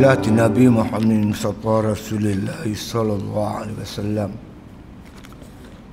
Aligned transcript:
Fadilati 0.00 0.32
Nabi 0.32 0.64
Muhammad 0.64 1.36
Sapa 1.36 1.92
Rasulullah 1.92 2.64
Sallallahu 2.64 3.52
Alaihi 3.52 3.76
Wasallam 3.84 4.32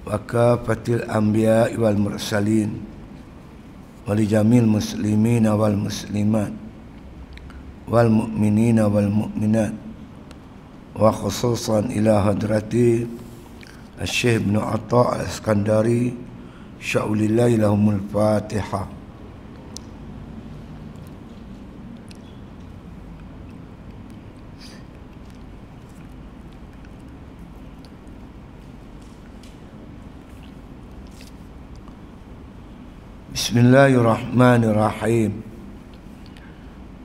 Wa 0.08 0.15
kafatil 0.24 1.04
anbiya 1.12 1.68
wal 1.76 1.99
mursalin. 1.99 2.88
Wal 4.08 4.24
jamil 4.24 4.63
muslimin 4.63 5.44
wal 5.51 5.76
muslimat. 5.76 6.56
Wal 7.92 8.08
mu'minin 8.08 8.79
wal 8.79 9.12
mu'minat. 9.12 9.76
Wa 10.96 11.12
khususan 11.12 11.92
ila 11.92 12.31
hadrati. 12.31 13.03
Al-Syeh 13.99 14.39
bin 14.39 14.55
Atta 14.55 15.19
al-Iskandari 15.19 16.16
Sya'ulillahi 16.80 17.59
lahumul 17.59 17.99
Fatihah. 18.08 18.97
Bismillahirrahmanirrahim. 33.48 35.40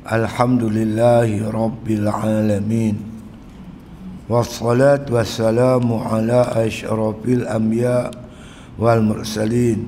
Alhamdulillahi 0.03 1.39
Rabbil 1.47 2.11
Alamin. 2.11 2.99
Wassalatu 4.27 5.23
wassalamu 5.23 6.03
ala 6.03 6.51
ashrafil 6.59 7.47
anbiya 7.47 8.11
wal 8.75 9.07
mursalin 9.07 9.87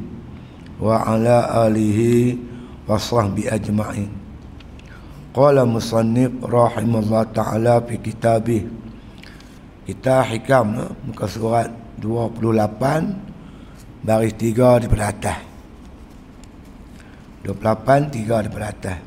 Wa 0.78 1.02
ala 1.02 1.66
alihi 1.66 2.38
wa 2.86 3.02
sahbihi 3.02 3.50
ajma'in. 3.50 4.14
Qala 5.34 5.66
musannib 5.66 6.38
rahimahullah 6.38 7.34
ta'ala 7.34 7.82
fi 7.82 7.98
kitabih. 7.98 8.62
Kita 9.90 10.22
hikam 10.22 10.86
muka 11.02 11.26
surat 11.26 11.66
28 11.98 14.06
Baris 14.06 14.38
3 14.38 14.86
daripada 14.86 15.10
atas 15.10 15.53
28 17.44 18.08
3 18.08 18.40
daripada 18.40 18.66
atas. 18.72 18.98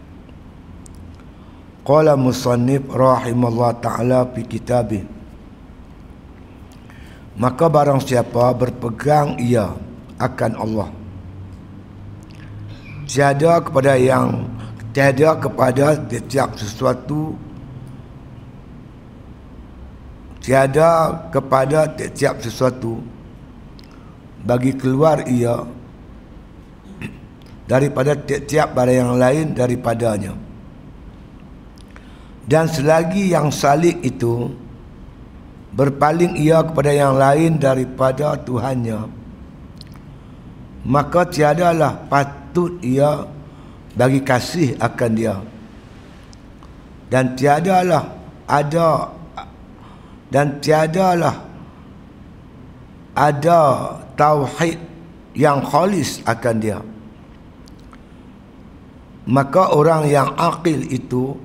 Qala 1.82 2.14
musannif 2.14 2.86
rahimallah 2.86 3.82
ta'ala 3.82 4.30
fi 4.30 4.42
kitabih. 4.46 5.04
Maka 7.38 7.66
barang 7.70 8.02
siapa 8.02 8.54
berpegang 8.54 9.42
ia 9.42 9.74
akan 10.22 10.54
Allah. 10.58 10.90
Tiada 13.08 13.64
kepada 13.64 13.98
yang 13.98 14.54
Tiada 14.92 15.38
kepada 15.38 15.94
setiap 16.10 16.58
sesuatu 16.58 17.38
Tiada 20.42 21.28
kepada 21.28 21.92
setiap 21.92 22.40
sesuatu. 22.40 23.04
Bagi 24.48 24.80
keluar 24.80 25.28
ia 25.28 25.77
daripada 27.68 28.16
tiap-tiap 28.16 28.74
barang 28.74 28.98
yang 28.98 29.14
lain 29.20 29.46
daripadanya. 29.54 30.34
Dan 32.48 32.72
selagi 32.72 33.36
yang 33.36 33.52
salik 33.52 34.00
itu 34.08 34.48
berpaling 35.76 36.40
ia 36.40 36.64
kepada 36.64 36.96
yang 36.96 37.20
lain 37.20 37.60
daripada 37.60 38.40
Tuhannya 38.40 39.18
maka 40.88 41.28
tiadalah 41.28 42.08
patut 42.08 42.80
ia 42.80 43.28
bagi 43.92 44.24
kasih 44.24 44.80
akan 44.80 45.12
dia. 45.12 45.36
Dan 47.12 47.36
tiadalah 47.36 48.08
ada 48.48 49.12
dan 50.32 50.60
tiadalah 50.64 51.44
ada 53.16 53.60
tauhid 54.16 54.80
yang 55.36 55.64
khalis 55.64 56.24
akan 56.24 56.56
dia 56.60 56.80
maka 59.28 59.76
orang 59.76 60.08
yang 60.08 60.32
akil 60.40 60.80
itu 60.88 61.36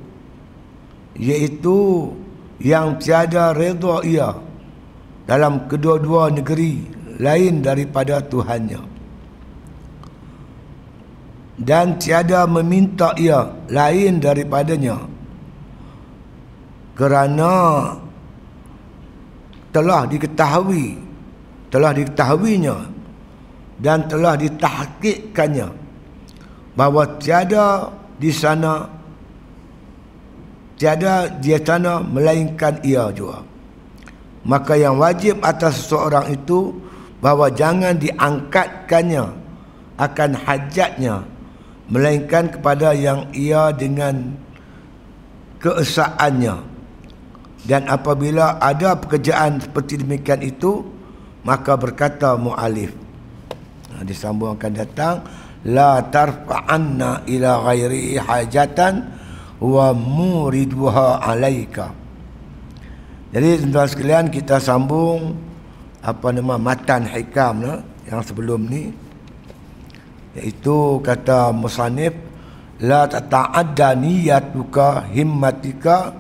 iaitu 1.19 2.11
yang 2.63 2.97
tiada 3.03 3.51
redha 3.51 4.07
ia 4.07 4.31
dalam 5.27 5.67
kedua-dua 5.67 6.31
negeri 6.31 6.87
lain 7.19 7.61
daripada 7.61 8.23
Tuhannya. 8.23 8.95
Dan 11.63 12.01
tiada 12.01 12.47
meminta 12.49 13.15
ia 13.19 13.51
lain 13.71 14.19
daripadanya. 14.19 14.99
Kerana 16.97 17.55
telah 19.73 20.05
diketahui 20.07 21.01
telah 21.73 21.97
diketahuinya 21.97 22.77
dan 23.81 24.05
telah 24.05 24.37
ditahkikkannya 24.37 25.82
bahawa 26.73 27.21
tiada 27.21 27.93
di 28.17 28.33
sana 28.33 28.89
tiada 30.81 31.31
di 31.39 31.55
sana 31.63 32.03
melainkan 32.03 32.83
ia 32.83 33.13
juga. 33.15 33.45
Maka 34.43 34.75
yang 34.75 34.99
wajib 34.99 35.39
atas 35.47 35.87
seseorang 35.87 36.35
itu 36.35 36.75
bahawa 37.23 37.55
jangan 37.55 37.95
diangkatkannya 37.95 39.25
akan 39.95 40.31
hajatnya 40.35 41.23
melainkan 41.87 42.51
kepada 42.51 42.91
yang 42.91 43.31
ia 43.31 43.71
dengan 43.71 44.35
keesaannya. 45.63 46.75
Dan 47.63 47.87
apabila 47.87 48.59
ada 48.59 48.99
pekerjaan 48.99 49.63
seperti 49.63 50.03
demikian 50.03 50.43
itu 50.43 50.83
maka 51.47 51.79
berkata 51.79 52.35
mu'alif. 52.35 52.91
Disambung 54.03 54.59
akan 54.59 54.73
datang 54.75 55.23
la 55.67 56.03
tarfa'anna 56.03 57.27
ila 57.31 57.51
ghairi 57.71 58.19
hajatan 58.19 58.95
wa 59.63 59.95
muridha 59.95 61.23
alaika. 61.23 61.95
Jadi 63.33 63.65
tuan-tuan 63.65 63.89
sekalian 63.89 64.27
kita 64.29 64.61
sambung 64.61 65.33
apa 66.03 66.35
nama 66.35 66.59
matan 66.59 67.07
hikam 67.07 67.63
lah, 67.65 67.79
yang 68.11 68.21
sebelum 68.21 68.67
ni. 68.67 68.93
Iaitu 70.37 71.01
kata 71.01 71.55
musannif 71.55 72.13
la 72.83 73.07
tata'adda 73.07 73.95
niyatuka 73.97 75.09
himmatika 75.15 76.13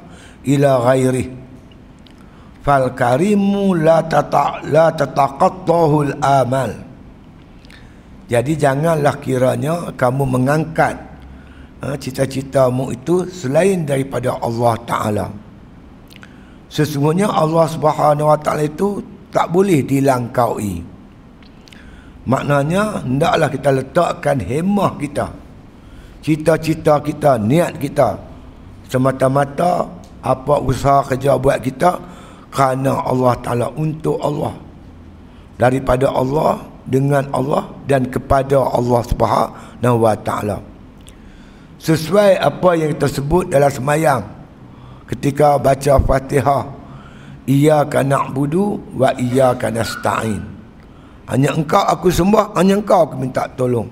ila 0.46 0.86
ghairi. 0.86 1.26
Fal 2.62 2.94
karimu 2.94 3.74
la 3.74 4.06
tata 4.06 4.62
la 4.70 4.94
tataqattahu 4.94 5.96
al 6.06 6.14
amal 6.22 6.91
jadi 8.32 8.52
janganlah 8.56 9.20
kiranya 9.20 9.92
kamu 9.92 10.24
mengangkat 10.24 10.96
ha, 11.84 11.92
cita-citamu 12.00 12.88
itu 12.88 13.28
selain 13.28 13.84
daripada 13.84 14.40
Allah 14.40 14.72
Ta'ala. 14.88 15.26
Sesungguhnya 16.72 17.28
Allah 17.28 17.68
Subhanahu 17.68 18.32
Wa 18.32 18.40
Ta'ala 18.40 18.64
itu 18.64 19.04
tak 19.28 19.52
boleh 19.52 19.84
dilangkaui. 19.84 20.80
Maknanya, 22.24 23.04
hendaklah 23.04 23.52
kita 23.52 23.68
letakkan 23.68 24.40
hemah 24.40 24.96
kita. 24.96 25.28
Cita-cita 26.24 27.04
kita, 27.04 27.36
niat 27.36 27.76
kita. 27.76 28.16
Semata-mata 28.88 29.92
apa 30.24 30.56
usaha 30.64 31.04
kerja 31.04 31.36
buat 31.36 31.60
kita 31.60 32.00
kerana 32.48 33.04
Allah 33.04 33.36
Ta'ala 33.44 33.68
untuk 33.76 34.16
Allah. 34.24 34.56
Daripada 35.60 36.08
Allah, 36.08 36.71
dengan 36.86 37.30
Allah 37.30 37.70
dan 37.86 38.10
kepada 38.10 38.58
Allah 38.58 39.02
Subhanahu 39.06 39.96
wa 40.02 40.14
taala. 40.18 40.58
Sesuai 41.82 42.38
apa 42.38 42.78
yang 42.78 42.94
kita 42.94 43.10
sebut 43.10 43.50
dalam 43.50 43.70
semayang 43.70 44.22
ketika 45.10 45.58
baca 45.58 45.98
Fatihah, 45.98 46.64
iyyaka 47.46 48.06
na'budu 48.06 48.94
wa 48.94 49.10
iyyaka 49.18 49.68
nasta'in. 49.68 50.42
Hanya 51.26 51.54
engkau 51.54 51.82
aku 51.82 52.10
sembah, 52.10 52.54
hanya 52.58 52.78
engkau 52.78 53.06
aku 53.06 53.14
minta 53.18 53.46
tolong. 53.54 53.86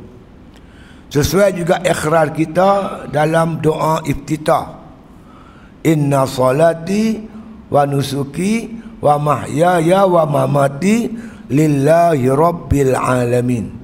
Sesuai 1.11 1.51
juga 1.59 1.83
ikhrar 1.83 2.31
kita 2.31 2.71
dalam 3.11 3.59
doa 3.59 3.99
iftitah. 4.07 4.79
Inna 5.83 6.23
salati 6.31 7.19
wa 7.67 7.83
nusuki 7.83 8.71
wa 9.03 9.19
mahyaya 9.19 10.07
wa 10.07 10.23
mamati 10.23 11.11
lillahi 11.51 12.31
rabbil 12.31 12.95
alamin 12.95 13.75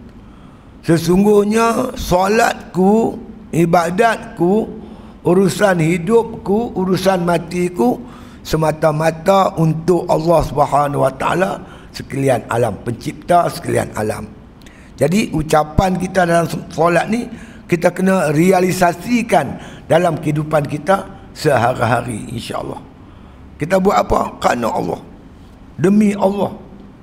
sesungguhnya 0.86 1.98
solatku 1.98 3.18
ibadatku 3.50 4.70
urusan 5.26 5.82
hidupku 5.82 6.78
urusan 6.78 7.26
matiku 7.26 7.98
semata-mata 8.46 9.58
untuk 9.58 10.06
Allah 10.06 10.40
Subhanahu 10.46 11.02
wa 11.02 11.10
taala 11.10 11.58
sekalian 11.90 12.46
alam 12.46 12.78
pencipta 12.86 13.50
sekalian 13.50 13.90
alam 13.98 14.30
jadi 14.96 15.28
ucapan 15.34 16.00
kita 16.00 16.24
dalam 16.24 16.46
solat 16.70 17.10
ni 17.12 17.28
kita 17.66 17.90
kena 17.92 18.30
realisasikan 18.30 19.58
dalam 19.90 20.16
kehidupan 20.22 20.64
kita 20.70 21.04
sehari-hari 21.36 22.32
insya-Allah. 22.32 22.80
Kita 23.60 23.76
buat 23.76 24.06
apa? 24.06 24.40
Kerana 24.40 24.72
Allah. 24.72 25.00
Demi 25.76 26.16
Allah. 26.16 26.56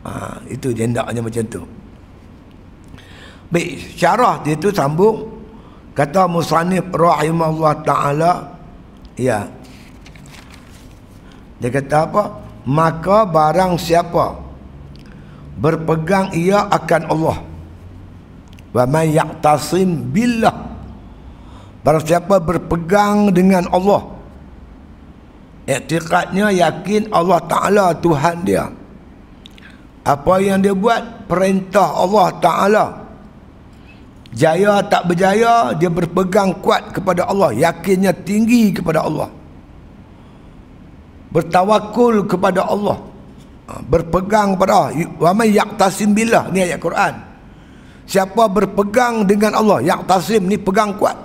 Ha, 0.04 0.40
itu 0.52 0.76
jendaknya 0.76 1.24
macam 1.24 1.44
tu. 1.48 1.64
Baik, 3.48 3.96
syarah 3.96 4.42
dia 4.44 4.58
tu 4.60 4.74
sambung 4.74 5.30
kata 5.96 6.28
musannif 6.28 6.90
rahimahullah 6.92 7.76
taala 7.88 8.32
ya. 9.16 9.48
Dia 11.64 11.70
kata 11.72 11.98
apa? 12.12 12.24
Maka 12.68 13.24
barang 13.24 13.80
siapa 13.80 14.36
berpegang 15.56 16.36
ia 16.36 16.68
akan 16.68 17.04
Allah. 17.08 17.38
Wa 18.74 18.90
may 18.90 19.14
ya'tasim 19.14 20.10
billah 20.10 20.74
Barang 21.86 22.02
siapa 22.02 22.42
berpegang 22.42 23.30
dengan 23.30 23.70
Allah 23.70 24.02
Iktiqatnya 25.70 26.52
yakin 26.52 27.14
Allah 27.14 27.40
Ta'ala 27.46 27.86
Tuhan 28.02 28.44
dia 28.44 28.68
Apa 30.04 30.44
yang 30.44 30.60
dia 30.60 30.76
buat? 30.76 31.32
Perintah 31.32 31.88
Allah 31.96 32.28
Ta'ala. 32.44 32.86
Jaya 34.34 34.82
tak 34.90 35.06
berjaya 35.08 35.78
Dia 35.78 35.88
berpegang 35.88 36.60
kuat 36.60 36.92
kepada 36.92 37.24
Allah. 37.30 37.56
Yakinnya 37.56 38.12
tinggi 38.12 38.76
kepada 38.76 39.08
Allah. 39.08 39.32
Bertawakul 41.32 42.28
kepada 42.28 42.68
Allah. 42.68 43.00
Ha, 43.72 43.80
Berpegang 43.88 44.60
kepada 44.60 44.72
Allah. 44.76 44.92
Wa 45.16 45.32
man 45.32 45.48
yaktasim 45.48 46.12
billah. 46.12 46.52
Ni 46.52 46.68
ayat 46.68 46.84
Quran. 46.84 47.14
Siapa 48.04 48.52
berpegang 48.52 49.24
dengan 49.24 49.56
Allah 49.56 49.80
Yaktasim 49.80 50.44
ni 50.44 50.60
pegang 50.60 50.92
kuat. 51.00 51.16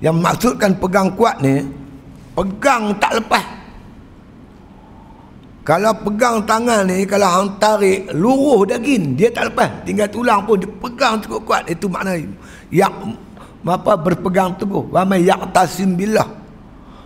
Yang 0.00 0.16
maksudkan 0.24 0.72
pegang 0.80 1.12
kuat 1.12 1.36
ni 1.44 1.60
Pegang 2.32 2.96
tak 2.96 3.20
lepas 3.20 3.61
Kalau 5.62 5.94
pegang 6.02 6.42
tangan 6.42 6.90
ni 6.90 7.06
Kalau 7.06 7.30
hang 7.30 7.54
tarik 7.62 8.10
Luruh 8.10 8.66
daging 8.66 9.14
Dia 9.14 9.30
tak 9.30 9.54
lepas. 9.54 9.86
Tinggal 9.86 10.10
tulang 10.10 10.42
pun 10.42 10.58
Dia 10.58 10.66
pegang 10.66 11.22
cukup 11.22 11.40
kuat 11.46 11.62
Itu 11.70 11.86
makna 11.86 12.18
Yang 12.66 13.14
apa 13.62 13.94
berpegang 13.94 14.58
teguh. 14.58 14.90
Wa 14.90 15.06
may 15.06 15.22
yaqtasim 15.22 15.94
billah. 15.94 16.26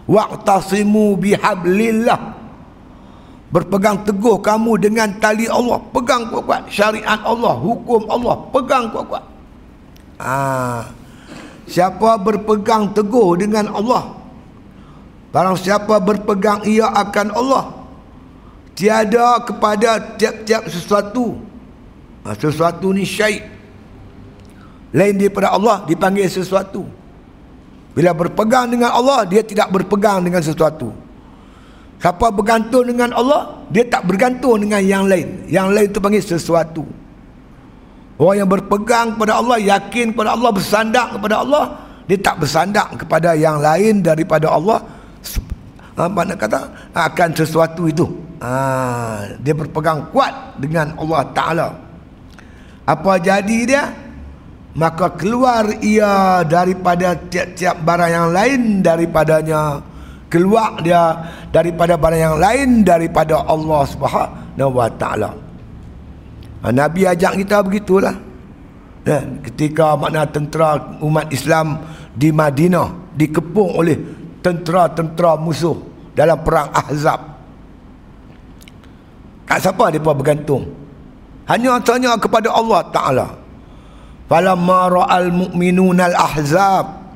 Waqtasimu 0.08 1.20
bihablillah. 1.20 2.20
Berpegang 3.52 4.02
teguh 4.02 4.40
kamu 4.40 4.72
dengan 4.80 5.08
tali 5.20 5.46
Allah. 5.46 5.78
Pegang 5.92 6.32
kuat-kuat. 6.32 6.72
Syariat 6.72 7.20
Allah 7.22 7.54
hukum 7.60 8.08
Allah. 8.08 8.36
Pegang 8.50 8.88
kuat-kuat. 8.88 9.24
Ah 10.16 10.88
Siapa 11.66 12.16
berpegang 12.22 12.94
teguh 12.94 13.36
dengan 13.36 13.68
Allah 13.74 14.16
Barang 15.34 15.58
siapa 15.58 16.00
berpegang 16.00 16.64
ia 16.64 16.88
akan 16.88 17.34
Allah 17.36 17.75
Tiada 18.76 19.40
kepada 19.40 20.20
tiap-tiap 20.20 20.68
sesuatu. 20.68 21.40
Ha, 22.28 22.36
Sesuatu 22.36 22.92
ni 22.92 23.08
syaih 23.08 23.40
Lain 24.92 25.16
daripada 25.16 25.54
Allah 25.56 25.82
dipanggil 25.88 26.28
sesuatu. 26.28 26.84
Bila 27.96 28.12
berpegang 28.12 28.68
dengan 28.68 28.92
Allah 28.92 29.24
Dia 29.24 29.40
tidak 29.40 29.72
berpegang 29.72 30.20
dengan 30.20 30.44
sesuatu. 30.44 30.92
Siapa 31.96 32.28
bergantung 32.28 32.84
dengan 32.84 33.16
Allah 33.16 33.64
Dia 33.72 33.88
tak 33.88 34.04
bergantung 34.04 34.60
dengan 34.60 34.84
yang 34.84 35.08
lain. 35.08 35.48
Yang 35.48 35.68
lain 35.72 35.86
itu 35.88 35.98
panggil 35.98 36.22
sesuatu. 36.22 36.84
Orang 38.16 38.36
yang 38.44 38.48
berpegang 38.48 39.12
kepada 39.12 39.36
Allah, 39.36 39.60
yakin 39.60 40.16
kepada 40.16 40.32
Allah, 40.32 40.48
bersandar 40.48 41.06
kepada 41.12 41.44
Allah, 41.44 41.64
dia 42.08 42.16
tak 42.16 42.40
bersandar 42.40 42.88
kepada 42.96 43.36
yang 43.36 43.60
lain 43.60 44.00
daripada 44.00 44.48
Allah. 44.56 44.80
Ha, 46.00 46.08
mana 46.08 46.32
kata? 46.32 46.92
Akan 46.96 47.36
sesuatu 47.36 47.84
itu. 47.84 48.08
Ha, 48.36 49.32
dia 49.40 49.54
berpegang 49.56 50.12
kuat 50.12 50.60
dengan 50.60 50.92
Allah 51.00 51.22
Taala. 51.32 51.68
Apa 52.86 53.18
jadi 53.18 53.58
dia? 53.66 53.84
Maka 54.76 55.16
keluar 55.16 55.64
ia 55.80 56.44
daripada 56.44 57.16
tiap-tiap 57.16 57.80
barang 57.80 58.12
yang 58.12 58.28
lain 58.30 58.60
daripadanya. 58.84 59.80
Keluar 60.28 60.84
dia 60.84 61.32
daripada 61.48 61.96
barang 61.96 62.20
yang 62.20 62.36
lain 62.36 62.68
daripada 62.84 63.40
Allah 63.48 63.82
Subhanahu 63.88 64.76
wa 64.76 64.90
taala. 64.92 65.32
Ha, 66.60 66.68
Nabi 66.70 67.08
ajak 67.08 67.40
kita 67.40 67.64
begitulah. 67.64 68.14
Ya, 69.06 69.22
ketika 69.48 69.94
makna 69.94 70.26
tentera 70.26 70.98
umat 70.98 71.30
Islam 71.30 71.78
di 72.12 72.34
Madinah 72.34 73.14
dikepung 73.14 73.80
oleh 73.80 73.96
tentera-tentera 74.42 75.38
musuh 75.40 75.78
dalam 76.12 76.42
perang 76.42 76.68
Ahzab. 76.74 77.35
Kat 79.46 79.62
siapa 79.62 79.88
mereka 79.88 80.10
bergantung? 80.10 80.66
Hanya 81.46 81.78
tanya 81.80 82.18
kepada 82.18 82.50
Allah 82.50 82.82
Ta'ala. 82.90 83.28
Falamma 84.26 84.80
ra'al 84.90 85.30
mu'minuna 85.30 86.10
al-ahzab. 86.10 87.06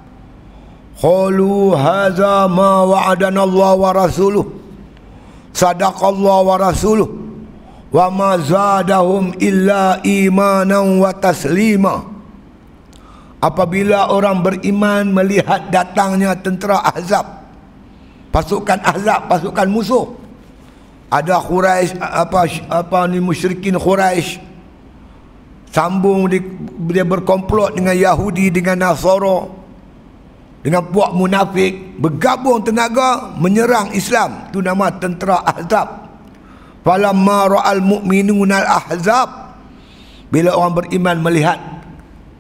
Qalu 0.95 1.75
haza 1.75 2.47
ma 2.47 2.87
wa'adana 2.87 3.43
Allah 3.43 3.73
wa 3.75 3.91
rasuluh. 3.91 4.47
Sadaqallah 5.51 6.39
wa 6.47 6.55
rasuluh 6.55 7.21
wa 7.91 8.07
ma 8.09 8.31
zadahum 8.39 9.35
illa 9.43 9.99
imanan 10.07 11.03
wa 11.03 11.11
taslima 11.11 12.07
apabila 13.43 14.15
orang 14.15 14.47
beriman 14.47 15.11
melihat 15.11 15.75
datangnya 15.75 16.39
tentera 16.39 16.79
ahzab 16.87 17.27
pasukan 18.31 18.79
ahzab 18.87 19.27
pasukan 19.27 19.67
musuh 19.67 20.07
ada 21.11 21.43
Quraisy 21.43 21.99
apa 21.99 22.47
apa 22.71 22.99
ni 23.11 23.19
musyrikin 23.19 23.75
Quraisy 23.75 24.39
sambung 25.75 26.31
dia 26.91 27.03
berkomplot 27.03 27.75
dengan 27.75 27.95
Yahudi 27.95 28.55
dengan 28.55 28.79
Nasara 28.79 29.51
dengan 30.61 30.87
puak 30.87 31.11
munafik 31.17 31.99
bergabung 31.99 32.61
tenaga 32.61 33.33
menyerang 33.41 33.97
Islam. 33.97 34.53
Itu 34.53 34.61
nama 34.61 34.93
tentera 34.93 35.41
ahzab. 35.41 35.89
Falamma 36.85 37.39
ra'al 37.49 37.81
mu'minuna 37.81 38.61
al-ahzab. 38.61 39.29
Bila 40.29 40.53
orang 40.53 40.85
beriman 40.85 41.17
melihat 41.25 41.59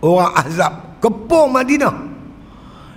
orang 0.04 0.32
ahzab 0.36 0.72
kepung 1.00 1.52
Madinah 1.52 1.96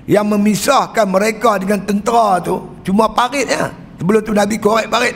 yang 0.06 0.28
memisahkan 0.28 1.08
mereka 1.08 1.56
dengan 1.60 1.80
tentera 1.88 2.40
tu 2.44 2.60
cuma 2.84 3.08
parit 3.12 3.48
ya 3.48 3.72
sebelum 4.00 4.22
tu 4.22 4.36
Nabi 4.36 4.60
korek 4.60 4.92
parit 4.92 5.16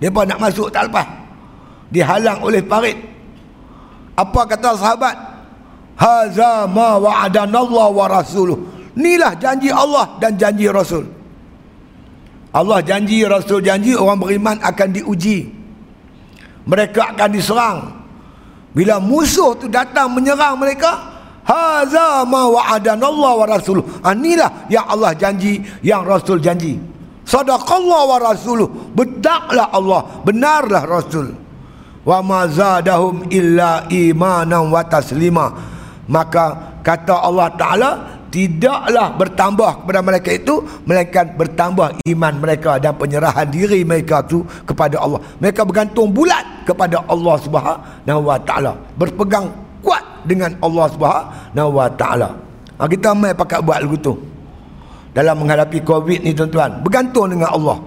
mereka 0.00 0.24
nak 0.24 0.38
masuk 0.40 0.72
tak 0.72 0.88
lepas 0.88 1.06
dihalang 1.92 2.40
oleh 2.40 2.64
parit 2.64 2.96
apa 4.16 4.40
kata 4.48 4.74
sahabat 4.74 5.16
haza 6.00 6.64
ma 6.66 6.96
wa'adanallah 6.96 7.86
wa 7.92 8.06
rasuluh 8.08 8.56
inilah 8.96 9.36
janji 9.36 9.68
Allah 9.68 10.16
dan 10.16 10.40
janji 10.40 10.66
Rasul 10.66 11.20
Allah 12.50 12.82
janji, 12.82 13.22
Rasul 13.22 13.62
janji 13.62 13.94
orang 13.94 14.18
beriman 14.18 14.56
akan 14.58 14.88
diuji. 14.90 15.46
Mereka 16.66 17.14
akan 17.14 17.28
diserang. 17.30 17.78
Bila 18.74 18.98
musuh 18.98 19.54
tu 19.54 19.70
datang 19.70 20.10
menyerang 20.10 20.58
mereka, 20.58 20.98
haza 21.46 22.26
ma 22.26 22.50
wa'adana 22.50 23.06
Allah 23.06 23.32
wa 23.38 23.46
rasuluh. 23.46 23.86
Inilah 24.02 24.66
yang 24.66 24.86
Allah 24.86 25.14
janji, 25.14 25.62
yang 25.82 26.02
Rasul 26.02 26.42
janji. 26.42 26.78
Sadaqallah 27.30 28.00
wa 28.10 28.18
rasuluh. 28.18 28.66
Bedaklah 28.90 29.70
Allah, 29.70 30.02
benarlah 30.26 30.82
Rasul. 30.82 31.30
Wa 32.02 32.18
ma 32.18 32.50
zadahum 32.50 33.30
illa 33.30 33.86
imanan 33.86 34.66
wa 34.74 34.82
taslima. 34.82 35.54
Maka 36.10 36.74
kata 36.82 37.22
Allah 37.22 37.54
Taala 37.54 37.90
tidaklah 38.34 39.14
bertambah 39.14 39.70
kepada 39.82 40.00
mereka 40.02 40.30
itu 40.34 40.54
melainkan 40.86 41.34
bertambah 41.34 41.98
iman 42.14 42.34
mereka 42.38 42.78
dan 42.78 42.94
penyerahan 42.94 43.46
diri 43.50 43.82
mereka 43.82 44.22
itu 44.22 44.46
kepada 44.62 45.02
Allah 45.02 45.18
mereka 45.42 45.66
bergantung 45.66 46.14
bulat 46.14 46.46
kepada 46.62 47.02
Allah 47.10 47.34
Subhanahu 47.42 48.20
wa 48.22 48.38
taala 48.38 48.78
berpegang 48.94 49.50
kuat 49.82 50.22
dengan 50.22 50.54
Allah 50.62 50.86
Subhanahu 50.94 51.70
wa 51.74 51.90
taala 51.90 52.38
ha, 52.78 52.86
kita 52.86 53.10
mai 53.18 53.34
pakai 53.34 53.58
buat 53.66 53.82
lagu 53.82 53.98
tu 53.98 54.14
dalam 55.10 55.42
menghadapi 55.42 55.82
covid 55.82 56.22
ni 56.22 56.30
tuan-tuan. 56.34 56.82
Bergantung 56.82 57.30
dengan 57.30 57.50
Allah. 57.50 57.78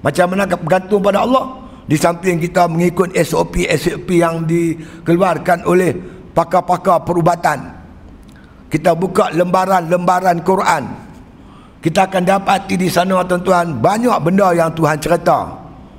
Macam 0.00 0.26
mana 0.32 0.48
bergantung 0.48 1.00
pada 1.04 1.24
Allah? 1.24 1.44
Di 1.88 1.96
samping 1.96 2.36
kita 2.36 2.68
mengikut 2.68 3.16
SOP 3.24 3.64
SOP 3.64 4.08
yang 4.12 4.44
dikeluarkan 4.44 5.64
oleh 5.64 5.96
pakar-pakar 6.36 7.04
perubatan. 7.04 7.64
Kita 8.68 8.92
buka 8.92 9.32
lembaran-lembaran 9.32 10.44
Quran. 10.44 10.84
Kita 11.80 12.04
akan 12.04 12.22
dapati 12.26 12.76
di 12.76 12.92
sana 12.92 13.24
tuan-tuan 13.24 13.80
banyak 13.80 14.18
benda 14.20 14.52
yang 14.52 14.68
Tuhan 14.76 15.00
cerita. 15.00 15.48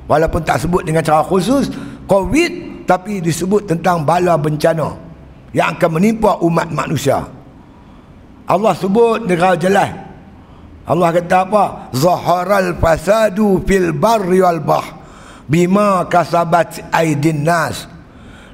Walaupun 0.05 0.41
tak 0.45 0.61
sebut 0.61 0.85
dengan 0.85 1.01
cara 1.01 1.25
khusus 1.25 1.69
covid 2.09 2.83
tapi 2.89 3.21
disebut 3.21 3.69
tentang 3.69 4.01
bala 4.01 4.33
bencana 4.33 4.89
yang 5.53 5.77
akan 5.77 6.01
menimpa 6.01 6.41
umat 6.41 6.69
manusia 6.73 7.21
Allah 8.49 8.73
sebut 8.73 9.29
negara 9.29 9.53
jelas 9.53 10.09
Allah 10.89 11.13
kata 11.13 11.45
apa? 11.45 11.65
Zaharal 11.93 12.73
fasadu 12.81 13.61
fil 13.61 13.93
barri 13.93 14.41
wal 14.41 14.57
bah 14.57 14.81
bima 15.45 16.09
kasabat 16.09 16.81
aidin 16.89 17.45
nas. 17.45 17.85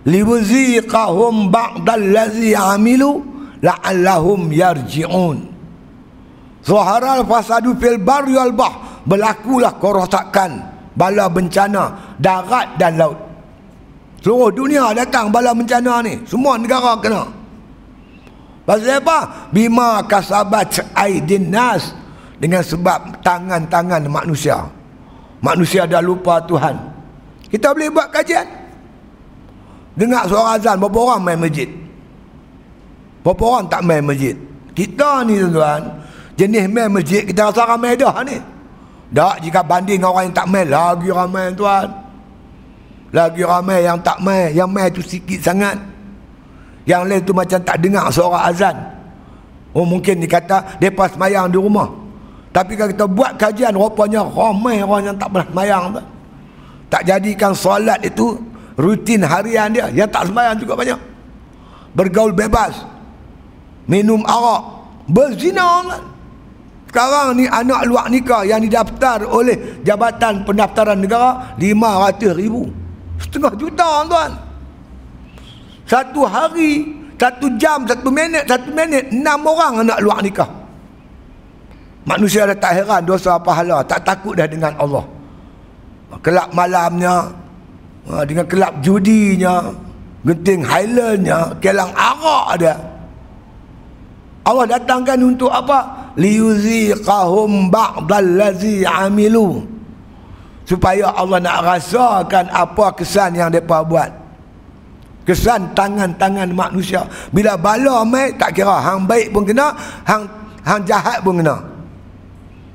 Liwziqahum 0.04 1.48
ba'dal 1.48 2.12
ladzi 2.12 2.52
amilu 2.52 3.24
la'allahum 3.64 4.52
yarji'un. 4.52 5.48
Zaharal 6.60 7.24
fasadu 7.24 7.80
fil 7.80 8.04
barri 8.04 8.36
wal 8.36 8.52
bah 8.52 9.00
berlakulah 9.08 9.80
kerosakan 9.80 10.60
bala 10.92 11.32
bencana 11.32 12.20
darat 12.20 12.76
dan 12.76 13.00
laut. 13.00 13.16
Seluruh 14.20 14.52
dunia 14.52 14.92
datang 14.92 15.32
bala 15.32 15.56
bencana 15.56 16.04
ni. 16.04 16.20
Semua 16.28 16.60
negara 16.60 17.00
kena 17.00 17.45
pasal 18.66 19.00
apa? 19.00 19.50
Bima 19.54 20.02
kasabat 20.04 20.82
aidin 20.98 21.54
nas 21.54 21.94
dengan 22.42 22.66
sebab 22.66 23.24
tangan-tangan 23.24 24.04
manusia. 24.10 24.68
Manusia 25.40 25.86
dah 25.86 26.02
lupa 26.02 26.42
Tuhan. 26.44 26.76
Kita 27.48 27.72
boleh 27.72 27.94
buat 27.94 28.10
kajian? 28.10 28.48
Dengar 29.96 30.28
suara 30.28 30.60
azan 30.60 30.76
berapa 30.76 30.98
orang 31.00 31.22
main 31.24 31.40
masjid? 31.40 31.70
Berapa 33.24 33.44
orang 33.48 33.66
tak 33.72 33.82
main 33.86 34.04
masjid? 34.04 34.36
Kita 34.76 35.24
ni 35.24 35.40
tuan-tuan. 35.40 35.82
Jenis 36.36 36.68
main 36.68 36.92
masjid 36.92 37.24
kita 37.24 37.48
rasa 37.48 37.64
ramai 37.64 37.96
dah 37.96 38.20
ni. 38.28 38.36
Tak 39.16 39.40
jika 39.40 39.64
banding 39.64 40.04
orang 40.04 40.28
yang 40.28 40.36
tak 40.36 40.48
main 40.52 40.68
lagi 40.68 41.08
ramai 41.08 41.56
tuan. 41.56 41.88
Lagi 43.16 43.42
ramai 43.48 43.88
yang 43.88 43.96
tak 44.04 44.20
main. 44.20 44.52
Yang 44.52 44.70
main 44.76 44.90
tu 44.92 45.00
sikit 45.00 45.40
sangat 45.40 45.80
yang 46.86 47.06
lain 47.06 47.22
tu 47.26 47.34
macam 47.34 47.60
tak 47.62 47.78
dengar 47.82 48.08
suara 48.14 48.50
azan 48.50 48.74
oh 49.74 49.86
mungkin 49.86 50.22
dikata 50.22 50.78
mereka 50.80 51.12
semayang 51.12 51.50
di 51.50 51.58
rumah 51.58 52.06
tapi 52.56 52.80
kalau 52.80 52.88
kita 52.96 53.06
buat 53.12 53.36
kajian 53.36 53.76
rupanya 53.76 54.24
ramai 54.24 54.80
orang 54.80 55.12
yang 55.12 55.18
tak 55.20 55.28
pernah 55.28 55.48
semayang 55.52 55.84
tu. 55.92 56.04
Tak 56.88 57.02
jadikan 57.04 57.52
solat 57.52 58.00
itu 58.00 58.40
rutin 58.80 59.28
harian 59.28 59.68
dia. 59.76 59.92
Yang 59.92 60.16
tak 60.16 60.24
semayang 60.32 60.56
juga 60.56 60.80
banyak. 60.80 61.00
Bergaul 61.92 62.32
bebas. 62.32 62.80
Minum 63.92 64.24
arak. 64.24 64.88
Berzina 65.12 65.84
kan. 65.84 66.00
Sekarang 66.88 67.36
ni 67.36 67.44
anak 67.44 67.84
luar 67.92 68.08
nikah 68.08 68.48
yang 68.48 68.64
didaftar 68.64 69.28
oleh 69.28 69.84
Jabatan 69.84 70.48
Pendaftaran 70.48 70.96
Negara 70.96 71.60
500 71.60 72.40
ribu. 72.40 72.72
Setengah 73.20 73.52
juta 73.60 74.08
tuan. 74.08 74.32
Satu 75.86 76.26
hari, 76.26 76.90
satu 77.16 77.46
jam, 77.62 77.86
satu 77.86 78.10
minit, 78.10 78.50
satu 78.50 78.74
minit, 78.74 79.14
enam 79.14 79.46
orang 79.46 79.86
anak 79.86 80.02
luar 80.02 80.20
nikah. 80.26 80.50
Manusia 82.06 82.46
dah 82.46 82.58
tak 82.58 82.74
heran 82.82 83.02
dosa 83.06 83.38
pahala, 83.38 83.86
tak 83.86 84.02
takut 84.06 84.34
dah 84.38 84.46
dengan 84.50 84.74
Allah. 84.78 85.06
Kelab 86.22 86.54
malamnya, 86.54 87.30
ha, 88.10 88.26
dengan 88.26 88.46
kelab 88.50 88.82
judinya, 88.82 89.74
genting 90.26 90.66
highlandnya, 90.66 91.54
kelang 91.62 91.94
arak 91.94 92.62
dia. 92.62 92.76
Allah 94.46 94.66
datangkan 94.78 95.18
untuk 95.22 95.50
apa? 95.50 96.14
Liyuziqahum 96.18 97.74
ba'dal 97.74 98.30
ladzi 98.38 98.86
amilu. 98.86 99.66
Supaya 100.66 101.14
Allah 101.14 101.42
nak 101.42 101.62
rasakan 101.62 102.50
apa 102.50 102.86
kesan 102.98 103.38
yang 103.38 103.50
mereka 103.54 103.86
buat. 103.86 104.25
Kesan 105.26 105.74
tangan-tangan 105.74 106.54
manusia. 106.54 107.02
Bila 107.34 107.58
bala 107.58 108.06
mai 108.06 108.30
tak 108.38 108.54
kira 108.54 108.78
hang 108.78 109.10
baik 109.10 109.34
pun 109.34 109.42
kena, 109.42 109.74
hang 110.06 110.24
hang 110.62 110.82
jahat 110.86 111.18
pun 111.26 111.42
kena. 111.42 111.58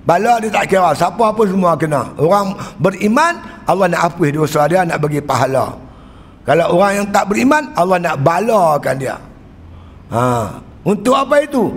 Bala 0.03 0.43
dia 0.43 0.51
tak 0.51 0.67
kira 0.67 0.91
siapa 0.91 1.31
apa 1.31 1.43
semua 1.47 1.79
kena. 1.79 2.11
Orang 2.19 2.59
beriman 2.83 3.39
Allah 3.71 3.87
nak 3.87 4.11
hapus 4.11 4.35
dosa 4.35 4.67
dia 4.67 4.83
nak 4.83 4.99
bagi 4.99 5.23
pahala. 5.23 5.79
Kalau 6.43 6.75
orang 6.75 6.93
yang 6.99 7.07
tak 7.15 7.31
beriman 7.31 7.71
Allah 7.79 8.03
nak 8.03 8.17
balakan 8.19 8.95
dia. 8.99 9.17
Ha, 10.11 10.59
untuk 10.83 11.15
apa 11.15 11.47
itu? 11.47 11.71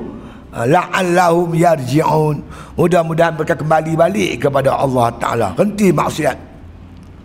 Ha, 0.57 0.65
la'allahum 0.65 1.53
yarji'un. 1.53 2.41
Mudah-mudahan 2.73 3.37
mereka 3.37 3.53
kembali 3.53 3.93
balik 3.93 4.31
kepada 4.49 4.73
Allah 4.73 5.13
Taala. 5.21 5.47
Henti 5.53 5.93
maksiat. 5.93 6.37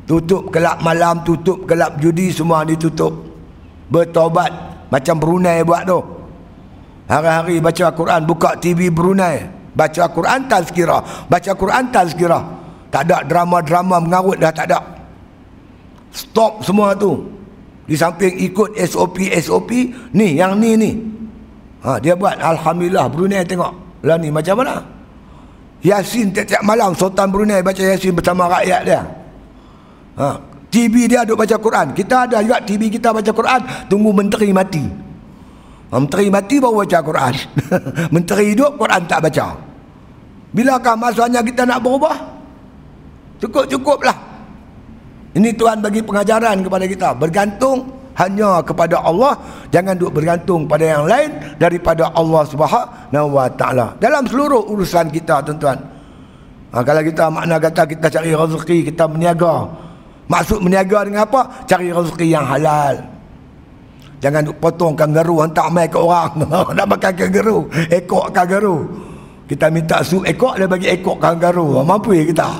Tutup 0.04 0.52
kelab 0.52 0.80
malam, 0.84 1.24
tutup 1.24 1.64
kelab 1.64 1.96
judi 1.96 2.28
semua 2.28 2.64
ditutup. 2.68 3.27
Bertobat 3.88 4.50
macam 4.92 5.16
Brunei 5.16 5.64
buat 5.64 5.84
tu. 5.88 6.00
Hari-hari 7.08 7.56
baca 7.64 7.82
Al-Quran, 7.88 8.20
buka 8.28 8.50
TV 8.60 8.92
Brunei. 8.92 9.48
Baca 9.72 10.04
Quran 10.12 10.44
tazkirah. 10.50 11.30
Baca 11.30 11.52
Quran 11.56 11.84
tazkirah. 11.88 12.42
Tak 12.92 13.08
ada 13.08 13.24
drama-drama 13.24 13.96
mengarut 14.02 14.36
dah 14.36 14.52
tak 14.52 14.68
ada. 14.68 14.80
Stop 16.12 16.66
semua 16.66 16.92
tu. 16.98 17.24
Di 17.88 17.96
samping 17.96 18.36
ikut 18.44 18.76
SOP-SOP. 18.76 19.70
Ni, 20.12 20.36
yang 20.36 20.60
ni 20.60 20.76
ni. 20.76 20.90
Ha, 21.86 21.96
dia 22.02 22.18
buat 22.18 22.36
Alhamdulillah 22.36 23.06
Brunei 23.08 23.46
tengok. 23.46 23.72
Lah 24.04 24.18
ni 24.18 24.28
macam 24.28 24.60
mana? 24.60 24.82
Yasin 25.78 26.34
tiap-tiap 26.34 26.62
malam 26.66 26.90
Sultan 26.92 27.30
Brunei 27.30 27.62
baca 27.62 27.78
Yasin 27.78 28.12
bersama 28.12 28.50
rakyat 28.50 28.82
dia. 28.82 29.00
Ha, 30.18 30.28
TV 30.68 31.08
dia 31.08 31.24
duduk 31.24 31.40
baca 31.44 31.56
Quran. 31.56 31.86
Kita 31.96 32.28
ada 32.28 32.44
juga 32.44 32.60
TV 32.60 32.92
kita 32.92 33.08
baca 33.12 33.32
Quran. 33.32 33.60
Tunggu 33.88 34.12
menteri 34.12 34.52
mati. 34.52 34.84
Ha, 35.88 35.96
menteri 35.96 36.28
mati 36.28 36.60
baru 36.60 36.84
baca 36.84 36.98
Quran. 37.00 37.34
menteri 38.14 38.52
hidup 38.52 38.76
Quran 38.76 39.02
tak 39.08 39.24
baca. 39.24 39.56
Bilakah 40.52 40.94
masanya 40.96 41.40
kita 41.40 41.64
nak 41.64 41.80
berubah? 41.80 42.16
Cukup-cukuplah. 43.40 44.16
Ini 45.32 45.52
Tuhan 45.56 45.80
bagi 45.80 46.04
pengajaran 46.04 46.60
kepada 46.60 46.84
kita. 46.84 47.08
Bergantung 47.16 47.88
hanya 48.20 48.60
kepada 48.60 49.00
Allah. 49.00 49.40
Jangan 49.72 49.96
duk 49.96 50.12
bergantung 50.12 50.68
pada 50.68 50.84
yang 50.84 51.04
lain 51.08 51.56
daripada 51.56 52.12
Allah 52.12 52.44
subhanahu 52.44 53.28
wa 53.32 53.48
ta'ala. 53.48 53.96
Dalam 53.96 54.28
seluruh 54.28 54.68
urusan 54.68 55.08
kita 55.08 55.40
tuan-tuan. 55.48 55.80
Ha, 56.68 56.84
kalau 56.84 57.00
kita 57.00 57.32
makna 57.32 57.56
kata 57.56 57.82
kita 57.88 58.06
cari 58.12 58.36
rezeki, 58.36 58.92
kita 58.92 59.08
meniaga. 59.08 59.87
Maksud 60.28 60.60
meniaga 60.60 61.08
dengan 61.08 61.24
apa? 61.24 61.64
Cari 61.64 61.88
rezeki 61.88 62.26
yang 62.28 62.44
halal. 62.44 63.00
Jangan 64.20 64.50
duk 64.50 64.58
potong 64.60 64.92
kangaru 64.92 65.40
hantar 65.40 65.72
mai 65.72 65.88
ke 65.88 65.96
orang. 65.96 66.36
nak 66.76 66.86
makan 66.86 67.12
kangaru. 67.16 67.58
Ekor 67.88 68.28
kangaru. 68.28 68.76
Kita 69.48 69.72
minta 69.72 70.04
sup 70.04 70.28
ekor 70.28 70.60
dia 70.60 70.68
bagi 70.68 70.92
ekor 70.92 71.16
kangaroo. 71.16 71.80
Mampu 71.80 72.12
ya 72.12 72.28
kita. 72.28 72.50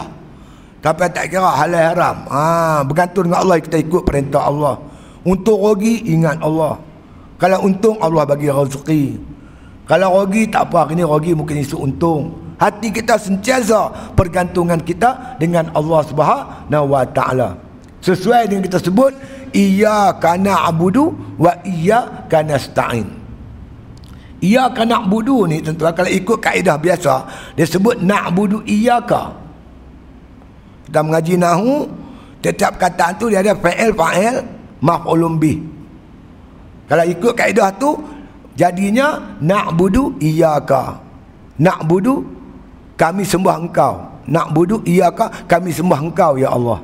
Tapi 0.81 1.11
tak 1.13 1.29
kira 1.29 1.51
halal 1.53 1.93
haram. 1.93 2.17
Ha, 2.33 2.81
bergantung 2.87 3.29
dengan 3.29 3.45
Allah 3.45 3.61
kita 3.61 3.77
ikut 3.83 4.03
perintah 4.07 4.49
Allah. 4.49 4.81
Untuk 5.27 5.61
rugi 5.61 6.09
ingat 6.09 6.41
Allah. 6.41 6.81
Kalau 7.37 7.59
untung 7.69 8.01
Allah 8.01 8.25
bagi 8.25 8.49
rezeki. 8.49 9.05
Kalau 9.85 10.23
rugi 10.23 10.49
tak 10.49 10.73
apa, 10.73 10.89
ini 10.95 11.05
rugi 11.05 11.37
mungkin 11.37 11.61
isu 11.61 11.77
untung. 11.85 12.48
Hati 12.59 12.91
kita 12.91 13.15
sentiasa 13.15 14.12
pergantungan 14.19 14.83
kita 14.83 15.38
dengan 15.38 15.71
Allah 15.79 16.03
Subhanahu 16.03 16.87
wa 16.91 17.07
taala. 17.07 17.55
Sesuai 18.03 18.50
dengan 18.50 18.67
kita 18.67 18.83
sebut 18.83 19.15
iyyaka 19.55 20.35
na'budu 20.35 21.38
wa 21.38 21.55
iyyaka 21.62 22.43
nasta'in. 22.43 23.19
Ia 24.38 24.71
kan 24.71 24.87
nak 24.87 25.11
budu 25.11 25.50
ni 25.50 25.59
tentu 25.59 25.83
kalau 25.83 26.07
ikut 26.07 26.38
kaedah 26.38 26.79
biasa 26.79 27.15
dia 27.59 27.67
sebut 27.67 27.99
nak 27.99 28.31
budu 28.31 28.62
iyaka. 28.62 29.35
Kita 30.87 31.03
mengaji 31.03 31.35
nahu 31.35 31.91
setiap 32.38 32.79
kata 32.79 33.19
tu 33.19 33.27
dia 33.35 33.43
ada 33.43 33.59
fa'il 33.59 33.91
fa'il 33.91 34.38
maf'ulun 34.79 35.43
bih. 35.43 35.59
Kalau 36.87 37.03
ikut 37.03 37.35
kaedah 37.35 37.75
tu 37.83 37.99
jadinya 38.55 39.38
nak 39.43 39.75
budu 39.75 40.15
iyaka. 40.23 41.03
Kami 42.99 43.23
sembah 43.23 43.57
engkau. 43.62 43.95
Nak 44.28 44.52
budu 44.52 44.85
iyaka 44.85 45.49
kami 45.49 45.73
sembah 45.73 46.00
engkau 46.02 46.37
ya 46.37 46.52
Allah. 46.52 46.83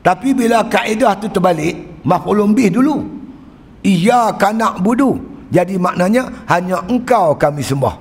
Tapi 0.00 0.32
bila 0.32 0.62
kaedah 0.64 1.18
tu 1.18 1.26
terbalik 1.28 2.00
maf'ulun 2.06 2.54
bih 2.54 2.70
dulu. 2.70 3.02
Iyaka 3.82 4.54
nak 4.54 4.80
budu 4.80 5.36
jadi 5.50 5.78
maknanya 5.78 6.46
hanya 6.50 6.82
engkau 6.90 7.38
kami 7.38 7.62
sembah. 7.62 7.94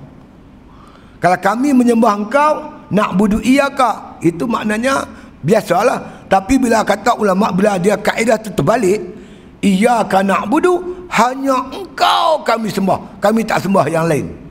Kalau 1.22 1.38
kami 1.42 1.74
menyembah 1.74 2.14
engkau, 2.14 2.54
nak 2.94 3.18
budu 3.18 3.42
iyaka, 3.42 4.22
itu 4.22 4.46
maknanya 4.46 5.06
biasalah. 5.42 6.30
Tapi 6.30 6.58
bila 6.58 6.82
kata 6.82 7.18
ulama 7.18 7.54
bila 7.54 7.78
dia 7.78 7.98
kaedah 7.98 8.38
itu 8.42 8.50
terbalik, 8.54 9.00
iyaka 9.62 10.26
nak 10.26 10.50
budu 10.50 11.06
hanya 11.10 11.70
engkau 11.74 12.42
kami 12.46 12.70
sembah. 12.70 13.22
Kami 13.22 13.42
tak 13.46 13.66
sembah 13.66 13.86
yang 13.90 14.06
lain. 14.06 14.45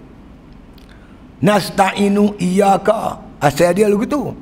Nasta'inu 1.44 2.40
iyaka. 2.40 3.20
Asal 3.36 3.76
dia 3.76 3.92
lagu 3.92 4.08
tu. 4.08 4.32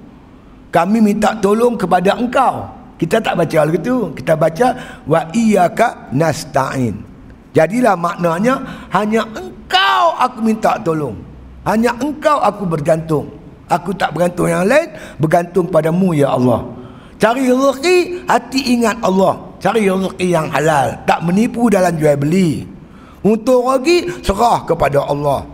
Kami 0.71 1.03
minta 1.03 1.35
tolong 1.43 1.75
kepada 1.75 2.15
engkau. 2.15 2.71
Kita 2.95 3.19
tak 3.19 3.35
baca 3.35 3.59
lagu 3.67 3.79
tu. 3.83 4.15
Kita 4.15 4.39
baca 4.39 4.69
wa 5.11 5.27
iyaka 5.35 6.15
nasta'in. 6.15 6.95
Jadilah 7.53 7.99
maknanya 7.99 8.87
hanya 8.95 9.27
engkau 9.35 10.15
aku 10.17 10.39
minta 10.41 10.79
tolong. 10.81 11.19
Hanya 11.67 11.91
engkau 11.99 12.39
aku 12.39 12.63
bergantung. 12.65 13.27
Aku 13.67 13.91
tak 13.97 14.13
bergantung 14.13 14.53
yang 14.53 14.69
lain, 14.69 14.93
bergantung 15.17 15.65
padamu 15.65 16.13
ya 16.13 16.37
Allah. 16.37 16.61
Cari 17.17 17.49
rezeki, 17.49 18.27
hati 18.29 18.61
ingat 18.77 19.01
Allah. 19.01 19.39
Cari 19.63 19.89
rezeki 19.89 20.29
yang 20.29 20.51
halal, 20.53 20.93
tak 21.09 21.25
menipu 21.25 21.73
dalam 21.73 21.95
jual 21.97 22.19
beli. 22.19 22.67
Untuk 23.23 23.63
rugi, 23.65 24.11
serah 24.21 24.67
kepada 24.67 25.07
Allah. 25.07 25.47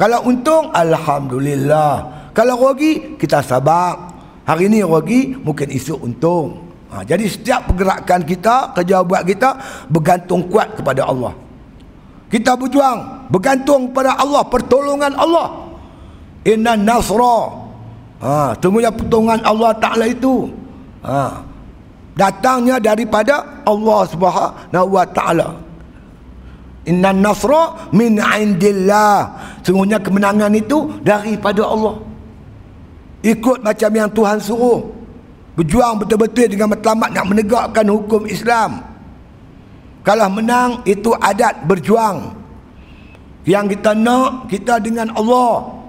Kalau 0.00 0.24
untung, 0.24 0.72
Alhamdulillah. 0.72 2.08
Kalau 2.32 2.56
rugi, 2.56 3.20
kita 3.20 3.44
sabar. 3.44 4.16
Hari 4.48 4.72
ini 4.72 4.80
rugi, 4.80 5.36
mungkin 5.36 5.68
esok 5.68 6.00
untung. 6.00 6.72
Ha, 6.88 7.04
jadi 7.04 7.28
setiap 7.28 7.68
pergerakan 7.68 8.24
kita, 8.24 8.72
kerja 8.72 9.04
buat 9.04 9.28
kita, 9.28 9.60
bergantung 9.92 10.48
kuat 10.48 10.72
kepada 10.80 11.04
Allah. 11.04 11.36
Kita 12.32 12.56
berjuang, 12.56 13.28
bergantung 13.28 13.92
pada 13.92 14.16
Allah, 14.16 14.40
pertolongan 14.48 15.12
Allah. 15.20 15.68
Inna 16.48 16.80
nasra. 16.80 17.60
Ha, 18.24 18.56
tunggunya 18.56 18.88
pertolongan 18.88 19.44
Allah 19.44 19.76
Ta'ala 19.76 20.08
itu. 20.08 20.48
Ha, 21.04 21.44
datangnya 22.16 22.80
daripada 22.80 23.62
Allah 23.68 24.00
Subhanahu 24.08 24.88
Wa 24.96 25.04
Ta'ala. 25.12 25.69
Inna 26.90 27.14
nasra 27.14 27.88
min 27.94 28.18
indillah. 28.18 29.30
Sungguhnya 29.62 30.02
kemenangan 30.02 30.50
itu 30.58 30.90
daripada 31.06 31.62
Allah. 31.62 32.02
Ikut 33.22 33.62
macam 33.62 33.90
yang 33.94 34.10
Tuhan 34.10 34.38
suruh. 34.42 34.90
Berjuang 35.54 36.02
betul-betul 36.02 36.50
dengan 36.50 36.74
matlamat 36.74 37.14
nak 37.14 37.26
menegakkan 37.30 37.86
hukum 37.86 38.26
Islam. 38.26 38.82
Kalau 40.02 40.26
menang 40.32 40.82
itu 40.88 41.14
adat 41.14 41.62
berjuang. 41.68 42.34
Yang 43.46 43.78
kita 43.78 43.94
nak 43.94 44.50
kita 44.50 44.82
dengan 44.82 45.12
Allah 45.14 45.80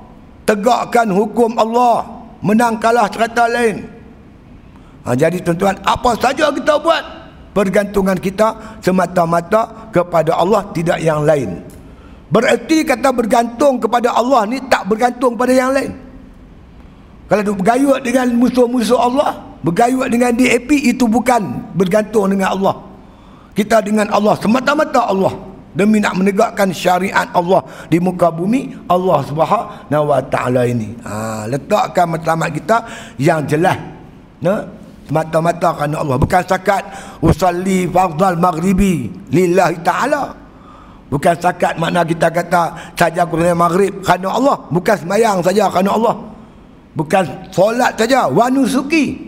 tegakkan 0.52 1.08
hukum 1.08 1.56
Allah, 1.56 2.04
menang 2.44 2.76
kalah 2.76 3.08
cerita 3.08 3.48
lain. 3.48 3.88
Ha, 5.08 5.16
jadi 5.18 5.40
tuan-tuan, 5.42 5.80
apa 5.82 6.12
saja 6.20 6.52
kita 6.52 6.78
buat 6.78 7.04
pergantungan 7.52 8.18
kita 8.18 8.80
semata-mata 8.84 9.92
kepada 9.92 10.36
Allah 10.36 10.68
tidak 10.72 11.00
yang 11.00 11.24
lain. 11.24 11.64
Bererti 12.32 12.88
kata 12.88 13.12
bergantung 13.12 13.80
kepada 13.80 14.16
Allah 14.16 14.48
ni 14.48 14.64
tak 14.72 14.88
bergantung 14.88 15.36
pada 15.36 15.52
yang 15.52 15.76
lain. 15.76 15.92
Kalau 17.28 17.44
duk 17.44 17.64
bergayut 17.64 18.00
dengan 18.04 18.28
musuh-musuh 18.36 19.00
Allah, 19.00 19.52
bergayut 19.62 20.10
dengan 20.10 20.34
DAP 20.34 20.74
itu 20.74 21.06
bukan 21.06 21.72
bergantung 21.78 22.28
dengan 22.28 22.52
Allah 22.58 22.76
kita 23.54 23.84
dengan 23.84 24.10
Allah 24.10 24.36
semata-mata 24.40 25.06
Allah 25.06 25.34
demi 25.72 26.04
nak 26.04 26.20
menegakkan 26.20 26.74
syariat 26.76 27.30
Allah 27.32 27.64
di 27.88 28.02
muka 28.02 28.28
bumi 28.34 28.76
Allah 28.90 29.24
Subhanahu 29.24 30.06
wa 30.12 30.20
taala 30.28 30.68
ini 30.68 30.98
ha, 31.06 31.48
letakkan 31.48 32.12
matlamat 32.12 32.50
kita 32.52 32.78
yang 33.22 33.46
jelas 33.46 33.78
nah 34.42 34.68
semata-mata 35.12 35.76
kerana 35.76 36.00
Allah. 36.00 36.16
Bukan 36.16 36.44
sakat 36.48 36.84
usalli 37.20 37.84
fardal 37.92 38.40
maghribi 38.40 39.12
lillahi 39.28 39.84
taala. 39.84 40.32
Bukan 41.12 41.36
sakat 41.36 41.76
makna 41.76 42.08
kita 42.08 42.32
kata 42.32 42.96
saja 42.96 43.28
kurang 43.28 43.60
maghrib. 43.60 44.00
Kerana 44.00 44.32
Allah. 44.32 44.56
Bukan 44.72 44.96
sembahyang 44.96 45.44
saja 45.44 45.68
kerana 45.68 45.92
Allah. 46.00 46.16
Bukan 46.96 47.52
solat 47.52 48.00
saja. 48.00 48.32
Wa 48.32 48.48
nusuki. 48.48 49.20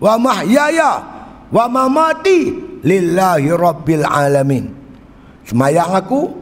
Wa 0.00 0.16
mahyaya. 0.16 1.04
Wa 1.52 1.68
mamati. 1.68 2.72
Lillahi 2.80 3.52
rabbil 3.52 4.08
alamin. 4.08 4.72
Semayang 5.44 5.92
aku 5.92 6.32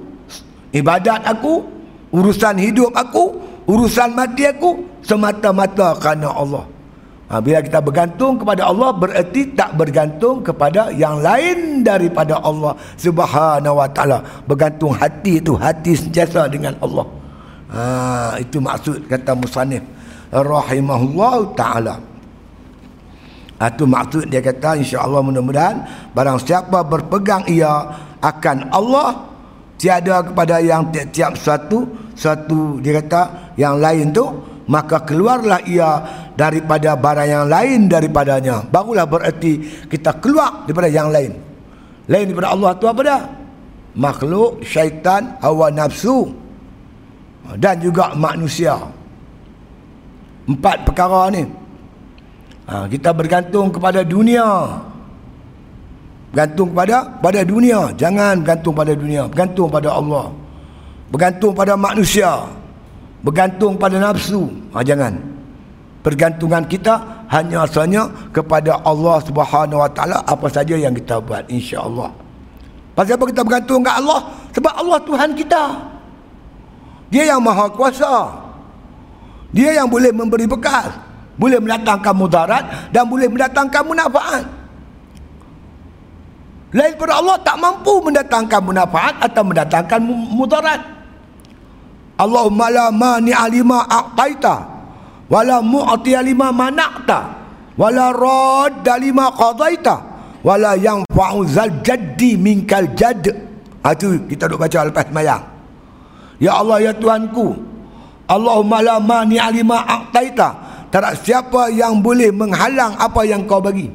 ibadat 0.70 1.26
aku 1.26 1.66
urusan 2.14 2.54
hidup 2.62 2.94
aku 2.94 3.42
urusan 3.66 4.14
mati 4.14 4.46
aku 4.46 4.86
semata-mata 5.02 5.98
kerana 5.98 6.30
Allah 6.30 6.64
ha, 7.30 7.38
bila 7.38 7.62
kita 7.62 7.78
bergantung 7.78 8.42
kepada 8.42 8.66
Allah 8.66 8.90
bererti 8.90 9.54
tak 9.54 9.78
bergantung 9.78 10.42
kepada 10.42 10.90
yang 10.90 11.22
lain 11.22 11.86
daripada 11.86 12.42
Allah 12.42 12.74
subhanahu 12.98 13.78
wa 13.78 13.88
ta'ala. 13.88 14.18
Bergantung 14.44 14.92
hati 14.92 15.38
itu 15.38 15.54
hati 15.54 15.94
sentiasa 15.94 16.50
dengan 16.50 16.74
Allah. 16.82 17.06
Ha, 17.70 17.82
itu 18.42 18.58
maksud 18.58 19.06
kata 19.06 19.38
musanif 19.38 19.82
rahimahullah 20.34 21.36
ta'ala. 21.54 21.94
Itu 23.60 23.84
maksud 23.84 24.32
dia 24.32 24.40
kata 24.40 24.80
insya-Allah 24.80 25.20
mudah-mudahan 25.20 25.76
barang 26.16 26.38
siapa 26.40 26.80
berpegang 26.80 27.44
ia 27.44 27.92
akan 28.24 28.72
Allah 28.72 29.30
tiada 29.76 30.24
kepada 30.24 30.64
yang 30.64 30.88
tiap-tiap 30.88 31.36
satu 31.36 31.84
satu 32.16 32.80
dia 32.80 33.04
kata 33.04 33.52
yang 33.60 33.76
lain 33.76 34.16
tu 34.16 34.24
maka 34.64 35.04
keluarlah 35.04 35.60
ia 35.68 36.00
daripada 36.40 36.96
barang 36.96 37.28
yang 37.28 37.46
lain 37.52 37.84
daripadanya. 37.84 38.64
Barulah 38.72 39.04
bererti 39.04 39.60
kita 39.92 40.16
keluar 40.24 40.64
daripada 40.64 40.88
yang 40.88 41.12
lain. 41.12 41.36
Lain 42.08 42.24
daripada 42.32 42.56
Allah 42.56 42.70
tu 42.80 42.88
apa 42.88 43.00
dah? 43.04 43.22
Makhluk 43.92 44.64
syaitan 44.64 45.36
hawa 45.44 45.68
nafsu. 45.68 46.32
Dan 47.60 47.84
juga 47.84 48.16
manusia. 48.16 48.80
Empat 50.48 50.88
perkara 50.88 51.28
ni. 51.28 51.44
Ha, 52.64 52.88
kita 52.88 53.12
bergantung 53.12 53.68
kepada 53.68 54.00
dunia. 54.00 54.80
Bergantung 56.32 56.72
kepada 56.72 57.20
pada 57.20 57.40
dunia. 57.44 57.92
Jangan 58.00 58.40
bergantung 58.40 58.72
pada 58.72 58.92
dunia. 58.96 59.22
Bergantung 59.28 59.68
pada 59.68 59.90
Allah. 59.92 60.26
Bergantung 61.12 61.52
pada 61.52 61.74
manusia. 61.76 62.48
Bergantung 63.20 63.76
pada 63.76 63.98
nafsu. 64.00 64.48
Ha, 64.72 64.80
jangan 64.80 65.29
pergantungan 66.00 66.64
kita 66.64 67.26
hanya 67.28 67.64
sahaja 67.68 68.08
kepada 68.34 68.80
Allah 68.84 69.16
Subhanahu 69.24 69.80
Wa 69.80 69.90
Taala 69.92 70.18
apa 70.24 70.46
saja 70.48 70.74
yang 70.76 70.92
kita 70.96 71.20
buat 71.20 71.46
insya-Allah. 71.48 72.10
Pasal 72.96 73.16
apa 73.16 73.24
kita 73.30 73.42
bergantung 73.46 73.80
kepada 73.80 74.00
Allah? 74.02 74.20
Sebab 74.52 74.72
Allah 74.74 74.98
Tuhan 75.06 75.30
kita. 75.38 75.62
Dia 77.10 77.34
yang 77.34 77.40
maha 77.42 77.70
kuasa. 77.70 78.28
Dia 79.50 79.74
yang 79.82 79.88
boleh 79.90 80.14
memberi 80.14 80.46
bekas 80.46 81.10
boleh 81.40 81.56
mendatangkan 81.56 82.12
mudarat 82.12 82.64
dan 82.92 83.08
boleh 83.08 83.24
mendatangkan 83.24 83.80
munafaat 83.80 84.44
lain 86.70 86.94
pada 87.00 87.18
Allah 87.18 87.36
tak 87.42 87.56
mampu 87.58 87.98
mendatangkan 87.98 88.60
munafaat 88.62 89.14
atau 89.18 89.42
mendatangkan 89.42 90.00
mudarat. 90.30 90.78
Allahumma 92.14 92.70
la 92.70 92.86
mani 92.94 93.34
alima 93.34 93.82
aqtaita 93.90 94.79
wala 95.30 95.62
mu'ti 95.62 96.12
alima 96.18 96.50
manaqta 96.50 97.18
wala 97.78 98.10
rad 98.10 98.84
alima 98.84 99.30
qadaita 99.30 99.96
wala 100.42 100.74
yang 100.74 101.06
fa'uzal 101.08 101.80
jaddi 101.86 102.34
minkal 102.34 102.84
jad 102.98 103.22
ha, 103.80 103.94
itu 103.94 104.26
kita 104.26 104.50
duk 104.50 104.58
baca 104.58 104.90
lepas 104.90 105.06
mayang 105.14 105.44
ya 106.42 106.58
Allah 106.58 106.90
ya 106.90 106.92
Tuhanku 106.92 107.56
Allahumma 108.26 108.82
la 108.82 108.96
mani 108.98 109.38
alima 109.38 109.86
aqtaita 109.86 110.70
tak 110.90 111.00
ada 111.06 111.14
siapa 111.14 111.70
yang 111.70 112.02
boleh 112.02 112.34
menghalang 112.34 112.98
apa 112.98 113.22
yang 113.22 113.46
kau 113.46 113.62
bagi. 113.62 113.86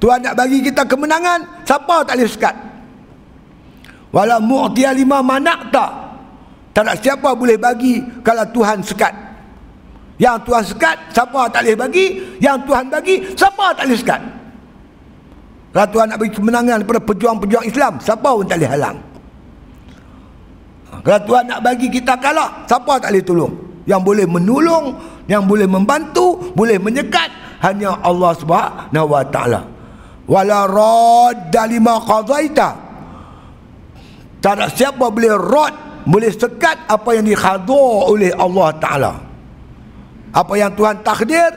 Tuhan 0.00 0.24
nak 0.24 0.34
bagi 0.40 0.64
kita 0.64 0.88
kemenangan, 0.88 1.68
siapa 1.68 2.08
tak 2.08 2.16
boleh 2.16 2.30
sekat? 2.32 2.54
Wala 4.08 4.40
mu'tiya 4.40 4.96
lima 4.96 5.20
manak 5.20 5.68
tak? 5.68 5.92
Tak 6.72 6.82
ada 6.88 6.94
siapa 6.96 7.36
boleh 7.36 7.60
bagi 7.60 8.00
kalau 8.24 8.48
Tuhan 8.48 8.80
sekat. 8.80 9.12
Yang 10.18 10.36
Tuhan 10.50 10.62
sekat, 10.66 10.96
siapa 11.14 11.40
tak 11.48 11.62
boleh 11.62 11.76
bagi? 11.78 12.06
Yang 12.42 12.58
Tuhan 12.66 12.84
bagi, 12.90 13.14
siapa 13.38 13.64
tak 13.74 13.84
boleh 13.86 13.98
sekat? 13.98 14.20
Kalau 15.68 15.88
Tuhan 15.94 16.06
nak 16.10 16.18
bagi 16.18 16.32
kemenangan 16.34 16.78
kepada 16.82 17.00
pejuang-pejuang 17.06 17.64
Islam, 17.70 17.92
siapa 18.02 18.28
pun 18.34 18.44
tak 18.46 18.58
boleh 18.58 18.70
halang. 18.74 18.98
Kalau 21.06 21.20
Tuhan 21.22 21.44
nak 21.46 21.60
bagi 21.62 21.86
kita 21.86 22.18
kalah, 22.18 22.66
siapa 22.66 22.98
tak 22.98 23.14
boleh 23.14 23.22
tolong? 23.22 23.54
Yang 23.86 24.00
boleh 24.04 24.26
menolong 24.26 24.86
yang 25.28 25.44
boleh 25.44 25.68
membantu 25.68 26.56
boleh 26.56 26.80
menyekat 26.80 27.28
hanya 27.60 28.00
Allah 28.00 28.32
Subhanahu 28.34 29.06
wa 29.12 29.22
taala 29.28 29.68
wala 30.24 30.64
radda 30.64 31.62
lima 31.68 32.00
qadaita 32.00 32.68
tak 34.40 34.52
ada 34.56 34.66
siapa 34.72 35.12
boleh 35.12 35.36
rad 35.36 35.74
boleh 36.08 36.32
sekat 36.32 36.88
apa 36.88 37.20
yang 37.20 37.28
dikhadar 37.28 38.08
oleh 38.08 38.32
Allah 38.32 38.68
taala 38.80 39.12
apa 40.32 40.52
yang 40.56 40.70
Tuhan 40.74 40.96
takdir 41.04 41.50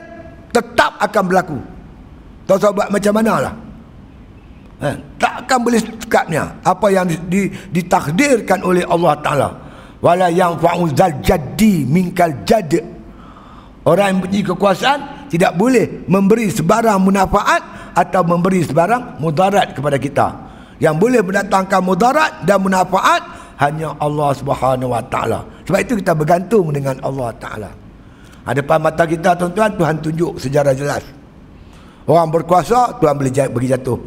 tetap 0.52 0.96
akan 1.00 1.24
berlaku 1.28 1.60
tahu 2.48 2.72
buat 2.76 2.90
macam 2.92 3.14
mana 3.16 3.34
lah 3.50 3.54
eh, 4.84 4.96
tak 5.16 5.48
akan 5.48 5.60
boleh 5.64 5.80
sekatnya 5.80 6.44
apa 6.62 6.88
yang 6.92 7.06
di, 7.08 7.16
di, 7.28 7.42
ditakdirkan 7.72 8.64
oleh 8.64 8.84
Allah 8.88 9.14
taala 9.24 9.50
wala 10.04 10.28
yang 10.28 10.60
fa'uzal 10.60 11.24
jaddi 11.24 11.88
minkal 11.88 12.32
jadd 12.44 13.02
Orang 13.82 14.08
yang 14.14 14.20
punya 14.22 14.42
kekuasaan 14.46 15.00
tidak 15.26 15.58
boleh 15.58 16.06
memberi 16.06 16.54
sebarang 16.54 17.02
munafaat 17.02 17.62
atau 17.98 18.22
memberi 18.22 18.62
sebarang 18.62 19.18
mudarat 19.18 19.74
kepada 19.74 19.98
kita. 19.98 20.28
Yang 20.78 20.96
boleh 21.02 21.22
mendatangkan 21.26 21.82
mudarat 21.82 22.32
dan 22.46 22.62
munafaat 22.62 23.22
hanya 23.58 23.98
Allah 23.98 24.38
Subhanahu 24.38 24.94
Wa 24.94 25.02
Taala. 25.10 25.42
Sebab 25.66 25.80
itu 25.82 25.94
kita 25.98 26.14
bergantung 26.14 26.70
dengan 26.70 26.98
Allah 27.02 27.34
Taala. 27.42 27.70
Ada 28.42 28.66
depan 28.66 28.82
mata 28.82 29.04
kita 29.06 29.38
tuan-tuan 29.38 29.72
Tuhan 29.78 29.96
tunjuk 30.02 30.42
sejarah 30.42 30.74
jelas. 30.74 31.06
Orang 32.10 32.34
berkuasa 32.34 32.98
Tuhan 32.98 33.14
boleh 33.14 33.32
bagi 33.54 33.70
jatuh. 33.70 33.98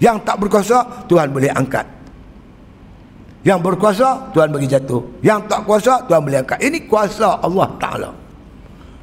Yang 0.00 0.16
tak 0.24 0.36
berkuasa 0.40 1.06
Tuhan 1.06 1.28
boleh 1.28 1.52
angkat. 1.52 1.86
Yang 3.44 3.58
berkuasa 3.60 4.32
Tuhan 4.32 4.48
bagi 4.48 4.68
jatuh. 4.70 5.02
Yang 5.20 5.40
tak 5.46 5.60
kuasa 5.68 5.92
Tuhan 6.08 6.20
boleh 6.24 6.40
angkat. 6.40 6.58
Ini 6.64 6.88
kuasa 6.88 7.38
Allah 7.44 7.68
Taala. 7.76 8.10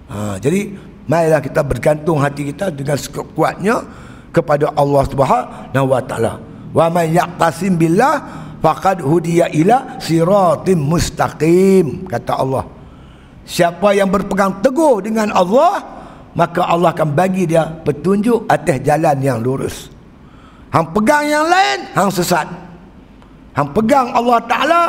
Ha, 0.09 0.41
jadi 0.41 0.73
marilah 1.05 1.37
kita 1.37 1.61
bergantung 1.61 2.17
hati 2.17 2.49
kita 2.49 2.73
dengan 2.73 2.97
sekuatnya 2.97 3.85
kepada 4.33 4.73
Allah 4.73 5.03
Subhanahu 5.05 5.87
Wa 5.93 6.01
Taala. 6.01 6.33
Wa 6.73 6.89
man 6.89 7.05
yaqtasim 7.13 7.77
billah 7.77 8.15
faqad 8.57 9.05
hudiya 9.05 9.53
ila 9.53 10.01
siratim 10.01 10.81
mustaqim 10.81 12.09
kata 12.09 12.33
Allah 12.33 12.78
siapa 13.49 13.97
yang 13.97 14.13
berpegang 14.13 14.61
teguh 14.61 15.01
dengan 15.01 15.33
Allah 15.33 15.81
maka 16.37 16.69
Allah 16.69 16.93
akan 16.93 17.17
bagi 17.17 17.49
dia 17.49 17.65
petunjuk 17.65 18.45
atas 18.45 18.77
jalan 18.85 19.17
yang 19.17 19.41
lurus. 19.41 19.89
Hang 20.69 20.93
pegang 20.93 21.25
yang 21.25 21.49
lain 21.49 21.89
hang 21.97 22.13
sesat. 22.13 22.45
Hang 23.57 23.73
pegang 23.73 24.13
Allah 24.13 24.37
taala 24.45 24.81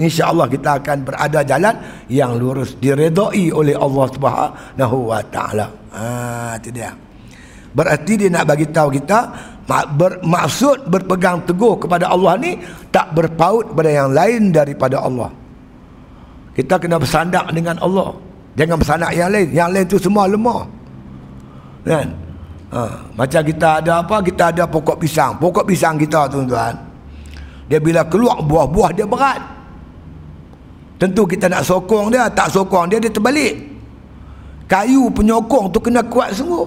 insya-Allah 0.00 0.48
kita 0.48 0.80
akan 0.80 1.04
berada 1.04 1.44
jalan 1.44 1.76
yang 2.08 2.40
lurus 2.40 2.80
diredai 2.80 3.52
oleh 3.52 3.76
Allah 3.76 4.06
Subhanahu 4.08 4.96
wa 5.12 5.20
taala. 5.28 5.68
Ha 5.92 6.56
itu 6.56 6.72
dia. 6.72 6.96
Berarti 7.76 8.12
dia 8.16 8.32
nak 8.32 8.48
bagi 8.48 8.72
tahu 8.72 8.88
kita 8.96 9.18
maksud 10.24 10.88
berpegang 10.88 11.44
teguh 11.44 11.76
kepada 11.76 12.08
Allah 12.08 12.40
ni 12.40 12.56
tak 12.88 13.12
berpaut 13.12 13.76
pada 13.76 13.92
yang 13.92 14.16
lain 14.16 14.48
daripada 14.48 15.04
Allah 15.04 15.28
kita 16.56 16.80
kena 16.80 16.96
bersandak 16.96 17.52
dengan 17.52 17.76
Allah. 17.84 18.16
Jangan 18.56 18.80
bersandak 18.80 19.12
yang 19.12 19.28
lain. 19.28 19.48
Yang 19.52 19.68
lain 19.68 19.84
tu 19.84 19.98
semua 20.00 20.24
lemah. 20.24 20.64
Kan? 21.84 22.08
Ha. 22.66 22.82
macam 23.14 23.46
kita 23.46 23.78
ada 23.78 24.02
apa 24.02 24.18
kita 24.24 24.50
ada 24.50 24.64
pokok 24.66 24.98
pisang. 24.98 25.36
Pokok 25.38 25.68
pisang 25.68 26.00
kita 26.00 26.26
tuan-tuan. 26.32 26.74
Dia 27.68 27.78
bila 27.78 28.02
keluar 28.08 28.40
buah-buah 28.42 28.90
dia 28.96 29.06
berat. 29.06 29.38
Tentu 30.96 31.28
kita 31.28 31.46
nak 31.46 31.62
sokong 31.62 32.08
dia 32.08 32.26
tak 32.32 32.48
sokong 32.50 32.88
dia 32.88 32.98
dia 32.98 33.12
terbalik. 33.12 33.54
Kayu 34.66 35.12
penyokong 35.12 35.70
tu 35.70 35.78
kena 35.78 36.02
kuat 36.08 36.34
sungguh. 36.34 36.66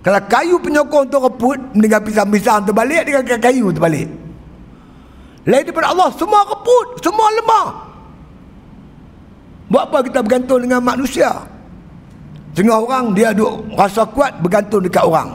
Kalau 0.00 0.20
kayu 0.26 0.56
penyokong 0.58 1.06
tu 1.12 1.20
reput 1.20 1.60
dengan 1.76 2.00
pisang-pisang 2.00 2.64
terbalik 2.64 3.04
dengan 3.04 3.38
kayu 3.38 3.68
terbalik. 3.70 4.08
Lain 5.44 5.62
daripada 5.68 5.92
Allah 5.92 6.08
semua 6.16 6.48
reput, 6.48 6.98
semua 6.98 7.28
lemah. 7.36 7.89
Buat 9.70 9.86
apa 9.86 9.98
kita 10.02 10.18
bergantung 10.26 10.66
dengan 10.66 10.82
manusia? 10.82 11.30
Tengah 12.58 12.82
orang 12.82 13.14
dia 13.14 13.30
duk 13.30 13.70
rasa 13.78 14.02
kuat 14.02 14.42
bergantung 14.42 14.82
dekat 14.82 15.06
orang. 15.06 15.30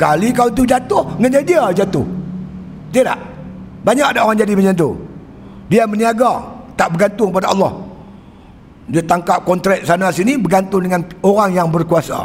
Kali 0.00 0.32
kau 0.32 0.48
tu 0.48 0.64
jatuh, 0.64 1.04
dengan 1.20 1.44
dia 1.44 1.68
jatuh. 1.70 2.02
Tidak. 2.88 3.18
Banyak 3.84 4.16
ada 4.16 4.24
orang 4.24 4.40
jadi 4.40 4.56
macam 4.56 4.74
tu. 4.74 4.90
Dia 5.68 5.84
meniaga, 5.84 6.40
tak 6.72 6.96
bergantung 6.96 7.28
pada 7.28 7.52
Allah. 7.52 7.72
Dia 8.88 9.04
tangkap 9.04 9.44
kontrak 9.44 9.84
sana 9.84 10.08
sini 10.08 10.40
bergantung 10.40 10.80
dengan 10.80 11.04
orang 11.20 11.52
yang 11.52 11.68
berkuasa. 11.68 12.24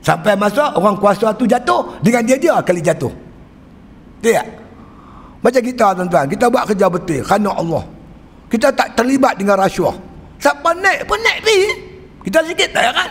Sampai 0.00 0.36
masa 0.36 0.72
orang 0.76 0.96
kuasa 0.96 1.32
tu 1.36 1.44
jatuh 1.44 2.00
dengan 2.00 2.24
dia 2.24 2.36
dia 2.40 2.56
kali 2.64 2.80
jatuh. 2.80 3.12
Tidak. 4.24 4.46
Macam 5.44 5.60
kita 5.60 5.86
tuan-tuan, 5.92 6.24
kita 6.32 6.44
buat 6.48 6.64
kerja 6.72 6.86
betul 6.88 7.20
kerana 7.20 7.50
Allah. 7.52 7.84
Kita 8.48 8.72
tak 8.72 8.96
terlibat 8.96 9.36
dengan 9.36 9.60
rasuah. 9.60 10.13
Siapa 10.44 10.76
naik 10.76 11.08
pun 11.08 11.16
naik 11.24 11.40
pergi. 11.40 11.72
Kita 12.28 12.44
sikit 12.44 12.68
tak 12.76 12.92
kan? 12.92 13.10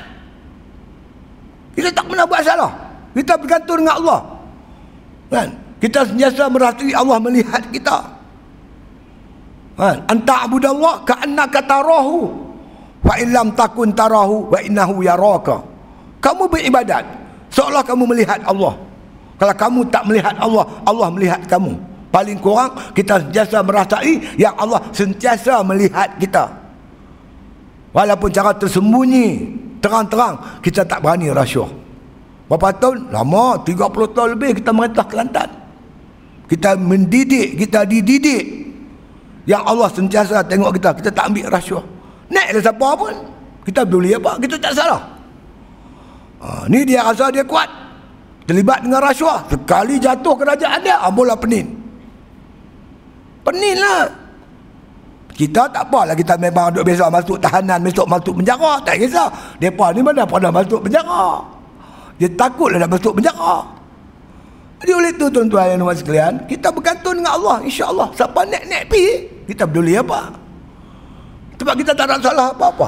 Kita 1.73 1.89
tak 1.89 2.05
pernah 2.05 2.25
buat 2.29 2.41
salah. 2.45 2.71
Kita 3.17 3.33
bergantung 3.41 3.81
dengan 3.81 3.97
Allah. 3.97 4.21
Kan? 5.33 5.49
Kita 5.81 6.05
sentiasa 6.05 6.45
merasai 6.45 6.93
Allah 6.93 7.17
melihat 7.17 7.61
kita. 7.73 7.97
Kan? 9.73 9.97
Anta 10.05 10.45
abudallah 10.45 11.01
ka'annaka 11.09 11.65
tarahu. 11.65 12.43
Wa 13.03 13.19
illam 13.19 13.51
takun 13.51 13.91
tarahu 13.91 14.47
wa 14.47 14.59
innahu 14.63 15.03
yaraka 15.03 15.59
kamu 16.23 16.47
beribadat 16.47 17.03
seolah 17.51 17.83
kamu 17.83 18.07
melihat 18.07 18.39
Allah 18.47 18.79
kalau 19.35 19.55
kamu 19.59 19.79
tak 19.91 20.07
melihat 20.07 20.31
Allah 20.39 20.63
Allah 20.87 21.11
melihat 21.11 21.43
kamu 21.51 21.75
paling 22.07 22.39
kurang 22.39 22.71
kita 22.95 23.19
sentiasa 23.19 23.59
merasai 23.59 24.39
yang 24.39 24.55
Allah 24.55 24.79
sentiasa 24.95 25.59
melihat 25.67 26.15
kita 26.15 26.47
walaupun 27.93 28.29
cara 28.33 28.51
tersembunyi 28.57 29.27
terang-terang 29.79 30.59
kita 30.65 30.83
tak 30.83 30.99
berani 30.99 31.29
rasuah 31.31 31.69
berapa 32.49 32.75
tahun? 32.75 33.13
lama 33.13 33.61
30 33.63 34.15
tahun 34.17 34.29
lebih 34.35 34.51
kita 34.59 34.71
merintah 34.75 35.05
Kelantan 35.07 35.49
kita 36.49 36.75
mendidik 36.75 37.55
kita 37.55 37.87
dididik 37.87 38.73
yang 39.47 39.63
Allah 39.63 39.87
sentiasa 39.87 40.43
tengok 40.43 40.75
kita 40.75 40.89
kita 40.99 41.09
tak 41.13 41.31
ambil 41.31 41.47
rasuah 41.53 41.85
naiklah 42.27 42.61
siapa 42.65 42.87
pun 42.97 43.13
kita 43.63 43.87
boleh 43.87 44.19
apa 44.19 44.41
kita 44.41 44.59
tak 44.59 44.75
salah 44.75 45.13
Ha, 46.43 46.67
ni 46.67 46.83
dia 46.83 47.07
rasa 47.07 47.31
dia 47.31 47.47
kuat. 47.47 47.71
Terlibat 48.43 48.83
dengan 48.83 48.99
rasuah. 48.99 49.47
Sekali 49.47 49.95
jatuh 49.95 50.35
kerajaan 50.35 50.83
dia, 50.83 50.99
ambulah 50.99 51.39
penin. 51.39 51.71
Penin 53.47 53.79
lah. 53.79 54.11
Kita 55.33 55.65
tak 55.69 55.89
apalah 55.89 56.13
kita 56.13 56.37
memang 56.37 56.69
duduk 56.69 56.93
biasa 56.93 57.09
masuk 57.09 57.37
tahanan, 57.41 57.81
masuk 57.81 58.05
masuk 58.05 58.33
penjara. 58.37 58.77
Tak 58.85 58.95
kisah. 59.01 59.29
Mereka 59.57 59.85
ni 59.97 60.01
mana 60.05 60.23
pernah 60.29 60.51
masuk 60.53 60.79
penjara. 60.85 61.41
Dia 62.21 62.29
takutlah 62.37 62.77
nak 62.85 62.91
masuk 62.93 63.17
penjara. 63.17 63.65
Jadi 64.83 64.91
oleh 64.93 65.11
itu 65.15 65.25
tuan-tuan 65.31 65.73
yang 65.73 65.79
nombor 65.81 65.95
sekalian, 65.95 66.43
kita 66.45 66.69
bergantung 66.69 67.17
dengan 67.17 67.39
Allah. 67.39 67.57
InsyaAllah. 67.65 68.07
Siapa 68.13 68.39
naik-naik 68.45 68.85
pergi, 68.91 69.09
kita 69.49 69.63
peduli 69.65 69.95
apa. 69.95 70.21
Sebab 71.57 71.73
kita 71.79 71.91
tak 71.95 72.05
ada 72.11 72.15
salah 72.19 72.47
apa-apa. 72.51 72.87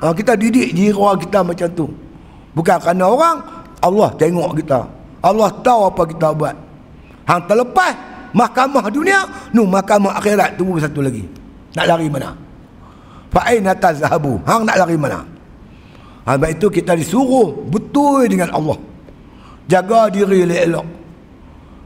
Ha, 0.00 0.04
kita 0.14 0.38
didik 0.38 0.70
jiwa 0.72 1.18
kita 1.18 1.42
macam 1.42 1.68
tu. 1.74 1.86
Bukan 2.52 2.76
kerana 2.84 3.04
orang 3.08 3.36
Allah 3.80 4.12
tengok 4.14 4.60
kita 4.60 4.80
Allah 5.24 5.48
tahu 5.64 5.80
apa 5.88 6.02
kita 6.04 6.28
buat 6.36 6.54
Hang 7.24 7.42
terlepas 7.48 7.94
Mahkamah 8.32 8.88
dunia 8.88 9.24
Nu 9.52 9.68
mahkamah 9.68 10.16
akhirat 10.20 10.56
Tunggu 10.56 10.80
satu 10.80 11.00
lagi 11.04 11.24
Nak 11.72 11.86
lari 11.88 12.06
mana? 12.08 12.36
Fa'aina 13.32 13.72
tazhabu 13.72 14.36
Hang 14.44 14.68
nak 14.68 14.76
lari 14.76 14.96
mana? 14.96 15.24
Sebab 16.28 16.50
itu 16.52 16.68
kita 16.68 16.92
disuruh 16.92 17.64
Betul 17.72 18.28
dengan 18.28 18.52
Allah. 18.52 18.78
Jaga 19.66 20.12
diri 20.12 20.44
elok 20.44 20.86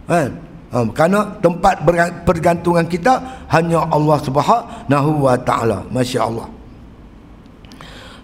Kan? 0.07 0.31
Ha, 0.75 0.83
kerana 0.91 1.23
tempat 1.39 1.83
pergantungan 2.27 2.87
kita 2.87 3.23
hanya 3.51 3.87
Allah 3.87 4.19
Subhanahu 4.23 5.11
wa 5.23 5.35
taala. 5.39 5.83
Masya-Allah. 5.95 6.47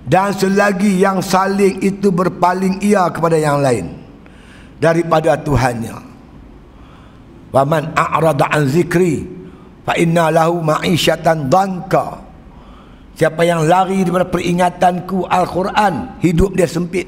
Dan 0.02 0.34
selagi 0.34 0.98
yang 0.98 1.22
saling 1.22 1.78
itu 1.78 2.10
berpaling 2.10 2.82
ia 2.82 3.06
kepada 3.06 3.38
yang 3.38 3.62
lain 3.62 3.94
daripada 4.82 5.38
Tuhannya. 5.38 5.94
Wa 7.54 7.62
man 7.62 7.94
a'rada 7.94 8.50
an 8.50 8.66
zikri 8.66 9.22
fa 9.82 9.94
inna 9.98 10.30
lahu 10.30 10.62
ma'isyatan 10.62 11.50
danka 11.50 12.22
siapa 13.18 13.42
yang 13.42 13.66
lari 13.66 14.06
daripada 14.06 14.26
peringatanku 14.30 15.26
Al-Quran 15.26 16.22
hidup 16.22 16.54
dia 16.54 16.66
sempit 16.66 17.06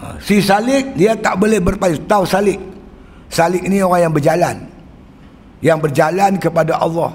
ha, 0.00 0.16
si 0.22 0.38
salik 0.40 0.94
dia 0.94 1.18
tak 1.18 1.36
boleh 1.36 1.58
berpaling 1.58 2.06
tahu 2.06 2.24
salik 2.24 2.58
salik 3.28 3.66
ini 3.66 3.82
orang 3.82 4.10
yang 4.10 4.14
berjalan 4.14 4.56
yang 5.64 5.78
berjalan 5.82 6.38
kepada 6.38 6.78
Allah 6.78 7.12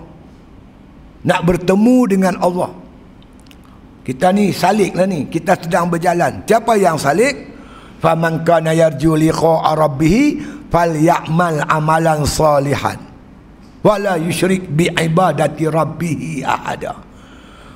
nak 1.21 1.41
bertemu 1.45 1.97
dengan 2.10 2.36
Allah 2.41 2.81
kita 4.01 4.34
ni 4.34 4.49
salik 4.49 4.97
lah 4.97 5.05
ni. 5.05 5.29
Kita 5.29 5.53
sedang 5.57 5.86
berjalan. 5.89 6.41
Siapa 6.45 6.73
yang 6.77 6.97
salik? 6.97 7.53
Faman 8.01 8.41
kana 8.41 8.73
yarju 8.73 9.13
liqa'a 9.13 9.77
rabbih 9.77 10.41
falyamal 10.73 11.62
amalan 11.69 12.25
salihan. 12.25 12.97
Wala 13.82 14.13
yusyrik 14.22 14.70
bi 14.70 14.86
ibadati 14.94 15.65
rabbih 15.65 16.46
ahada. 16.46 17.02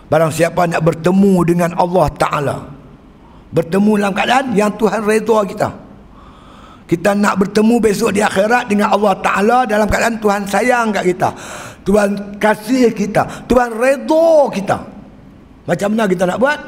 Barang 0.05 0.29
siapa 0.29 0.69
nak 0.69 0.85
bertemu 0.85 1.33
dengan 1.41 1.71
Allah 1.73 2.07
Taala. 2.13 2.57
Bertemu 3.49 3.91
dalam 3.97 4.13
keadaan 4.13 4.45
yang 4.53 4.69
Tuhan 4.77 5.01
redha 5.01 5.39
kita. 5.49 5.69
Kita 6.85 7.17
nak 7.17 7.41
bertemu 7.41 7.81
besok 7.81 8.13
di 8.13 8.21
akhirat 8.21 8.69
dengan 8.69 8.93
Allah 8.93 9.17
Taala 9.17 9.57
dalam 9.65 9.89
keadaan 9.89 10.21
Tuhan 10.21 10.45
sayang 10.45 10.93
kat 10.93 11.03
kita. 11.09 11.29
Tuhan 11.81 12.37
kasih 12.37 12.93
kita, 12.93 13.49
Tuhan 13.49 13.73
redha 13.73 14.29
kita. 14.53 14.77
Macam 15.65 15.87
mana 15.97 16.05
kita 16.05 16.29
nak 16.29 16.37
buat? 16.37 16.59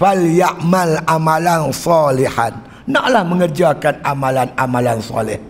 Fal 0.00 0.24
ya'mal 0.24 1.04
amalan 1.04 1.68
salihan. 1.76 2.56
Naklah 2.88 3.20
mengerjakan 3.28 4.00
amalan-amalan 4.00 4.98
soleh. 5.04 5.49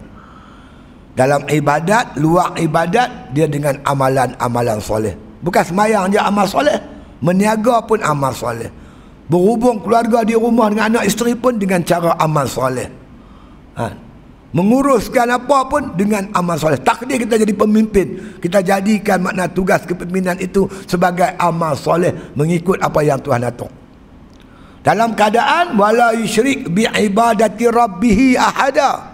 Dalam 1.21 1.45
ibadat 1.53 2.17
luar 2.17 2.57
ibadat 2.57 3.37
dia 3.37 3.45
dengan 3.45 3.77
amalan-amalan 3.85 4.81
soleh. 4.81 5.13
Bukan 5.45 5.61
semayang 5.69 6.09
je 6.09 6.17
amal 6.17 6.49
soleh. 6.49 6.81
Meniaga 7.21 7.85
pun 7.85 8.01
amal 8.01 8.33
soleh. 8.33 8.73
Berhubung 9.29 9.85
keluarga 9.85 10.25
di 10.25 10.33
rumah 10.33 10.73
dengan 10.73 10.97
anak 10.97 11.05
isteri 11.05 11.37
pun 11.37 11.61
dengan 11.61 11.85
cara 11.85 12.17
amal 12.17 12.49
soleh. 12.49 12.89
Ha. 13.77 14.09
menguruskan 14.51 15.31
apa 15.31 15.69
pun 15.69 15.93
dengan 15.93 16.25
amal 16.33 16.57
soleh. 16.57 16.81
Takdir 16.81 17.21
kita 17.21 17.37
jadi 17.37 17.53
pemimpin. 17.53 18.41
Kita 18.41 18.65
jadikan 18.65 19.21
makna 19.21 19.45
tugas 19.45 19.85
kepimpinan 19.85 20.41
itu 20.41 20.73
sebagai 20.89 21.37
amal 21.37 21.77
soleh 21.77 22.33
mengikut 22.33 22.81
apa 22.81 23.05
yang 23.05 23.21
Tuhan 23.21 23.45
atur. 23.45 23.69
Dalam 24.81 25.13
keadaan 25.13 25.77
wala 25.77 26.17
yusyrik 26.17 26.73
bi 26.73 26.89
ibadati 26.89 27.69
rabbih 27.69 28.41
ahada 28.41 29.10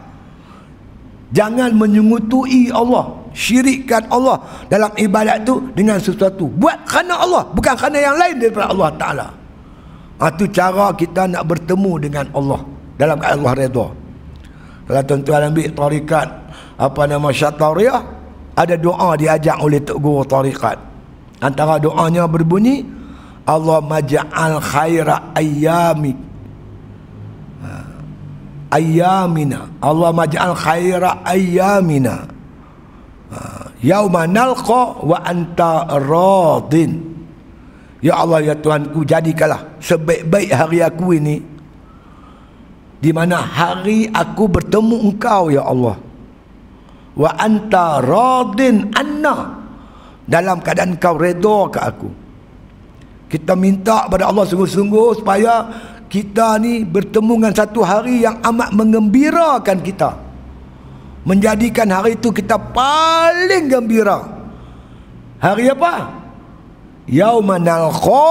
jangan 1.35 1.75
menyungutui 1.75 2.71
Allah. 2.71 3.27
Syirikkan 3.37 4.09
Allah 4.09 4.41
dalam 4.73 4.89
ibadat 4.97 5.45
tu 5.45 5.61
dengan 5.77 6.01
sesuatu. 6.01 6.49
Buat 6.49 6.89
kerana 6.89 7.21
Allah 7.21 7.45
bukan 7.53 7.75
kerana 7.77 7.99
yang 8.01 8.17
lain 8.17 8.41
daripada 8.41 8.73
Allah 8.73 8.91
Taala. 8.97 9.29
Itu 10.17 10.49
ha, 10.49 10.53
cara 10.57 10.87
kita 10.97 11.29
nak 11.29 11.45
bertemu 11.45 11.93
dengan 12.01 12.25
Allah 12.33 12.65
dalam 12.97 13.21
keadaan 13.21 13.45
Allah 13.45 13.55
redha. 13.61 13.87
Kalau 14.87 15.03
tuan-tuan 15.05 15.53
ambil 15.53 15.69
tarikat 15.77 16.29
apa 16.81 17.01
nama 17.05 17.29
syatariyah 17.29 18.01
ada 18.57 18.75
doa 18.81 19.12
diajak 19.21 19.61
oleh 19.61 19.85
tok 19.85 20.01
guru 20.01 20.25
tarikat. 20.25 20.81
Antara 21.45 21.77
doanya 21.77 22.25
berbunyi 22.25 22.89
Allah 23.45 23.85
maja'al 23.85 24.57
khaira 24.65 25.37
ayyami 25.37 26.17
ha. 26.17 26.36
Ayyamina. 28.77 29.81
Allah 29.81 30.11
maja'al 30.12 30.55
khaira 30.55 31.25
ayyamina. 31.25 32.29
Ha. 33.27 33.39
yauma 33.83 34.29
nalqa 34.29 35.03
wa 35.03 35.19
anta 35.25 35.89
radin. 35.99 37.17
Ya 38.05 38.23
Allah 38.23 38.53
ya 38.53 38.55
Tuhanku 38.55 39.03
jadikanlah 39.03 39.81
sebaik-baik 39.83 40.53
hari 40.53 40.79
aku 40.85 41.17
ini 41.17 41.37
di 43.01 43.11
mana 43.11 43.41
hari 43.41 44.09
aku 44.12 44.47
bertemu 44.47 44.97
engkau 45.11 45.51
ya 45.51 45.65
Allah. 45.67 45.97
Wa 47.17 47.31
anta 47.41 48.05
radin 48.05 48.93
anna. 48.93 49.65
Dalam 50.27 50.59
keadaan 50.59 50.99
kau 50.99 51.15
redha 51.15 51.71
ke 51.71 51.79
aku. 51.79 52.11
Kita 53.31 53.55
minta 53.55 54.07
kepada 54.07 54.31
Allah 54.31 54.43
sungguh-sungguh 54.43 55.23
supaya 55.23 55.71
kita 56.07 56.59
ni 56.62 56.87
bertemu 56.87 57.33
dengan 57.42 57.55
satu 57.55 57.83
hari 57.83 58.23
yang 58.23 58.38
amat 58.42 58.71
mengembirakan 58.75 59.79
kita. 59.83 60.11
Menjadikan 61.27 61.90
hari 61.90 62.14
itu 62.14 62.31
kita 62.31 62.55
paling 62.55 63.66
gembira. 63.66 64.23
Hari 65.42 65.75
apa? 65.75 65.95
Yauma 67.11 67.59
nalqa 67.59 68.31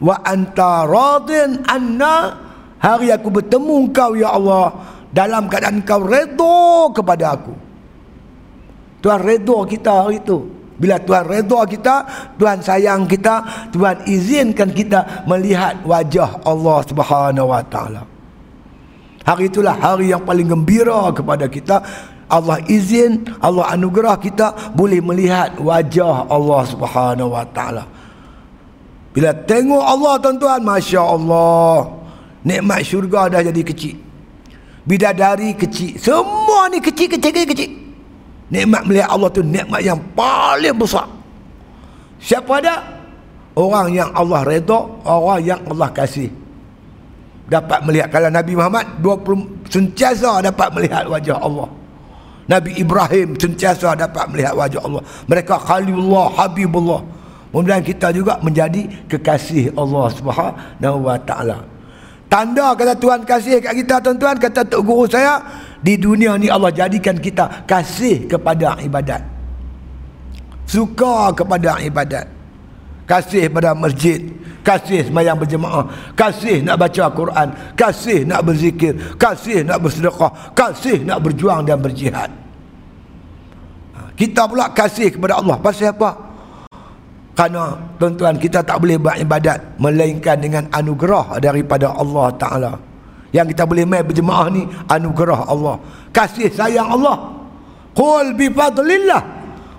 wa 0.00 0.16
anta 0.24 0.88
radin 0.88 1.64
anna 1.68 2.36
hari 2.80 3.12
aku 3.12 3.28
bertemu 3.28 3.74
engkau 3.88 4.16
ya 4.16 4.32
Allah 4.32 4.72
dalam 5.12 5.48
keadaan 5.52 5.84
kau 5.84 6.00
redha 6.00 6.92
kepada 6.96 7.36
aku. 7.36 7.54
Tuhan 9.04 9.20
redha 9.20 9.58
kita 9.68 9.92
hari 10.04 10.24
itu. 10.24 10.57
Bila 10.78 11.02
Tuhan 11.02 11.26
redha 11.26 11.60
kita, 11.66 11.94
Tuhan 12.38 12.62
sayang 12.62 13.10
kita, 13.10 13.68
Tuhan 13.74 14.06
izinkan 14.06 14.70
kita 14.70 15.26
melihat 15.26 15.82
wajah 15.82 16.38
Allah 16.46 16.78
Subhanahu 16.86 17.50
wa 17.50 17.62
taala. 17.66 18.06
Hari 19.26 19.50
itulah 19.50 19.74
hari 19.74 20.14
yang 20.14 20.22
paling 20.22 20.46
gembira 20.46 21.10
kepada 21.10 21.50
kita. 21.50 21.82
Allah 22.30 22.62
izin, 22.70 23.26
Allah 23.42 23.74
anugerah 23.74 24.16
kita 24.22 24.72
boleh 24.72 25.02
melihat 25.02 25.58
wajah 25.58 26.30
Allah 26.30 26.62
Subhanahu 26.70 27.34
wa 27.34 27.44
taala. 27.50 27.84
Bila 29.10 29.34
tengok 29.34 29.82
Allah 29.82 30.14
tuan-tuan, 30.22 30.62
masya-Allah, 30.62 31.90
nikmat 32.46 32.86
syurga 32.86 33.26
dah 33.26 33.42
jadi 33.42 33.62
kecil. 33.66 33.98
Bidadari 34.86 35.58
kecil, 35.58 35.98
semua 35.98 36.70
ni 36.70 36.78
kecil-kecil-kecil. 36.78 37.87
Nikmat 38.48 38.82
melihat 38.88 39.08
Allah 39.12 39.28
tu 39.28 39.44
nikmat 39.44 39.80
yang 39.84 40.00
paling 40.16 40.76
besar. 40.76 41.04
Siapa 42.18 42.64
ada? 42.64 42.80
Orang 43.52 43.92
yang 43.92 44.08
Allah 44.14 44.40
redha, 44.46 44.78
orang 45.04 45.40
yang 45.44 45.60
Allah 45.68 45.90
kasih. 45.92 46.30
Dapat 47.48 47.80
melihat 47.84 48.08
kalau 48.12 48.28
Nabi 48.28 48.52
Muhammad 48.56 48.86
20 49.00 49.72
sentiasa 49.72 50.40
dapat 50.44 50.68
melihat 50.72 51.04
wajah 51.08 51.38
Allah. 51.40 51.68
Nabi 52.48 52.80
Ibrahim 52.80 53.36
sentiasa 53.36 53.92
dapat 53.92 54.24
melihat 54.32 54.56
wajah 54.56 54.80
Allah. 54.80 55.02
Mereka 55.28 55.54
Khalilullah, 55.60 56.32
Habibullah. 56.32 57.00
Kemudian 57.52 57.80
kita 57.84 58.12
juga 58.12 58.36
menjadi 58.40 58.88
kekasih 59.08 59.72
Allah 59.76 60.06
Subhanahu 60.12 60.98
wa 61.04 61.16
taala. 61.24 61.64
Tanda 62.28 62.76
kata 62.76 62.92
Tuhan 63.00 63.24
kasih 63.24 63.64
kat 63.64 63.72
kita 63.72 64.04
tuan-tuan 64.04 64.36
kata 64.36 64.60
tok 64.68 64.84
guru 64.84 65.08
saya 65.08 65.40
di 65.78 65.94
dunia 65.94 66.34
ni 66.34 66.50
Allah 66.50 66.74
jadikan 66.74 67.14
kita 67.14 67.62
kasih 67.66 68.26
kepada 68.26 68.78
ibadat. 68.82 69.22
Suka 70.68 71.32
kepada 71.32 71.78
ibadat. 71.80 72.26
Kasih 73.08 73.48
pada 73.48 73.72
masjid. 73.72 74.20
Kasih 74.60 75.08
semayang 75.08 75.40
berjemaah. 75.40 75.88
Kasih 76.12 76.60
nak 76.60 76.76
baca 76.76 77.08
Quran. 77.08 77.48
Kasih 77.72 78.28
nak 78.28 78.44
berzikir. 78.44 78.92
Kasih 79.16 79.64
nak 79.64 79.80
bersedekah. 79.80 80.52
Kasih 80.52 81.08
nak 81.08 81.24
berjuang 81.24 81.64
dan 81.64 81.80
berjihad. 81.80 82.28
Ha, 83.96 84.12
kita 84.12 84.44
pula 84.44 84.68
kasih 84.76 85.16
kepada 85.16 85.40
Allah. 85.40 85.56
Pasal 85.56 85.96
apa? 85.96 86.10
Kerana 87.32 87.80
tuan-tuan 87.96 88.34
kita 88.36 88.60
tak 88.66 88.82
boleh 88.82 88.98
buat 88.98 89.16
ibadat 89.16 89.78
melainkan 89.78 90.36
dengan 90.42 90.66
anugerah 90.74 91.38
daripada 91.38 91.94
Allah 91.94 92.28
Taala 92.34 92.87
yang 93.34 93.44
kita 93.44 93.68
boleh 93.68 93.84
mai 93.84 94.00
berjemaah 94.00 94.48
ni 94.48 94.64
anugerah 94.88 95.48
Allah. 95.48 95.76
Kasih 96.14 96.48
sayang 96.48 96.88
Allah. 96.88 97.36
Qul 97.92 98.32
bi 98.38 98.48
fadlillah 98.48 99.22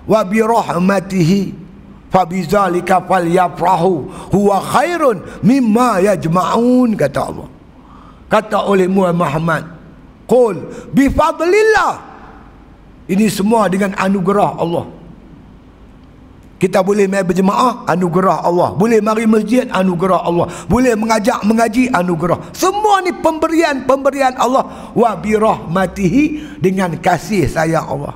wa 0.06 0.20
bi 0.22 0.38
rahmatihi 0.38 1.40
fa 2.12 2.22
bizalika 2.28 3.02
falyafrahu. 3.02 3.92
Huwa 4.30 4.56
khairun 4.62 5.42
mimma 5.42 6.04
yajma'un 6.04 6.94
kata 6.94 7.20
Allah. 7.26 7.48
Kata 8.30 8.70
oleh 8.70 8.86
Muhammad 8.86 9.66
qul 10.30 10.60
bi 10.94 11.10
fadlillah. 11.10 12.12
Ini 13.10 13.26
semua 13.26 13.66
dengan 13.66 13.90
anugerah 13.98 14.54
Allah 14.54 14.99
kita 16.60 16.84
boleh 16.84 17.08
mai 17.08 17.24
berjemaah 17.24 17.88
anugerah 17.88 18.44
Allah. 18.44 18.76
Boleh 18.76 19.00
mari 19.00 19.24
masjid 19.24 19.64
anugerah 19.72 20.20
Allah. 20.20 20.46
Boleh 20.68 20.92
mengajak 20.92 21.40
mengaji 21.48 21.88
anugerah. 21.88 22.52
Semua 22.52 23.00
ni 23.00 23.16
pemberian-pemberian 23.16 24.36
Allah. 24.36 24.92
Wa 24.92 25.16
bi 25.16 25.32
rahmatihi 25.40 26.60
dengan 26.60 26.92
kasih 27.00 27.48
sayang 27.48 27.88
Allah. 27.88 28.12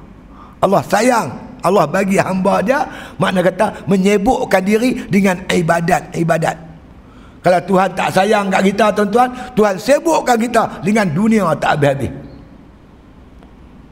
Allah 0.60 0.84
sayang. 0.84 1.28
Allah 1.64 1.88
bagi 1.88 2.20
hamba 2.20 2.60
dia 2.60 2.84
makna 3.16 3.40
kata 3.40 3.88
menyebukkan 3.88 4.60
diri 4.60 5.08
dengan 5.08 5.48
ibadat-ibadat 5.48 6.74
kalau 7.44 7.60
Tuhan 7.60 7.92
tak 7.92 8.08
sayang 8.08 8.48
kat 8.48 8.72
kita 8.72 8.88
tuan-tuan 8.96 9.28
Tuhan 9.52 9.76
sibukkan 9.76 10.36
kita 10.40 10.62
dengan 10.80 11.04
dunia 11.12 11.52
tak 11.60 11.76
habis-habis. 11.76 12.12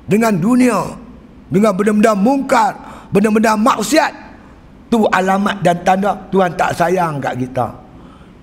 Dengan 0.08 0.32
dunia 0.36 0.76
dengan 1.52 1.72
benda-benda 1.76 2.12
mungkar 2.16 2.72
benda-benda 3.12 3.52
maksiat 3.56 4.21
tu 4.92 5.08
alamat 5.08 5.64
dan 5.64 5.80
tanda 5.80 6.12
Tuhan 6.28 6.52
tak 6.52 6.76
sayang 6.76 7.16
kat 7.16 7.40
kita. 7.40 7.72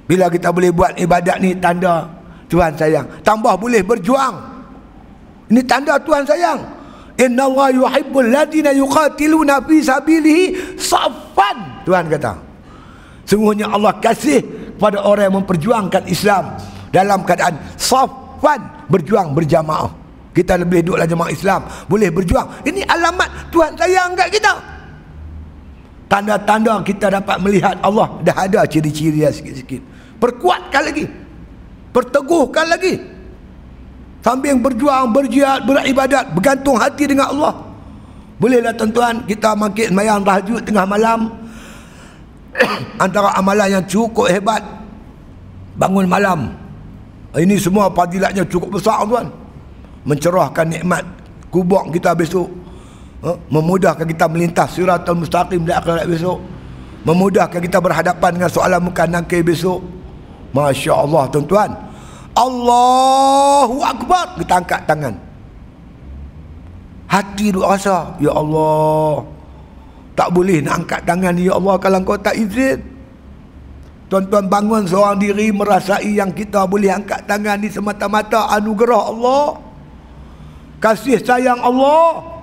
Bila 0.10 0.26
kita 0.34 0.50
boleh 0.50 0.74
buat 0.74 0.98
ibadat 0.98 1.38
ni 1.38 1.54
tanda 1.62 2.10
Tuhan 2.50 2.74
sayang. 2.74 3.06
Tambah 3.22 3.54
boleh 3.62 3.86
berjuang. 3.86 4.34
Ini 5.54 5.62
tanda 5.70 6.02
Tuhan 6.02 6.26
sayang. 6.26 6.58
Inna 7.22 7.46
Allah 7.46 7.78
yuhibbul 7.78 8.34
ladina 8.34 8.74
yuqatiluna 8.74 9.62
fi 9.70 9.78
sabilihi 9.86 10.74
safan 10.74 11.86
Tuhan 11.86 12.10
kata. 12.10 12.34
Sungguhnya 13.30 13.70
Allah 13.70 13.94
kasih 14.02 14.42
kepada 14.74 15.06
orang 15.06 15.30
yang 15.30 15.36
memperjuangkan 15.46 16.10
Islam 16.10 16.58
dalam 16.90 17.22
keadaan 17.22 17.62
safan 17.78 18.90
berjuang 18.90 19.38
berjamaah. 19.38 19.94
Kita 20.34 20.58
lebih 20.58 20.82
duduklah 20.82 21.06
jemaah 21.06 21.30
Islam 21.30 21.62
boleh 21.86 22.10
berjuang. 22.10 22.66
Ini 22.66 22.90
alamat 22.90 23.54
Tuhan 23.54 23.78
sayang 23.78 24.18
kat 24.18 24.34
kita 24.34 24.79
tanda-tanda 26.10 26.82
kita 26.82 27.14
dapat 27.14 27.38
melihat 27.40 27.78
Allah 27.86 28.10
dah 28.26 28.36
ada 28.36 28.66
ciri-ciri 28.66 29.22
sikit-sikit. 29.30 29.80
Perkuatkan 30.18 30.82
lagi. 30.90 31.06
Perteguhkan 31.94 32.66
lagi. 32.68 33.00
Sambil 34.20 34.60
berjuang 34.60 35.16
berjihad 35.16 35.64
beribadat 35.64 36.36
bergantung 36.36 36.76
hati 36.76 37.08
dengan 37.08 37.32
Allah. 37.32 37.54
Bolehlah 38.42 38.76
tuan-tuan 38.76 39.24
kita 39.24 39.56
makin 39.56 39.96
mayang 39.96 40.26
tahajud 40.26 40.60
tengah 40.66 40.84
malam. 40.84 41.32
Antara 43.04 43.32
amalan 43.40 43.80
yang 43.80 43.86
cukup 43.88 44.28
hebat 44.28 44.60
bangun 45.80 46.10
malam. 46.10 46.52
Ini 47.32 47.56
semua 47.62 47.88
fadilatnya 47.94 48.44
cukup 48.44 48.82
besar 48.82 49.06
tuan 49.06 49.30
mencerahkan 50.04 50.66
nikmat 50.66 51.06
kubur 51.54 51.88
kita 51.94 52.18
besok 52.18 52.50
ha? 53.24 53.32
memudahkan 53.50 54.06
kita 54.08 54.26
melintas 54.32 54.76
siratul 54.76 55.24
mustaqim 55.24 55.64
di 55.64 55.74
akhirat 55.74 56.06
besok. 56.08 56.40
Memudahkan 57.08 57.60
kita 57.64 57.80
berhadapan 57.80 58.36
dengan 58.36 58.52
soalan 58.52 58.82
muka 58.84 59.08
nangkir 59.08 59.40
besok. 59.44 59.80
Masya 60.52 60.94
Allah 61.06 61.24
tuan-tuan. 61.32 61.72
Allahu 62.36 63.80
Akbar. 63.84 64.36
Kita 64.36 64.60
angkat 64.60 64.82
tangan. 64.84 65.16
Hati 67.10 67.50
duk 67.50 67.66
rasa 67.66 68.14
Ya 68.22 68.30
Allah 68.30 69.26
tak 70.14 70.30
boleh 70.30 70.62
nak 70.62 70.86
angkat 70.86 71.02
tangan 71.10 71.34
Ya 71.42 71.58
Allah 71.58 71.76
kalau 71.80 72.04
kau 72.04 72.20
tak 72.20 72.36
izin. 72.36 72.84
Tuan-tuan 74.10 74.50
bangun 74.50 74.84
seorang 74.90 75.22
diri 75.22 75.54
merasai 75.54 76.18
yang 76.18 76.34
kita 76.34 76.66
boleh 76.66 76.90
angkat 76.90 77.24
tangan 77.30 77.62
ni 77.62 77.70
semata-mata 77.70 78.50
anugerah 78.52 79.16
Allah. 79.16 79.46
Kasih 80.82 81.22
sayang 81.22 81.62
Allah 81.62 82.39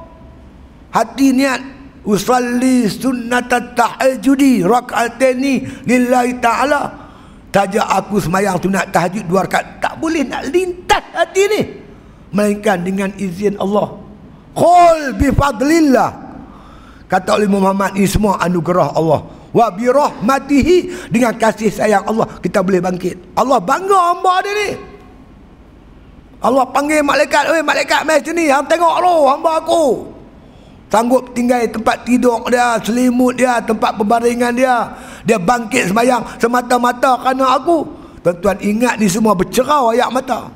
hati 0.97 1.37
niat. 1.37 1.61
Usalli 2.07 2.87
sunnat 2.87 3.51
tahajudi 3.51 4.63
rakaatini 4.63 5.85
lillahi 5.85 6.39
ta'ala. 6.39 6.87
Tajak 7.51 7.83
aku 7.83 8.23
semayang 8.23 8.63
sunat 8.63 8.95
tahajud 8.95 9.27
dua 9.27 9.43
rakaat 9.43 9.83
tak 9.83 9.99
boleh 9.99 10.23
nak 10.23 10.47
lintas 10.55 11.03
hati 11.11 11.43
ni. 11.51 11.61
Melainkan 12.31 12.87
dengan 12.87 13.11
izin 13.19 13.59
Allah. 13.59 13.99
Qul 14.55 15.19
bi 15.19 15.35
fadlillah. 15.35 16.11
Kata 17.11 17.43
oleh 17.43 17.51
Muhammad 17.51 17.99
ini 17.99 18.07
semua 18.07 18.39
anugerah 18.39 18.95
Allah. 18.95 19.27
Wa 19.51 19.67
bi 19.75 19.91
rahmatihi 19.91 21.11
dengan 21.11 21.35
kasih 21.35 21.75
sayang 21.75 22.07
Allah 22.07 22.39
kita 22.39 22.63
boleh 22.63 22.79
bangkit. 22.79 23.35
Allah 23.35 23.59
bangga 23.59 23.99
hamba 24.15 24.35
dia 24.47 24.55
ni. 24.55 24.71
Allah 26.39 26.71
panggil 26.71 27.03
malaikat, 27.03 27.51
"Oi 27.51 27.65
malaikat 27.65 28.07
mai 28.07 28.23
sini, 28.23 28.47
hang 28.47 28.69
tengok 28.71 29.03
lu 29.03 29.27
hamba 29.27 29.59
aku." 29.59 30.16
Sanggup 30.87 31.35
tinggal 31.35 31.67
tempat 31.67 32.07
tidur 32.07 32.47
dia, 32.47 32.79
selimut 32.79 33.35
dia, 33.35 33.59
tempat 33.59 33.99
pembaringan 33.99 34.55
dia. 34.55 34.95
Dia 35.27 35.35
bangkit 35.35 35.91
semayang 35.91 36.23
semata-mata 36.39 37.19
kerana 37.19 37.59
aku. 37.59 37.83
Tuan-tuan 38.23 38.59
ingat 38.63 38.95
ni 38.99 39.11
semua 39.11 39.35
bercerau 39.35 39.91
ayat 39.91 40.11
mata. 40.15 40.47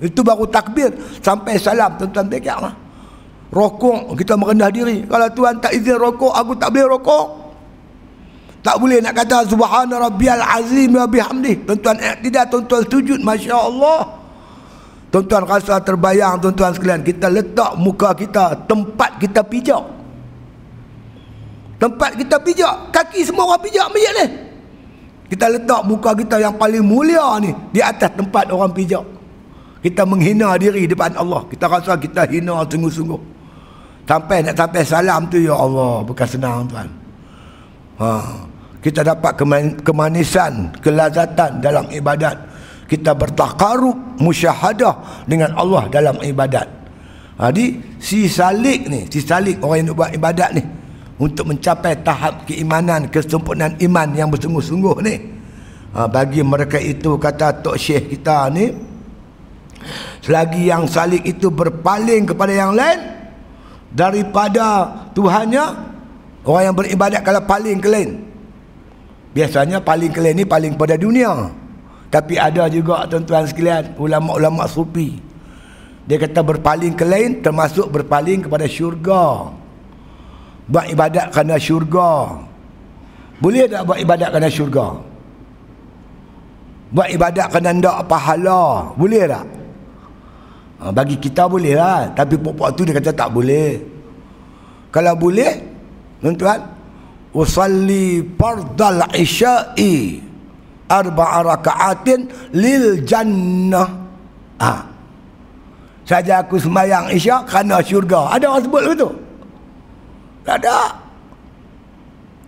Itu 0.00 0.20
baru 0.20 0.44
takbir 0.48 0.92
sampai 1.24 1.56
salam 1.56 1.96
tuan-tuan 1.96 2.28
bekaklah. 2.28 2.76
Rokok 3.50 4.14
kita 4.20 4.36
merendah 4.36 4.68
diri. 4.68 5.04
Kalau 5.08 5.28
tuan 5.32 5.56
tak 5.58 5.72
izin 5.72 5.96
rokok, 5.96 6.32
aku 6.32 6.52
tak 6.60 6.70
boleh 6.70 6.86
rokok. 6.96 7.26
Tak 8.60 8.76
boleh 8.76 9.00
nak 9.00 9.16
kata 9.16 9.48
subhana 9.48 9.96
rabbiyal 9.96 10.44
azim 10.44 10.92
wa 10.92 11.08
bihamdi. 11.08 11.64
Tuan-tuan 11.64 11.96
tidak 12.20 12.52
tuan-tuan 12.52 12.84
sujud 12.84 13.20
masya-Allah. 13.24 14.19
Tuan-tuan 15.10 15.42
rasa 15.42 15.82
terbayang 15.82 16.38
tuan-tuan 16.38 16.70
sekalian 16.70 17.02
kita 17.02 17.26
letak 17.26 17.74
muka 17.74 18.14
kita 18.14 18.54
tempat 18.70 19.18
kita 19.18 19.42
pijak. 19.42 19.82
Tempat 21.82 22.14
kita 22.14 22.36
pijak, 22.38 22.94
kaki 22.94 23.26
semua 23.26 23.50
orang 23.50 23.62
pijak 23.66 23.90
masjid 23.90 24.12
ni. 24.22 24.26
Kita 25.34 25.50
letak 25.50 25.82
muka 25.82 26.14
kita 26.14 26.38
yang 26.38 26.54
paling 26.54 26.86
mulia 26.86 27.42
ni 27.42 27.50
di 27.74 27.82
atas 27.82 28.14
tempat 28.14 28.54
orang 28.54 28.70
pijak. 28.70 29.02
Kita 29.82 30.06
menghina 30.06 30.54
diri 30.60 30.86
depan 30.86 31.16
Allah. 31.18 31.42
Kita 31.50 31.66
rasa 31.66 31.98
kita 31.98 32.28
hina 32.30 32.62
sungguh-sungguh. 32.68 33.20
Sampai 34.06 34.42
nak 34.42 34.54
sampai 34.58 34.82
salam 34.82 35.26
tu 35.30 35.38
ya 35.38 35.54
Allah, 35.54 36.02
bukan 36.02 36.26
senang 36.26 36.66
tuan. 36.66 36.88
Ha, 38.02 38.10
kita 38.82 39.06
dapat 39.06 39.38
kemanisan, 39.82 40.74
kelazatan 40.82 41.62
dalam 41.62 41.86
ibadat 41.94 42.34
kita 42.90 43.14
bertakarub 43.14 44.18
musyahadah 44.18 45.24
dengan 45.30 45.54
Allah 45.54 45.86
dalam 45.86 46.18
ibadat. 46.18 46.66
Jadi 47.38 47.96
si 48.02 48.26
salik 48.26 48.90
ni, 48.90 49.06
si 49.06 49.22
salik 49.22 49.62
orang 49.62 49.86
yang 49.86 49.94
buat 49.94 50.10
ibadat 50.10 50.58
ni 50.58 50.62
untuk 51.22 51.54
mencapai 51.54 52.02
tahap 52.02 52.50
keimanan, 52.50 53.06
kesempurnaan 53.06 53.78
iman 53.78 54.08
yang 54.12 54.28
bersungguh-sungguh 54.28 54.96
ni. 55.06 55.16
Ha, 55.94 56.10
bagi 56.10 56.42
mereka 56.42 56.78
itu 56.82 57.14
kata 57.18 57.62
Tok 57.62 57.78
Syekh 57.78 58.14
kita 58.18 58.46
ni 58.50 58.70
selagi 60.22 60.70
yang 60.70 60.86
salik 60.86 61.26
itu 61.26 61.50
berpaling 61.50 62.30
kepada 62.30 62.52
yang 62.54 62.78
lain 62.78 62.98
daripada 63.90 64.86
Tuhannya 65.16 65.64
orang 66.46 66.62
yang 66.70 66.76
beribadat 66.78 67.26
kalau 67.26 67.42
paling 67.42 67.82
ke 67.82 67.90
lain 67.90 68.22
biasanya 69.34 69.82
paling 69.82 70.14
ke 70.14 70.22
lain 70.22 70.38
ni 70.38 70.46
paling 70.46 70.78
pada 70.78 70.94
dunia 70.94 71.50
tapi 72.10 72.34
ada 72.34 72.66
juga 72.66 73.06
tuan-tuan 73.06 73.46
sekalian 73.46 73.94
ulama-ulama 73.94 74.66
sufi. 74.66 75.22
Dia 76.10 76.18
kata 76.18 76.42
berpaling 76.42 76.98
ke 76.98 77.06
lain 77.06 77.38
termasuk 77.38 77.86
berpaling 77.86 78.50
kepada 78.50 78.66
syurga. 78.66 79.54
Buat 80.66 80.90
ibadat 80.90 81.30
kerana 81.30 81.54
syurga. 81.54 82.42
Boleh 83.38 83.70
tak 83.70 83.86
buat 83.86 83.98
ibadat 84.02 84.28
kerana 84.34 84.50
syurga? 84.50 84.86
Buat 86.90 87.08
ibadat 87.14 87.46
kerana 87.54 87.78
ndak 87.78 87.98
pahala. 88.10 88.90
Boleh 88.98 89.24
tak? 89.30 89.46
Ha, 90.82 90.90
bagi 90.90 91.14
kita 91.14 91.46
boleh 91.46 91.78
lah. 91.78 92.10
Tapi 92.10 92.34
pokok 92.42 92.74
tu 92.74 92.82
dia 92.82 92.98
kata 92.98 93.14
tak 93.14 93.30
boleh. 93.30 93.78
Kalau 94.90 95.14
boleh, 95.14 95.62
tuan-tuan, 96.18 96.58
usalli 97.30 98.26
fardal 98.34 99.06
isya'i 99.14 100.29
arba'a 100.90 101.38
raka'atin 101.46 102.26
lil 102.50 103.06
jannah. 103.06 103.88
Ah 104.58 104.90
saja 106.10 106.42
aku 106.42 106.58
sembahyang 106.58 107.14
isyak 107.14 107.46
kerana 107.46 107.78
syurga. 107.78 108.34
Ada 108.34 108.50
orang 108.50 108.62
sebut 108.66 108.82
begitu? 108.82 109.08
Tak 110.42 110.58
ada. 110.58 110.78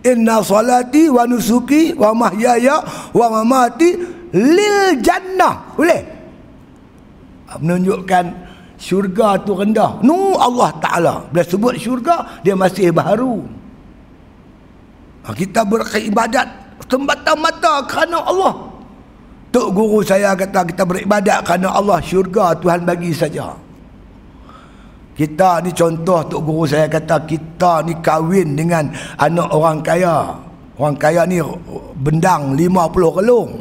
Inna 0.03 0.43
salati 0.43 1.07
wa 1.07 1.23
nusuki 1.23 1.95
wa 1.95 2.11
mahyaya 2.11 2.83
wa 3.15 3.39
mamati 3.39 3.95
lil 4.35 4.99
jannah. 4.99 5.63
Boleh? 5.79 6.03
Menunjukkan 7.63 8.25
syurga 8.75 9.39
tu 9.47 9.55
rendah. 9.55 10.03
Nu 10.03 10.35
Allah 10.35 10.75
Ta'ala. 10.83 11.15
Bila 11.31 11.47
sebut 11.47 11.79
syurga 11.79 12.43
dia 12.43 12.59
masih 12.59 12.91
baru. 12.91 13.47
Kita 15.23 15.63
beribadat 15.63 16.62
semata-mata 16.87 17.83
kerana 17.87 18.19
Allah. 18.23 18.53
Tok 19.53 19.69
guru 19.69 20.01
saya 20.01 20.33
kata 20.33 20.65
kita 20.65 20.81
beribadat 20.81 21.45
kerana 21.45 21.77
Allah. 21.77 22.01
Syurga 22.01 22.57
Tuhan 22.57 22.89
bagi 22.89 23.13
saja. 23.13 23.53
Kita 25.13 25.61
ni 25.61 25.69
contoh 25.69 26.25
Tok 26.25 26.41
guru 26.41 26.65
saya 26.65 26.89
kata 26.89 27.21
kita 27.21 27.85
ni 27.85 27.93
kahwin 28.01 28.57
dengan 28.57 28.89
anak 29.21 29.47
orang 29.53 29.79
kaya. 29.85 30.41
Orang 30.73 30.97
kaya 30.97 31.21
ni 31.29 31.37
bendang 32.01 32.57
50 32.57 33.17
kelung. 33.21 33.51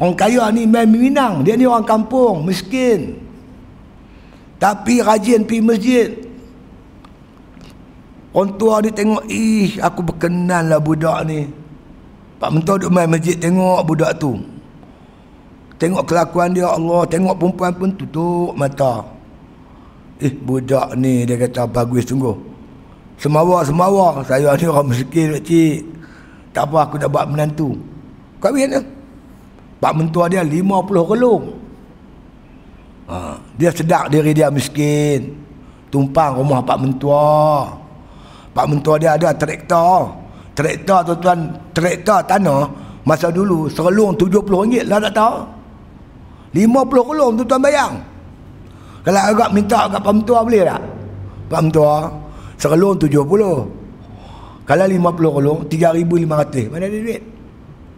Orang 0.00 0.16
kaya 0.16 0.48
ni 0.48 0.64
main 0.64 0.88
minang. 0.88 1.44
Dia 1.44 1.52
ni 1.52 1.68
orang 1.68 1.84
kampung 1.84 2.48
miskin. 2.48 3.20
Tapi 4.56 5.04
rajin 5.04 5.44
pergi 5.44 5.60
masjid 5.60 6.08
Orang 8.34 8.58
tua 8.58 8.82
ni 8.82 8.90
tengok, 8.90 9.22
ih 9.30 9.78
aku 9.78 10.02
berkenan 10.10 10.66
lah 10.66 10.82
budak 10.82 11.22
ni. 11.22 11.46
Pak 12.42 12.50
Mentua 12.50 12.82
duduk 12.82 12.90
main 12.90 13.06
masjid 13.06 13.38
tengok 13.38 13.86
budak 13.86 14.18
tu. 14.18 14.34
Tengok 15.78 16.02
kelakuan 16.02 16.50
dia 16.50 16.66
Allah, 16.66 17.06
tengok 17.06 17.38
perempuan 17.38 17.72
pun 17.78 17.90
tutup 17.94 18.50
mata. 18.58 19.06
Eh 20.18 20.34
budak 20.34 20.98
ni 20.98 21.22
dia 21.22 21.38
kata 21.38 21.70
bagus 21.70 22.10
sungguh. 22.10 22.34
Semawa-semawa, 23.22 24.26
saya 24.26 24.50
ni 24.58 24.66
orang 24.66 24.90
miskin 24.90 25.38
cik. 25.38 25.86
Tak 26.50 26.66
apa 26.66 26.90
aku 26.90 26.98
dah 26.98 27.06
buat 27.06 27.30
menantu. 27.30 27.78
Kahwin 28.42 28.66
dia. 28.66 28.82
Pak 29.78 29.94
Mentua 29.94 30.26
dia 30.26 30.42
50 30.42 31.06
kelung. 31.06 31.54
Ha, 33.06 33.38
dia 33.54 33.70
sedar 33.70 34.10
diri 34.10 34.34
dia 34.34 34.50
miskin. 34.50 35.38
Tumpang 35.86 36.42
rumah 36.42 36.58
Pak 36.66 36.78
Mentua. 36.82 37.83
Pak 38.54 38.66
mentua 38.70 38.94
dia 38.96 39.18
ada 39.18 39.34
traktor. 39.34 40.14
Traktor 40.54 41.02
tuan-tuan, 41.10 41.38
traktor 41.74 42.22
tanah 42.22 42.70
masa 43.02 43.28
dulu 43.28 43.68
serelung 43.68 44.16
RM70 44.16 44.86
lah 44.88 44.98
tak 45.10 45.14
tahu. 45.18 45.36
RM50 46.54 47.00
kelung 47.02 47.32
tuan-tuan 47.34 47.60
bayang. 47.60 47.94
Kalau 49.04 49.20
agak 49.20 49.50
minta 49.52 49.78
agak 49.84 50.00
pak 50.00 50.14
mentua 50.14 50.38
boleh 50.46 50.62
tak? 50.64 50.82
Pak 51.50 51.60
mentua 51.60 51.94
serelung 52.56 52.94
RM70. 52.96 53.42
Kalau 54.64 54.84
RM50 54.86 55.26
kelung 55.34 55.60
RM3,500. 55.66 56.70
Mana 56.70 56.86
ada 56.86 56.98
duit? 57.02 57.22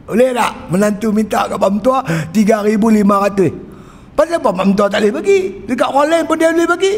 Boleh 0.06 0.30
tak? 0.32 0.52
Menantu 0.72 1.08
minta 1.12 1.38
agak 1.44 1.58
pak 1.60 1.70
mentua 1.70 1.98
RM3,500. 2.32 3.40
Pasal 4.16 4.40
apa 4.40 4.48
pak 4.48 4.64
mentua 4.64 4.86
tak 4.88 5.04
boleh 5.04 5.12
bagi? 5.20 5.38
Dekat 5.68 5.88
orang 5.92 6.08
lain 6.08 6.24
pun 6.24 6.36
dia 6.40 6.48
boleh 6.48 6.68
bagi. 6.72 6.94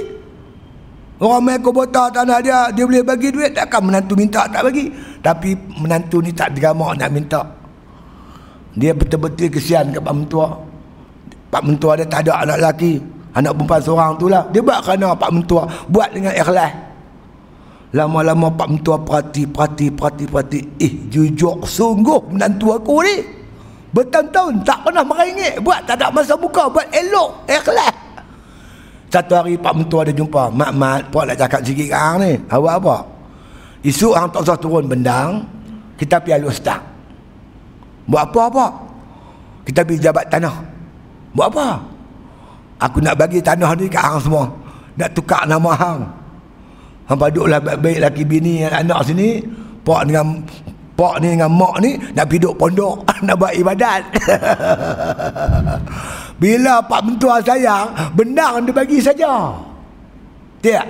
Orang 1.18 1.42
main 1.42 1.58
kubota 1.58 2.06
tanah 2.14 2.38
dia, 2.38 2.70
dia 2.70 2.86
boleh 2.86 3.02
bagi 3.02 3.34
duit, 3.34 3.50
takkan 3.50 3.82
menantu 3.82 4.14
minta 4.14 4.46
tak 4.46 4.62
bagi. 4.62 4.86
Tapi 5.18 5.50
menantu 5.82 6.22
ni 6.22 6.30
tak 6.30 6.54
digamak 6.54 6.94
nak 6.94 7.10
minta. 7.10 7.42
Dia 8.78 8.94
betul-betul 8.94 9.50
kesian 9.50 9.90
ke 9.90 9.98
Pak 9.98 10.14
Mentua. 10.14 10.46
Pak 11.50 11.62
Mentua 11.66 11.98
dia 11.98 12.06
tak 12.06 12.22
ada 12.30 12.46
anak 12.46 12.56
lelaki. 12.62 13.18
Anak 13.38 13.54
perempuan 13.54 13.80
seorang 13.82 14.12
tu 14.18 14.26
lah. 14.26 14.42
Dia 14.50 14.58
buat 14.64 14.82
kerana 14.82 15.14
pak 15.14 15.30
mentua. 15.30 15.62
Buat 15.86 16.10
dengan 16.10 16.34
ikhlas. 16.34 16.72
Lama-lama 17.94 18.50
pak 18.50 18.66
mentua 18.66 18.96
perhati, 18.98 19.46
perhati, 19.46 19.86
perhati, 19.94 20.24
perhati. 20.26 20.60
Eh, 20.82 20.92
jujur 21.06 21.62
sungguh 21.62 22.34
menantu 22.34 22.74
aku 22.74 22.98
ni. 23.06 23.16
Bertahun-tahun 23.94 24.66
tak 24.66 24.82
pernah 24.82 25.06
meringit. 25.06 25.62
Buat 25.62 25.86
tak 25.86 26.02
ada 26.02 26.10
masa 26.10 26.34
buka. 26.34 26.66
Buat 26.66 26.90
elok, 26.90 27.46
ikhlas. 27.46 27.94
Satu 29.08 29.40
hari 29.40 29.56
pak 29.56 29.72
mentua 29.72 30.04
dia 30.04 30.12
jumpa. 30.12 30.52
Mak, 30.52 30.70
mat, 30.76 31.00
pak 31.08 31.24
nak 31.32 31.36
cakap 31.40 31.60
sikit 31.64 31.88
kan 31.88 32.20
ni. 32.20 32.36
Awak 32.52 32.74
apa? 32.84 32.96
Isu 33.80 34.12
hang 34.12 34.28
tak 34.28 34.44
usah 34.44 34.58
turun 34.60 34.84
bendang. 34.84 35.48
Kita 35.96 36.20
pergi 36.20 36.36
alus 36.36 36.60
tak. 36.60 36.78
Buat 38.08 38.30
apa-apa? 38.30 38.66
Kita 39.64 39.84
pergi 39.84 40.04
jabat 40.04 40.28
tanah. 40.28 40.56
Buat 41.32 41.48
apa? 41.56 41.68
Aku 42.84 43.02
nak 43.02 43.18
bagi 43.18 43.42
tanah 43.42 43.74
ni 43.74 43.90
kat 43.90 44.04
hang 44.04 44.20
semua. 44.22 44.46
Nak 44.94 45.10
tukar 45.16 45.48
nama 45.48 45.72
hang. 45.74 46.00
Hang 47.08 47.18
paduklah 47.18 47.58
baik-baik 47.64 47.98
laki 48.04 48.22
bini 48.28 48.68
anak 48.68 49.08
sini. 49.08 49.40
Pak 49.82 50.04
dengan 50.04 50.44
pak 50.98 51.14
ni 51.22 51.28
dengan 51.32 51.48
mak 51.48 51.80
ni 51.80 51.96
nak 52.12 52.28
pergi 52.28 52.44
duduk 52.44 52.60
pondok 52.60 53.08
nak 53.26 53.36
buat 53.40 53.56
ibadat. 53.56 54.02
Bila 56.38 56.78
pak 56.86 57.02
mentua 57.02 57.42
sayang, 57.42 58.14
benar 58.14 58.62
dia 58.62 58.70
bagi 58.70 58.98
saja. 59.02 59.58
Tidak. 60.62 60.86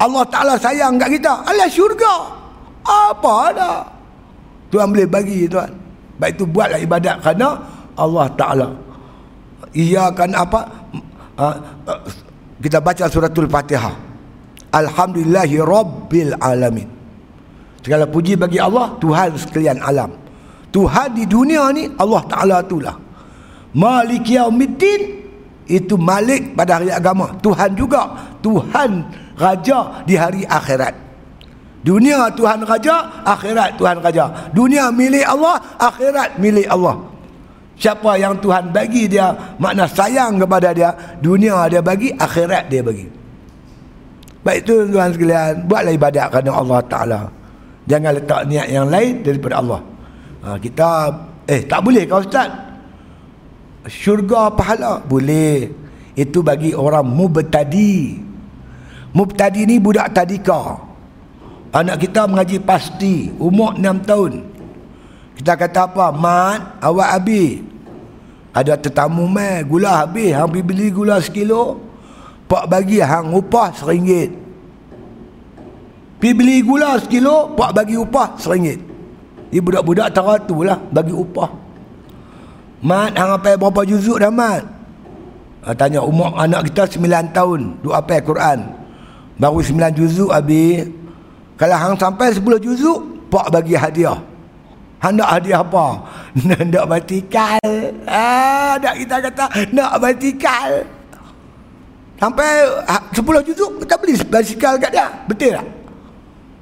Allah 0.00 0.24
Ta'ala 0.28 0.54
sayang 0.56 0.96
kat 0.96 1.20
kita. 1.20 1.32
Alah 1.44 1.68
syurga. 1.68 2.14
Apa 2.84 3.32
ada? 3.52 3.72
Tuhan 4.72 4.92
boleh 4.92 5.08
bagi 5.08 5.44
tuan. 5.44 5.68
Baik 6.16 6.40
itu 6.40 6.44
buatlah 6.48 6.80
ibadat 6.80 7.16
kerana 7.20 7.60
Allah 7.96 8.26
Ta'ala. 8.32 8.68
Ia 9.76 10.08
akan 10.08 10.30
apa? 10.32 10.60
uh, 11.40 11.56
uh, 11.88 12.00
kita 12.60 12.80
baca 12.80 13.04
suratul 13.08 13.48
fatihah 13.48 13.92
alhamdulillahi 14.72 15.56
rabbil 15.60 16.32
alamin 16.40 16.88
segala 17.84 18.08
puji 18.08 18.34
bagi 18.34 18.58
Allah 18.58 18.96
Tuhan 18.98 19.36
sekalian 19.36 19.78
alam 19.80 20.12
Tuhan 20.72 21.16
di 21.16 21.24
dunia 21.24 21.72
ni 21.72 21.88
Allah 21.96 22.22
Ta'ala 22.28 22.56
itulah 22.64 22.96
Malik 23.76 24.24
yaumiddin 24.32 25.28
itu 25.68 25.94
malik 26.00 26.56
pada 26.56 26.80
hari 26.80 26.88
agama 26.88 27.36
Tuhan 27.44 27.76
juga 27.76 28.08
Tuhan 28.40 29.04
Raja 29.36 30.00
di 30.08 30.14
hari 30.16 30.48
akhirat 30.48 30.94
Dunia 31.84 32.30
Tuhan 32.32 32.64
Raja 32.64 33.26
Akhirat 33.26 33.76
Tuhan 33.76 33.98
Raja 33.98 34.50
Dunia 34.54 34.88
milik 34.94 35.26
Allah 35.26 35.58
Akhirat 35.76 36.38
milik 36.38 36.70
Allah 36.70 37.02
Siapa 37.76 38.16
yang 38.16 38.40
Tuhan 38.40 38.72
bagi 38.72 39.04
dia 39.04 39.36
makna 39.60 39.84
sayang 39.84 40.40
kepada 40.40 40.72
dia, 40.72 40.96
dunia 41.20 41.68
dia 41.68 41.84
bagi, 41.84 42.08
akhirat 42.08 42.72
dia 42.72 42.80
bagi. 42.80 43.04
Baik 44.40 44.64
tu 44.64 44.88
tuan 44.88 45.12
sekalian, 45.12 45.68
buatlah 45.68 45.92
ibadat 45.92 46.26
kerana 46.32 46.56
Allah 46.56 46.80
Taala. 46.88 47.20
Jangan 47.84 48.12
letak 48.16 48.40
niat 48.48 48.66
yang 48.72 48.88
lain 48.88 49.20
daripada 49.20 49.60
Allah. 49.60 49.80
Ha, 50.40 50.56
kita 50.56 50.88
eh 51.44 51.68
tak 51.68 51.84
boleh 51.84 52.08
kau 52.08 52.24
ustaz. 52.24 52.48
Syurga 53.86 54.50
pahala 54.50 55.02
boleh. 55.02 55.70
Itu 56.16 56.42
bagi 56.42 56.74
orang 56.74 57.06
mubtadi. 57.06 58.18
Mubtadi 59.14 59.64
ni 59.64 59.78
budak 59.78 60.12
tadika. 60.12 60.80
Anak 61.70 62.02
kita 62.02 62.24
mengaji 62.24 62.56
pasti 62.62 63.30
umur 63.36 63.76
6 63.76 64.08
tahun. 64.08 64.32
Kita 65.36 65.52
kata 65.54 65.92
apa? 65.92 66.08
Mat, 66.08 66.80
awak 66.80 67.20
habis. 67.20 67.60
Ada 68.56 68.80
tetamu 68.80 69.28
mai, 69.28 69.60
gula 69.68 70.00
habis. 70.04 70.32
Hang 70.32 70.48
pergi 70.48 70.64
beli 70.64 70.88
gula 70.88 71.20
sekilo. 71.20 71.76
Pak 72.48 72.64
bagi 72.72 73.04
hang 73.04 73.36
upah 73.36 73.76
seringgit. 73.76 74.32
Pergi 76.16 76.32
beli 76.32 76.64
gula 76.64 76.96
sekilo, 76.96 77.52
pak 77.52 77.76
bagi 77.76 78.00
upah 78.00 78.40
seringgit. 78.40 78.80
Ini 79.52 79.60
budak-budak 79.60 80.08
teratu 80.16 80.64
lah 80.64 80.80
bagi 80.88 81.12
upah. 81.12 81.65
Mat, 82.84 83.16
hang 83.16 83.32
apa 83.40 83.56
berapa 83.56 83.88
juzuk 83.88 84.20
dah 84.20 84.28
mat? 84.28 84.60
Ha, 85.64 85.72
tanya 85.72 86.04
umur 86.04 86.36
anak 86.36 86.68
kita 86.68 86.84
sembilan 86.84 87.32
tahun. 87.32 87.80
Dua 87.80 88.04
apa 88.04 88.20
Quran. 88.20 88.68
Baru 89.40 89.64
sembilan 89.64 89.92
juzuk 89.96 90.28
habis. 90.28 90.84
Kalau 91.56 91.76
hang 91.76 91.96
sampai 91.96 92.36
sepuluh 92.36 92.60
juzuk, 92.60 93.28
pak 93.32 93.48
bagi 93.48 93.72
hadiah. 93.72 94.20
Hendak 95.00 95.28
hadiah 95.40 95.64
apa? 95.64 96.04
Nak 96.44 96.84
batikal. 96.84 97.72
Ah, 98.04 98.76
nak 98.76 98.94
kita 99.00 99.16
kata 99.24 99.44
nak 99.72 99.92
batikal. 100.00 100.84
Sampai 102.16 102.48
ha, 102.88 102.96
sepuluh 103.12 103.40
juzuk 103.44 103.80
kita 103.84 103.94
beli 103.96 104.14
basikal 104.28 104.76
kat 104.76 104.92
dia. 104.92 105.08
Betul 105.28 105.56
tak? 105.56 105.66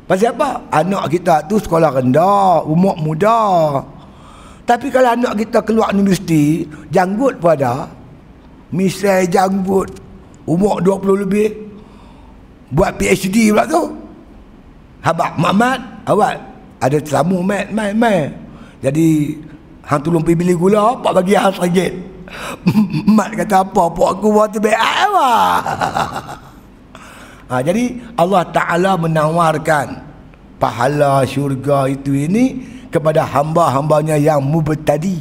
Pasal 0.04 0.36
apa? 0.36 0.60
Anak 0.68 1.08
kita 1.10 1.46
tu 1.48 1.56
sekolah 1.56 1.88
rendah, 1.94 2.62
umur 2.66 2.98
muda. 3.00 3.80
Tapi 4.64 4.88
kalau 4.88 5.12
anak 5.12 5.36
kita 5.36 5.60
keluar 5.60 5.92
universiti, 5.92 6.64
janggut 6.88 7.36
pun 7.36 7.52
ada. 7.52 7.88
Misal 8.72 9.28
janggut, 9.28 9.92
umur 10.48 10.80
20 10.80 11.24
lebih. 11.28 11.48
Buat 12.72 12.96
PhD 12.96 13.52
pula 13.52 13.68
tu. 13.68 13.92
Habak 15.04 15.36
Mamat, 15.36 15.78
awak 16.08 16.54
ada 16.84 16.98
tetamu 17.00 17.40
mai 17.40 17.64
mai 17.72 17.96
mai 17.96 18.28
jadi 18.84 19.32
hang 19.88 20.00
tolong 20.04 20.20
pergi 20.20 20.38
beli 20.44 20.54
gula 20.56 21.00
pak 21.00 21.12
bagi 21.16 21.34
hang 21.36 21.56
ringgit 21.56 21.92
mat 23.16 23.32
kata 23.32 23.64
apa 23.64 23.82
pak 23.88 24.08
aku 24.20 24.26
buat 24.28 24.48
tu 24.52 24.60
baik 24.60 24.76
apa 24.76 25.30
ha, 27.48 27.54
jadi 27.64 27.84
Allah 28.20 28.42
Taala 28.52 28.92
menawarkan 29.00 29.86
pahala 30.60 31.24
syurga 31.24 31.88
itu 31.88 32.12
ini 32.12 32.73
kepada 32.94 33.26
hamba-hambanya 33.26 34.14
yang 34.14 34.38
mubtadi. 34.38 35.18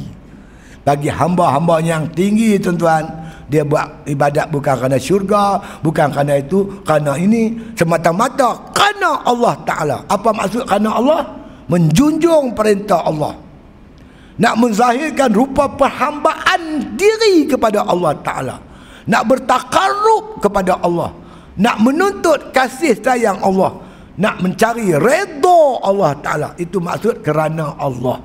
Bagi 0.86 1.10
hamba-hamba 1.10 1.82
yang 1.82 2.06
tinggi 2.14 2.54
tuan-tuan 2.60 3.02
dia 3.50 3.66
buat 3.66 4.06
ibadat 4.06 4.48
bukan 4.52 4.74
kerana 4.78 4.96
syurga 5.00 5.60
bukan 5.80 6.12
kerana 6.12 6.40
itu 6.40 6.80
kerana 6.84 7.16
ini 7.18 7.74
semata-mata 7.74 8.70
kerana 8.70 9.24
Allah 9.26 9.54
Ta'ala. 9.66 9.96
Apa 10.06 10.30
maksud 10.30 10.62
kerana 10.68 10.94
Allah? 10.94 11.20
Menjunjung 11.66 12.52
perintah 12.52 13.00
Allah. 13.02 13.32
Nak 14.36 14.54
menzahirkan 14.60 15.32
rupa 15.32 15.66
perhambaan 15.72 16.92
diri 16.94 17.48
kepada 17.48 17.82
Allah 17.88 18.12
Ta'ala. 18.20 18.56
Nak 19.08 19.22
bertakarub 19.24 20.44
kepada 20.44 20.76
Allah. 20.84 21.16
Nak 21.56 21.76
menuntut 21.80 22.52
kasih 22.52 22.98
sayang 22.98 23.40
Allah 23.40 23.83
nak 24.14 24.38
mencari 24.42 24.94
redha 24.94 25.60
Allah 25.82 26.12
Ta'ala. 26.22 26.48
Itu 26.54 26.78
maksud 26.78 27.22
kerana 27.24 27.74
Allah. 27.78 28.22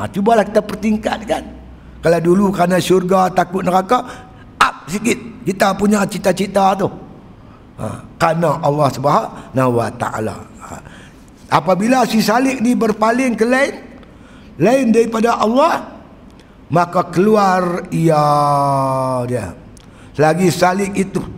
Ha, 0.00 0.08
cubalah 0.08 0.44
kita 0.48 0.64
pertingkatkan. 0.64 1.42
Kalau 2.00 2.20
dulu 2.20 2.52
kerana 2.52 2.80
syurga 2.80 3.32
takut 3.32 3.64
neraka 3.64 4.04
up 4.60 4.76
sikit. 4.88 5.44
Kita 5.44 5.76
punya 5.76 6.04
cita-cita 6.08 6.72
tu. 6.76 6.88
Ha, 7.76 8.00
kerana 8.16 8.64
Allah 8.64 8.88
Subhanahu 8.92 9.70
wa 9.76 9.90
Ta'ala. 9.92 10.36
Ha, 10.40 10.74
apabila 11.52 12.08
si 12.08 12.24
salik 12.24 12.64
ni 12.64 12.72
berpaling 12.72 13.36
ke 13.36 13.44
lain 13.44 13.74
lain 14.56 14.94
daripada 14.94 15.36
Allah 15.36 16.00
maka 16.72 17.12
keluar 17.12 17.84
ia 17.92 18.24
dia. 19.28 19.52
Lagi 20.14 20.48
salik 20.48 20.94
itu 20.94 21.33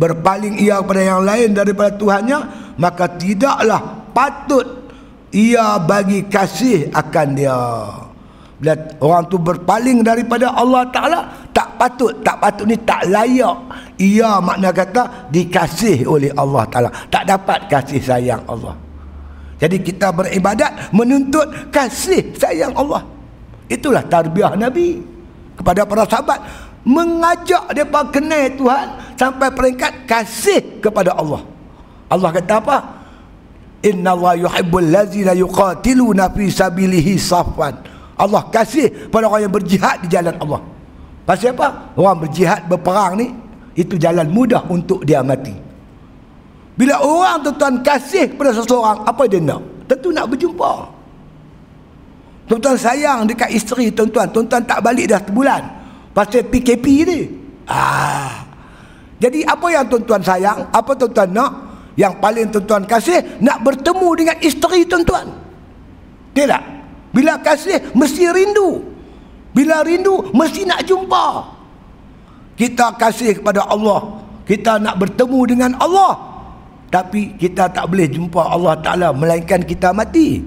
berpaling 0.00 0.56
ia 0.56 0.80
kepada 0.80 1.02
yang 1.04 1.22
lain 1.28 1.52
daripada 1.52 1.92
Tuhannya 1.92 2.38
maka 2.80 3.04
tidaklah 3.20 4.08
patut 4.16 4.88
ia 5.30 5.76
bagi 5.76 6.24
kasih 6.24 6.88
akan 6.90 7.28
dia. 7.36 7.60
Bila 8.60 8.76
orang 9.00 9.24
tu 9.28 9.36
berpaling 9.40 10.04
daripada 10.04 10.52
Allah 10.52 10.84
Ta'ala 10.88 11.20
tak 11.52 11.80
patut 11.80 12.12
tak 12.24 12.40
patut 12.40 12.64
ni 12.64 12.76
tak 12.80 13.08
layak. 13.12 13.56
Ia 14.00 14.40
makna 14.40 14.72
kata 14.72 15.28
dikasih 15.28 16.08
oleh 16.08 16.32
Allah 16.32 16.64
Ta'ala. 16.72 16.90
Tak 17.12 17.28
dapat 17.28 17.68
kasih 17.68 18.00
sayang 18.00 18.40
Allah. 18.48 18.76
Jadi 19.60 19.76
kita 19.84 20.08
beribadat 20.12 20.88
menuntut 20.96 21.68
kasih 21.68 22.32
sayang 22.36 22.72
Allah. 22.72 23.04
Itulah 23.68 24.00
tarbiyah 24.08 24.56
Nabi 24.56 24.98
kepada 25.60 25.84
para 25.84 26.08
sahabat 26.08 26.40
mengajak 26.84 27.76
depa 27.76 28.08
kenal 28.08 28.48
Tuhan 28.56 28.86
sampai 29.16 29.48
peringkat 29.52 30.08
kasih 30.08 30.80
kepada 30.80 31.12
Allah. 31.12 31.44
Allah 32.08 32.30
kata 32.32 32.54
apa? 32.58 32.78
Inna 33.84 34.12
Allah 34.12 34.36
yuhibbul 34.44 34.88
ladzina 34.88 35.32
yuqatiluna 35.36 36.32
fi 36.32 36.44
sabilihi 36.48 37.16
safwan. 37.16 37.76
Allah 38.20 38.42
kasih 38.52 39.08
pada 39.08 39.28
orang 39.28 39.48
yang 39.48 39.54
berjihad 39.54 40.04
di 40.04 40.08
jalan 40.12 40.36
Allah. 40.36 40.60
Pasal 41.24 41.56
apa? 41.56 41.96
Orang 41.96 42.26
berjihad 42.28 42.68
berperang 42.68 43.16
ni 43.16 43.32
itu 43.76 43.96
jalan 43.96 44.28
mudah 44.28 44.66
untuk 44.68 45.06
dia 45.06 45.24
mati. 45.24 45.56
Bila 46.76 47.00
orang 47.00 47.44
tuan-tuan 47.44 47.84
kasih 47.84 48.32
pada 48.36 48.56
seseorang, 48.56 49.04
apa 49.04 49.22
dia 49.28 49.40
nak? 49.40 49.60
Tentu 49.84 50.12
nak 50.16 50.32
berjumpa. 50.32 50.72
Tuan-tuan 52.48 52.74
sayang 52.74 53.28
dekat 53.28 53.52
isteri 53.52 53.92
tuan-tuan. 53.94 54.26
Tuan-tuan 54.32 54.64
tak 54.64 54.80
balik 54.82 55.06
dah 55.06 55.20
sebulan. 55.22 55.62
Pasal 56.10 56.46
PKP 56.50 56.86
ni. 57.06 57.20
Ah. 57.70 58.50
Jadi 59.20 59.44
apa 59.44 59.66
yang 59.68 59.84
tuan-tuan 59.86 60.24
sayang? 60.24 60.72
Apa 60.72 60.96
tuan-tuan 60.96 61.30
nak? 61.30 61.52
Yang 61.94 62.14
paling 62.18 62.48
tuan-tuan 62.48 62.82
kasih 62.88 63.42
nak 63.44 63.60
bertemu 63.60 64.08
dengan 64.16 64.36
isteri 64.40 64.88
tuan-tuan. 64.88 65.28
Tidak. 66.32 66.62
Bila 67.12 67.36
kasih 67.44 67.92
mesti 67.92 68.24
rindu. 68.32 68.80
Bila 69.52 69.84
rindu 69.84 70.32
mesti 70.32 70.64
nak 70.64 70.86
jumpa. 70.88 71.26
Kita 72.56 72.96
kasih 72.96 73.42
kepada 73.42 73.68
Allah. 73.68 74.24
Kita 74.48 74.80
nak 74.80 74.96
bertemu 74.98 75.40
dengan 75.46 75.72
Allah. 75.78 76.16
Tapi 76.90 77.38
kita 77.38 77.70
tak 77.70 77.86
boleh 77.86 78.10
jumpa 78.10 78.50
Allah 78.50 78.74
Ta'ala 78.82 79.08
melainkan 79.14 79.62
kita 79.62 79.94
mati. 79.94 80.42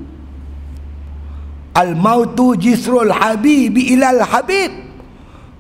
Al-mautu 1.72 2.60
jisrul 2.60 3.16
habibi 3.16 3.96
ilal 3.96 4.20
habib. 4.28 4.83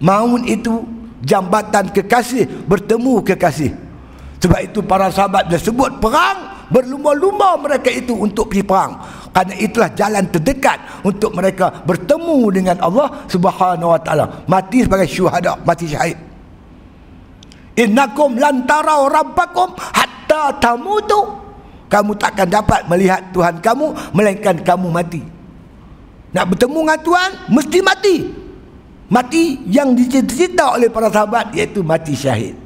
Maut 0.03 0.43
itu 0.43 0.83
jambatan 1.23 1.87
kekasih 1.95 2.67
bertemu 2.67 3.23
kekasih. 3.23 3.71
Sebab 4.43 4.59
itu 4.59 4.83
para 4.83 5.07
sahabat 5.07 5.47
dia 5.47 5.55
sebut 5.55 6.03
perang 6.03 6.67
berlumba-lumba 6.67 7.55
mereka 7.55 7.87
itu 7.87 8.11
untuk 8.11 8.51
pergi 8.51 8.67
perang. 8.67 8.99
Kerana 9.31 9.55
itulah 9.55 9.89
jalan 9.95 10.27
terdekat 10.27 11.07
untuk 11.07 11.31
mereka 11.31 11.71
bertemu 11.87 12.37
dengan 12.51 12.77
Allah 12.83 13.23
subhanahu 13.31 13.95
wa 13.95 13.99
ta'ala. 14.03 14.43
Mati 14.43 14.83
sebagai 14.83 15.07
syuhada 15.07 15.55
mati 15.63 15.87
syahid. 15.87 16.19
Innakum 17.79 18.35
lantarau 18.35 19.07
rabbakum 19.07 19.71
hatta 19.79 20.59
tamutu. 20.59 21.39
Kamu 21.87 22.11
takkan 22.19 22.51
dapat 22.51 22.83
melihat 22.91 23.31
Tuhan 23.31 23.63
kamu 23.63 24.11
melainkan 24.11 24.59
kamu 24.59 24.91
mati. 24.91 25.23
Nak 26.35 26.51
bertemu 26.51 26.79
dengan 26.83 26.99
Tuhan 26.99 27.29
mesti 27.47 27.79
mati 27.79 28.42
mati 29.13 29.61
yang 29.69 29.93
dicita 29.93 30.73
oleh 30.73 30.89
para 30.89 31.13
sahabat 31.13 31.53
iaitu 31.53 31.85
mati 31.85 32.17
syahid. 32.17 32.57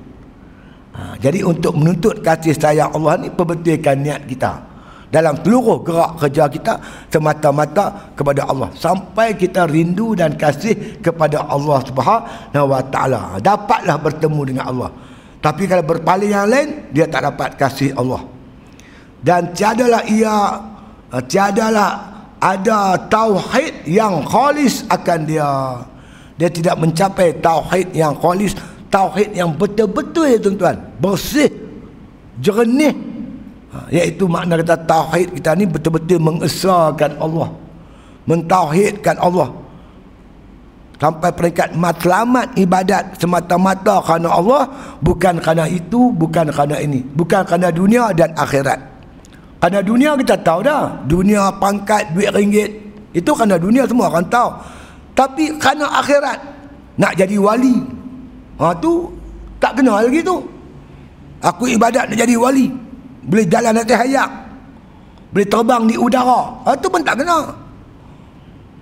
Ha, 0.96 1.20
jadi 1.20 1.44
untuk 1.44 1.76
menuntut 1.76 2.24
kasih 2.24 2.56
sayang 2.56 2.96
Allah 2.96 3.20
ni 3.20 3.28
perbetulkan 3.28 4.00
niat 4.00 4.24
kita. 4.24 4.64
Dalam 5.08 5.40
seluruh 5.40 5.88
gerak 5.88 6.20
kerja 6.20 6.52
kita 6.52 6.74
semata-mata 7.08 8.12
kepada 8.16 8.48
Allah. 8.48 8.72
Sampai 8.76 9.40
kita 9.40 9.64
rindu 9.68 10.16
dan 10.16 10.36
kasih 10.36 11.00
kepada 11.00 11.48
Allah 11.48 11.80
Subhanahu 11.84 12.68
wa 12.68 12.82
taala. 12.88 13.40
Dapatlah 13.40 13.96
bertemu 14.04 14.42
dengan 14.44 14.66
Allah. 14.68 14.92
Tapi 15.40 15.64
kalau 15.64 15.86
berpaling 15.86 16.32
yang 16.34 16.48
lain 16.50 16.92
dia 16.92 17.08
tak 17.08 17.24
dapat 17.24 17.56
kasih 17.56 17.96
Allah. 17.96 18.20
Dan 19.24 19.56
tiadalah 19.56 20.04
ia 20.12 20.60
tiadalah 21.24 21.92
ada 22.44 23.08
tauhid 23.08 23.88
yang 23.88 24.28
khalis 24.28 24.84
akan 24.92 25.20
dia 25.24 25.50
dia 26.38 26.50
tidak 26.54 26.78
mencapai 26.78 27.34
tauhid 27.42 27.92
yang 27.98 28.14
khalis 28.18 28.54
tauhid 28.94 29.34
yang 29.34 29.52
betul-betul 29.54 30.26
ya 30.30 30.38
tuan-tuan. 30.38 30.78
Bersih 31.02 31.50
jernih. 32.40 32.94
Ha, 33.74 33.78
iaitu 33.92 34.30
makna 34.30 34.62
kata 34.62 34.78
tauhid 34.86 35.34
kita 35.36 35.58
ni 35.58 35.66
betul-betul 35.68 36.22
mengesahkan 36.22 37.18
Allah 37.18 37.50
mentauhidkan 38.28 39.18
Allah. 39.18 39.50
Sampai 40.98 41.30
peringkat 41.30 41.78
matlamat 41.78 42.58
ibadat 42.58 43.22
semata-mata 43.22 44.02
kerana 44.02 44.34
Allah 44.34 44.66
bukan 44.98 45.38
kerana 45.38 45.66
itu 45.70 46.10
bukan 46.14 46.50
kerana 46.50 46.78
ini. 46.82 47.02
Bukan 47.02 47.46
kerana 47.46 47.70
dunia 47.70 48.12
dan 48.18 48.34
akhirat. 48.34 48.82
Kerana 49.62 49.80
dunia 49.86 50.18
kita 50.18 50.42
tahu 50.42 50.66
dah. 50.66 51.06
Dunia 51.06 51.54
pangkat 51.62 52.14
duit 52.18 52.34
ringgit. 52.34 52.70
Itu 53.14 53.38
kerana 53.38 53.62
dunia 53.62 53.86
semua 53.86 54.10
akan 54.10 54.26
tahu 54.26 54.50
tapi 55.18 55.58
kerana 55.58 55.90
akhirat 55.98 56.38
nak 57.02 57.18
jadi 57.18 57.42
wali. 57.42 57.82
Ha 58.62 58.78
tu 58.78 59.10
tak 59.58 59.82
kena 59.82 60.06
lagi 60.06 60.22
tu 60.22 60.38
aku 61.42 61.74
ibadat 61.74 62.14
nak 62.14 62.18
jadi 62.22 62.38
wali. 62.38 62.70
Boleh 63.26 63.50
jalan 63.50 63.74
atas 63.74 63.98
hayat. 63.98 64.30
Boleh 65.34 65.48
terbang 65.50 65.84
di 65.90 65.98
udara. 65.98 66.62
Ha 66.70 66.78
tu 66.78 66.86
pun 66.86 67.02
tak 67.02 67.18
kena. 67.26 67.50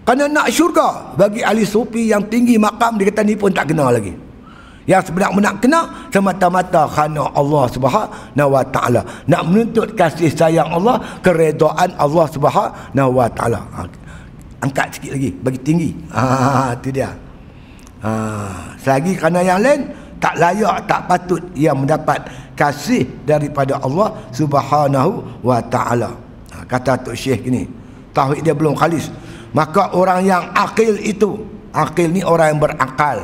Kerana 0.05 0.27
nak 0.27 0.47
syurga 0.51 1.15
bagi 1.15 1.41
ahli 1.41 1.63
sufi 1.63 2.11
yang 2.11 2.27
tinggi 2.27 2.59
makam 2.59 2.99
dia 2.99 3.09
kata 3.09 3.23
ni 3.23 3.39
pun 3.39 3.55
tak 3.55 3.71
kena 3.71 3.95
lagi. 3.95 4.11
Yang 4.85 5.09
sebenarnya 5.09 5.39
nak 5.49 5.55
kena 5.63 5.81
semata-mata 6.13 6.85
kerana 6.91 7.31
Allah 7.33 7.63
Subhanahu 7.71 8.49
wa 8.53 8.63
taala. 8.69 9.01
Nak 9.25 9.41
menuntut 9.49 9.97
kasih 9.97 10.29
sayang 10.29 10.69
Allah 10.69 11.01
keredaan 11.25 11.95
Allah 11.97 12.25
Subhanahu 12.27 13.09
wa 13.17 13.25
taala. 13.31 13.65
Ha 13.71 14.04
angkat 14.65 14.97
sikit 14.97 15.11
lagi 15.13 15.29
bagi 15.29 15.59
tinggi. 15.61 15.89
Ha 16.09 16.73
itu 16.73 16.89
dia. 16.89 17.13
Ha 18.01 18.11
selagi 18.81 19.13
kerana 19.15 19.45
yang 19.45 19.61
lain 19.61 19.85
tak 20.17 20.41
layak 20.41 20.89
tak 20.89 21.05
patut 21.05 21.41
ia 21.53 21.71
mendapat 21.77 22.25
kasih 22.57 23.05
daripada 23.27 23.77
Allah 23.77 24.15
Subhanahu 24.33 25.43
wa 25.45 25.61
taala. 25.61 26.17
Ha, 26.55 26.65
kata 26.65 26.97
tok 26.97 27.13
syekh 27.13 27.45
gini 27.45 27.85
tauhid 28.15 28.41
dia 28.47 28.55
belum 28.55 28.79
khalis. 28.79 29.11
Maka 29.51 29.91
orang 29.91 30.23
yang 30.23 30.43
akil 30.55 30.95
itu 31.03 31.35
akil 31.75 32.07
ni 32.07 32.23
orang 32.23 32.55
yang 32.55 32.59
berakal. 32.63 33.19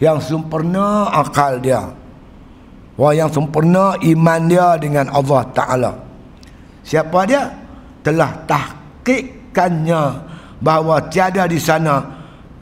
Yang 0.00 0.32
sempurna 0.32 1.12
akal 1.12 1.60
dia. 1.60 1.92
Orang 2.96 3.16
yang 3.16 3.30
sempurna 3.32 4.00
iman 4.00 4.40
dia 4.48 4.80
dengan 4.80 5.12
Allah 5.12 5.44
taala. 5.52 5.92
Siapa 6.80 7.28
dia? 7.28 7.52
Telah 8.00 8.32
tahqiqkannya 8.48 10.02
bahawa 10.60 11.00
tiada 11.08 11.48
di 11.48 11.56
sana 11.56 12.04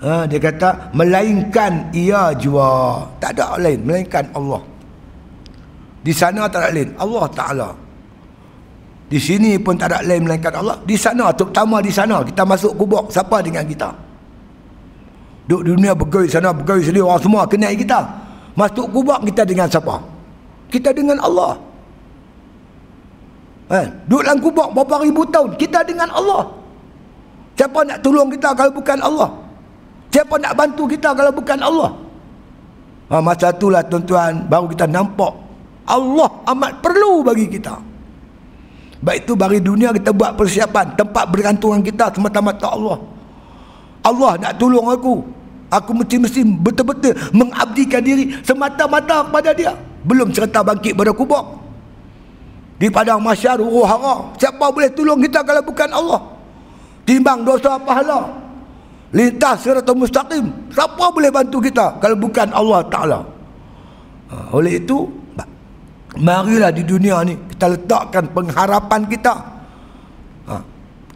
ha, 0.03 0.24
dia 0.24 0.38
kata 0.38 0.94
melainkan 0.94 1.90
ia 1.90 2.32
jua. 2.38 3.03
Tak 3.18 3.36
ada 3.36 3.59
lain 3.59 3.82
melainkan 3.82 4.24
Allah. 4.32 4.62
Di 6.03 6.14
sana 6.14 6.46
tak 6.46 6.62
ada 6.64 6.70
lain 6.72 6.90
Allah 6.96 7.26
Ta'ala. 7.34 7.68
Di 9.09 9.18
sini 9.18 9.59
pun 9.59 9.74
tak 9.74 9.92
ada 9.92 10.07
lain 10.07 10.24
melainkan 10.24 10.55
Allah. 10.55 10.78
Di 10.86 10.94
sana 10.94 11.34
terutama 11.34 11.82
di 11.82 11.90
sana 11.90 12.22
kita 12.22 12.42
masuk 12.46 12.72
kubur 12.78 13.11
siapa 13.11 13.42
dengan 13.42 13.66
kita? 13.66 13.90
Duduk 15.49 15.74
dunia 15.74 15.96
bergaya 15.96 16.28
sana 16.28 16.53
bergaya 16.55 16.80
sini 16.84 17.01
orang 17.03 17.20
semua 17.20 17.42
kenal 17.51 17.74
kita. 17.74 18.01
Masuk 18.55 18.86
kubur 18.94 19.18
kita 19.26 19.42
dengan 19.42 19.66
siapa? 19.66 19.96
Kita 20.68 20.92
dengan 20.92 21.18
Allah. 21.24 21.57
Eh, 23.68 23.86
duduk 24.09 24.22
dalam 24.24 24.38
kubur 24.40 24.66
berapa 24.72 25.05
ribu 25.05 25.22
tahun 25.28 25.53
kita 25.61 25.84
dengan 25.84 26.09
Allah 26.09 26.58
Siapa 27.59 27.83
nak 27.83 27.99
tolong 28.07 28.31
kita 28.31 28.55
kalau 28.55 28.71
bukan 28.71 28.99
Allah? 29.03 29.35
Siapa 30.15 30.39
nak 30.39 30.55
bantu 30.55 30.87
kita 30.87 31.11
kalau 31.11 31.35
bukan 31.35 31.59
Allah? 31.59 31.91
Ha, 33.11 33.19
masa 33.19 33.51
itulah 33.51 33.83
tuan-tuan 33.83 34.47
baru 34.47 34.71
kita 34.71 34.87
nampak 34.87 35.33
Allah 35.89 36.31
amat 36.55 36.79
perlu 36.79 37.27
bagi 37.27 37.51
kita. 37.51 37.75
Baik 39.03 39.27
itu 39.27 39.33
bagi 39.35 39.59
dunia 39.59 39.91
kita 39.91 40.15
buat 40.15 40.39
persiapan 40.39 40.95
tempat 40.95 41.25
bergantungan 41.35 41.83
kita 41.83 42.15
semata-mata 42.15 42.71
Allah. 42.71 42.99
Allah 44.07 44.33
nak 44.39 44.53
tolong 44.55 44.87
aku. 44.95 45.15
Aku 45.69 45.93
mesti-mesti 45.93 46.47
betul-betul 46.65 47.13
mengabdikan 47.35 48.01
diri 48.01 48.39
semata-mata 48.47 49.27
kepada 49.27 49.51
dia. 49.53 49.75
Belum 50.07 50.31
cerita 50.31 50.63
bangkit 50.63 50.95
pada 50.97 51.13
kubur. 51.13 51.59
Di 52.79 52.87
padang 52.89 53.19
masyar, 53.19 53.59
huru 53.59 53.83
Siapa 54.39 54.71
boleh 54.71 54.89
tolong 54.95 55.19
kita 55.19 55.43
kalau 55.43 55.61
bukan 55.67 55.91
Allah? 55.91 56.38
Timbang 57.09 57.41
dosa 57.41 57.81
pahala. 57.81 58.29
Lintas 59.17 59.65
siratul 59.65 60.05
mustaqim. 60.05 60.45
Siapa 60.69 61.09
boleh 61.09 61.33
bantu 61.33 61.65
kita 61.65 61.97
kalau 61.97 62.17
bukan 62.21 62.53
Allah 62.53 62.85
Ta'ala? 62.93 63.21
Ha, 64.29 64.53
oleh 64.53 64.77
itu 64.77 65.09
marilah 66.21 66.69
di 66.69 66.85
dunia 66.85 67.25
ni 67.25 67.33
kita 67.57 67.73
letakkan 67.73 68.29
pengharapan 68.37 69.09
kita. 69.09 69.35
Ha, 70.45 70.61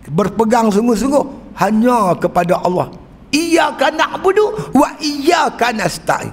berpegang 0.09 0.73
sungguh-sungguh 0.73 1.53
hanya 1.61 2.17
kepada 2.17 2.65
Allah. 2.65 2.89
Iyyaka 3.29 3.93
na'budu 3.93 4.73
wa 4.73 4.89
iyyaka 4.97 5.77
nasta'in. 5.77 6.33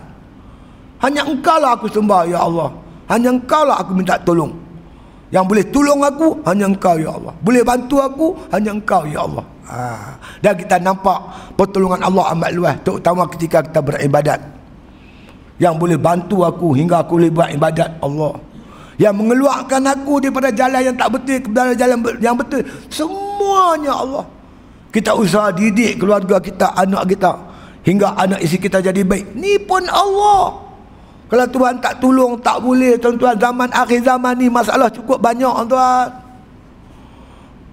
Hanya 1.04 1.28
engkau 1.28 1.60
lah 1.60 1.76
aku 1.76 1.92
sembah 1.92 2.24
ya 2.28 2.40
Allah. 2.44 2.72
Hanya 3.12 3.36
engkau 3.36 3.68
lah 3.68 3.84
aku 3.84 3.96
minta 3.96 4.16
tolong 4.24 4.52
yang 5.30 5.46
boleh 5.46 5.62
tolong 5.70 6.02
aku 6.02 6.42
hanya 6.46 6.66
engkau 6.66 6.98
ya 6.98 7.14
Allah. 7.14 7.34
Boleh 7.38 7.62
bantu 7.62 8.02
aku 8.02 8.28
hanya 8.50 8.74
engkau 8.74 9.06
ya 9.06 9.30
Allah. 9.30 9.46
Ha. 9.70 10.18
Dan 10.42 10.54
kita 10.58 10.82
nampak 10.82 11.20
pertolongan 11.54 12.02
Allah 12.02 12.34
amat 12.34 12.50
luas 12.58 12.76
terutama 12.82 13.30
ketika 13.30 13.62
kita 13.62 13.80
beribadat. 13.86 14.42
Yang 15.62 15.76
boleh 15.78 15.98
bantu 16.02 16.42
aku 16.42 16.74
hingga 16.74 17.06
aku 17.06 17.22
boleh 17.22 17.30
buat 17.30 17.50
ibadat 17.54 18.02
Allah. 18.02 18.42
Yang 18.98 19.16
mengeluarkan 19.16 19.82
aku 19.86 20.14
daripada 20.18 20.50
jalan 20.50 20.82
yang 20.82 20.98
tak 20.98 21.10
betul 21.14 21.38
kepada 21.46 21.72
jalan 21.78 21.98
yang 22.18 22.36
betul. 22.36 22.62
Semuanya 22.90 23.94
Allah. 24.02 24.26
Kita 24.90 25.14
usaha 25.14 25.54
didik 25.54 26.02
keluarga 26.02 26.42
kita, 26.42 26.74
anak 26.74 27.06
kita 27.14 27.38
hingga 27.86 28.18
anak 28.18 28.42
isi 28.42 28.58
kita 28.58 28.82
jadi 28.82 29.06
baik. 29.06 29.38
Ni 29.38 29.62
pun 29.62 29.86
Allah. 29.86 30.69
Kalau 31.30 31.46
Tuhan 31.46 31.78
tak 31.78 32.02
tolong, 32.02 32.42
tak 32.42 32.58
boleh 32.58 32.98
tuan-tuan. 32.98 33.38
Zaman 33.38 33.70
akhir 33.70 34.02
zaman 34.02 34.34
ni 34.34 34.50
masalah 34.50 34.90
cukup 34.90 35.22
banyak 35.22 35.56
tuan. 35.70 36.10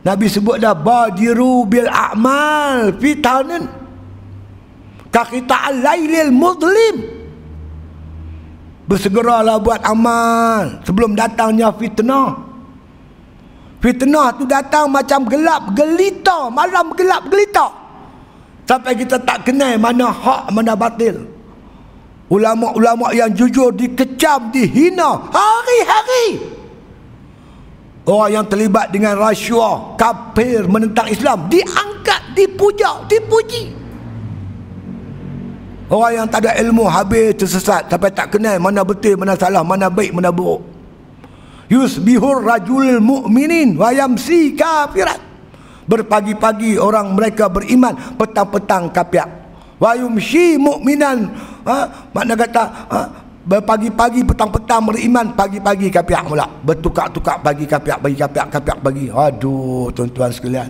Nabi 0.04 0.30
sebut 0.30 0.62
dah 0.62 0.76
badiru 0.76 1.66
bil 1.66 1.90
a'mal 1.90 2.94
fitanin 3.02 3.66
kakita 5.10 5.74
al-lailil 5.74 6.30
muzlim 6.30 6.96
Bersegeralah 8.86 9.58
buat 9.58 9.82
amal 9.82 10.78
sebelum 10.86 11.18
datangnya 11.18 11.74
fitnah. 11.74 12.38
Fitnah 13.82 14.30
tu 14.38 14.46
datang 14.46 14.86
macam 14.86 15.26
gelap 15.26 15.74
gelita, 15.74 16.46
malam 16.54 16.94
gelap 16.94 17.26
gelita. 17.26 17.66
Sampai 18.62 18.94
kita 18.94 19.18
tak 19.26 19.42
kenal 19.42 19.74
mana 19.74 20.14
hak 20.14 20.54
mana 20.54 20.78
batil. 20.78 21.18
Ulama-ulama 22.26 23.14
yang 23.14 23.30
jujur 23.30 23.70
dikecam, 23.70 24.50
dihina 24.50 25.30
hari-hari. 25.30 26.42
Orang 28.06 28.30
yang 28.34 28.46
terlibat 28.46 28.90
dengan 28.90 29.18
rasuah, 29.18 29.98
kafir 29.98 30.66
menentang 30.66 31.06
Islam 31.10 31.46
diangkat, 31.46 32.34
dipuja, 32.34 33.06
dipuji. 33.06 33.74
Orang 35.86 36.12
yang 36.18 36.26
tak 36.26 36.46
ada 36.46 36.58
ilmu 36.58 36.86
habis 36.90 37.38
tersesat 37.38 37.86
sampai 37.86 38.10
tak 38.10 38.34
kenal 38.34 38.58
mana 38.58 38.82
betul, 38.82 39.14
mana 39.14 39.38
salah, 39.38 39.62
mana 39.62 39.86
baik, 39.86 40.10
mana 40.10 40.34
buruk. 40.34 40.62
Yusbihur 41.70 42.42
rajul 42.42 42.98
mu'minin 42.98 43.78
wa 43.78 43.94
yamsi 43.94 44.54
kafirat. 44.54 45.22
Berpagi-pagi 45.86 46.78
orang 46.82 47.14
mereka 47.14 47.46
beriman, 47.46 47.94
petang-petang 48.18 48.90
kafir. 48.90 49.26
Wa 49.78 49.94
yumshi 49.94 50.58
mu'minan. 50.58 51.54
Ha? 51.66 51.78
Makna 52.14 52.38
kata, 52.38 52.64
ha? 52.88 53.00
Berpagi-pagi 53.46 54.26
petang-petang 54.26 54.90
beriman 54.90 55.30
Pagi-pagi 55.38 55.86
kapiak 55.86 56.26
pula 56.26 56.50
Bertukar-tukar 56.66 57.38
pagi 57.38 57.62
kapiak 57.62 58.02
Bagi 58.02 58.18
kapiak 58.18 58.46
kapiak 58.50 58.78
bagi 58.82 59.06
Aduh 59.06 59.86
tuan-tuan 59.94 60.34
sekalian. 60.34 60.66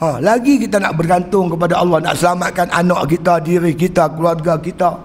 Ha, 0.00 0.16
Lagi 0.16 0.56
kita 0.56 0.80
nak 0.80 0.96
bergantung 0.96 1.52
kepada 1.52 1.76
Allah 1.76 2.00
Nak 2.00 2.16
selamatkan 2.16 2.72
anak 2.72 3.12
kita 3.12 3.44
Diri 3.44 3.76
kita, 3.76 4.08
keluarga 4.16 4.56
kita 4.56 4.96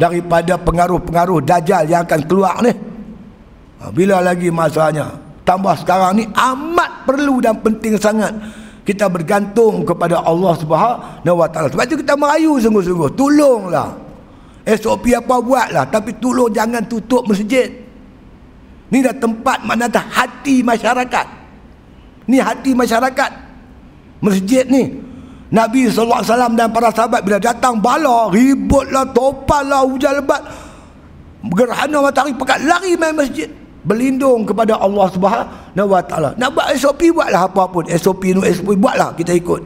Daripada 0.00 0.56
pengaruh-pengaruh 0.56 1.44
Dajjal 1.44 1.84
yang 1.84 2.08
akan 2.08 2.20
keluar 2.24 2.56
ni. 2.64 2.72
Ha, 3.84 3.92
Bila 3.92 4.24
lagi 4.24 4.48
masanya 4.48 5.12
Tambah 5.44 5.76
sekarang 5.76 6.16
ni 6.16 6.24
amat 6.32 7.04
perlu 7.04 7.44
dan 7.44 7.60
penting 7.60 8.00
sangat 8.00 8.32
Kita 8.80 9.12
bergantung 9.12 9.84
kepada 9.84 10.24
Allah 10.24 10.56
Subhanahu 10.56 11.36
Wa 11.36 11.48
Taala. 11.52 11.68
Sebab 11.68 11.84
itu 11.84 12.00
kita 12.00 12.16
merayu 12.16 12.56
sungguh-sungguh. 12.56 13.12
Tolonglah 13.12 14.07
SOP 14.68 15.08
apa 15.16 15.40
buat 15.40 15.72
lah 15.72 15.88
Tapi 15.88 16.20
tolong 16.20 16.52
jangan 16.52 16.84
tutup 16.84 17.24
masjid. 17.24 17.72
Ni 18.88 19.00
dah 19.00 19.16
tempat 19.16 19.64
mana 19.64 19.88
dah 19.88 20.04
hati 20.04 20.60
masyarakat. 20.60 21.26
Ni 22.28 22.36
hati 22.40 22.76
masyarakat. 22.76 23.30
Masjid 24.20 24.64
ni 24.68 24.92
Nabi 25.48 25.88
SAW 25.88 26.20
dan 26.52 26.68
para 26.68 26.92
sahabat 26.92 27.24
bila 27.24 27.40
datang 27.40 27.80
bala 27.80 28.28
Ributlah, 28.28 29.08
topallah, 29.16 29.84
hujan 29.88 30.20
lebat. 30.20 30.44
Gerhana 31.48 32.04
matahari 32.04 32.36
pekat 32.36 32.60
lari 32.68 32.92
main 32.96 33.16
masjid. 33.16 33.48
Berlindung 33.88 34.44
kepada 34.44 34.76
Allah 34.76 35.06
Subhanahu 35.08 35.88
Wa 35.88 36.02
Taala. 36.04 36.36
Nak 36.36 36.48
buat 36.52 36.66
SOP 36.76 37.08
buatlah 37.08 37.48
apa 37.48 37.62
pun. 37.72 37.88
SOP 37.88 38.36
ni 38.36 38.40
SOP 38.52 38.76
buatlah 38.76 39.16
kita 39.16 39.32
ikut. 39.32 39.62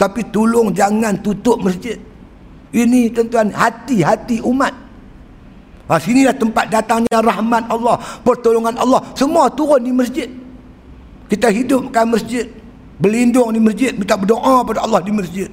Tapi 0.00 0.32
tolong 0.32 0.72
jangan 0.72 1.12
tutup 1.20 1.60
masjid 1.60 2.00
ini 2.70 3.10
tuan-tuan 3.10 3.50
hati-hati 3.50 4.38
umat. 4.46 4.74
Ha, 5.90 5.98
sinilah 5.98 6.30
tempat 6.38 6.70
datangnya 6.70 7.18
rahmat 7.18 7.66
Allah, 7.66 7.98
pertolongan 8.22 8.78
Allah. 8.78 9.02
Semua 9.18 9.50
turun 9.50 9.82
di 9.82 9.90
masjid. 9.90 10.30
Kita 11.26 11.50
hidupkan 11.50 12.06
masjid. 12.06 12.46
Berlindung 13.02 13.50
di 13.50 13.58
masjid. 13.58 13.90
Minta 13.94 14.14
berdoa 14.14 14.62
pada 14.62 14.86
Allah 14.86 15.02
di 15.02 15.10
masjid. 15.10 15.50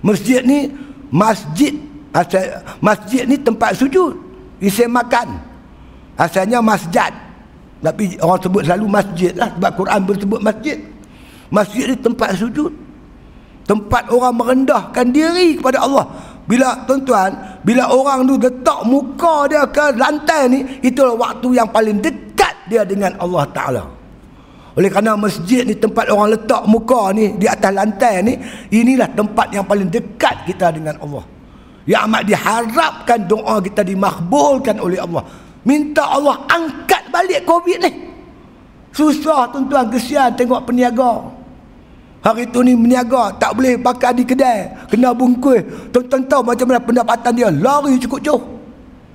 Masjid 0.00 0.40
ni, 0.40 0.72
masjid. 1.12 1.76
Asal, 2.14 2.64
masjid 2.80 3.28
ni 3.28 3.36
tempat 3.36 3.76
sujud. 3.76 4.16
Isi 4.62 4.88
makan. 4.88 5.36
Asalnya 6.16 6.64
masjid. 6.64 7.12
Tapi 7.84 8.16
orang 8.24 8.40
sebut 8.40 8.62
selalu 8.64 8.86
masjid 8.88 9.32
lah. 9.36 9.52
Sebab 9.52 9.70
Quran 9.76 10.00
bersebut 10.08 10.40
masjid. 10.40 10.78
Masjid 11.52 11.84
ni 11.92 11.96
tempat 12.00 12.40
sujud. 12.40 12.72
Tempat 13.64 14.12
orang 14.12 14.32
merendahkan 14.36 15.08
diri 15.12 15.60
kepada 15.60 15.84
Allah. 15.84 16.04
Bila 16.44 16.84
tuan-tuan, 16.84 17.60
bila 17.64 17.88
orang 17.88 18.28
tu 18.28 18.36
letak 18.36 18.80
muka 18.84 19.48
dia 19.48 19.64
ke 19.64 19.96
lantai 19.96 20.42
ni, 20.52 20.60
itulah 20.84 21.16
waktu 21.16 21.56
yang 21.56 21.68
paling 21.72 22.04
dekat 22.04 22.52
dia 22.68 22.84
dengan 22.84 23.16
Allah 23.16 23.44
Taala. 23.48 23.84
Oleh 24.74 24.90
kerana 24.90 25.14
masjid 25.14 25.62
ni 25.62 25.78
tempat 25.78 26.10
orang 26.10 26.34
letak 26.34 26.66
muka 26.66 27.14
ni 27.14 27.38
di 27.38 27.46
atas 27.46 27.72
lantai 27.72 28.20
ni, 28.26 28.34
inilah 28.74 29.08
tempat 29.14 29.54
yang 29.54 29.64
paling 29.64 29.88
dekat 29.88 30.44
kita 30.44 30.74
dengan 30.74 30.98
Allah. 31.00 31.24
Yang 31.88 32.00
amat 32.10 32.22
diharapkan 32.26 33.20
doa 33.28 33.54
kita 33.62 33.80
dimakbulkan 33.86 34.76
oleh 34.82 34.98
Allah. 35.00 35.24
Minta 35.64 36.04
Allah 36.04 36.44
angkat 36.48 37.08
balik 37.08 37.48
Covid 37.48 37.78
ni. 37.80 37.92
Susah 38.92 39.48
tuan-tuan 39.48 39.88
kesian 39.88 40.36
tengok 40.36 40.68
peniaga. 40.68 41.43
Hari 42.24 42.48
tu 42.48 42.64
ni 42.64 42.72
meniaga 42.72 43.36
tak 43.36 43.52
boleh 43.52 43.76
bakar 43.76 44.16
di 44.16 44.24
kedai. 44.24 44.88
Kena 44.88 45.12
bungkus. 45.12 45.60
Tuan-tuan 45.92 46.24
tahu 46.24 46.40
macam 46.40 46.72
mana 46.72 46.80
pendapatan 46.80 47.32
dia. 47.36 47.52
Lari 47.52 48.00
cukup 48.00 48.20
jauh. 48.24 48.42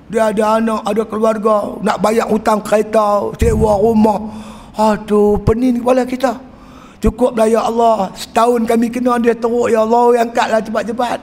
Dia 0.06 0.30
ada 0.30 0.62
anak, 0.62 0.86
ada 0.86 1.02
keluarga. 1.02 1.74
Nak 1.82 1.98
bayar 1.98 2.30
hutang 2.30 2.62
kereta, 2.62 3.34
sewa 3.34 3.82
rumah. 3.82 4.30
Aduh, 4.78 5.42
pening 5.42 5.82
kepala 5.82 6.06
kita. 6.06 6.38
Cukup 7.02 7.34
lah 7.34 7.50
ya 7.50 7.66
Allah. 7.66 8.14
Setahun 8.14 8.62
kami 8.62 8.86
kena 8.94 9.18
dia 9.18 9.34
teruk 9.34 9.66
ya 9.66 9.82
Allah. 9.82 10.22
Angkatlah 10.22 10.62
cepat-cepat. 10.62 11.18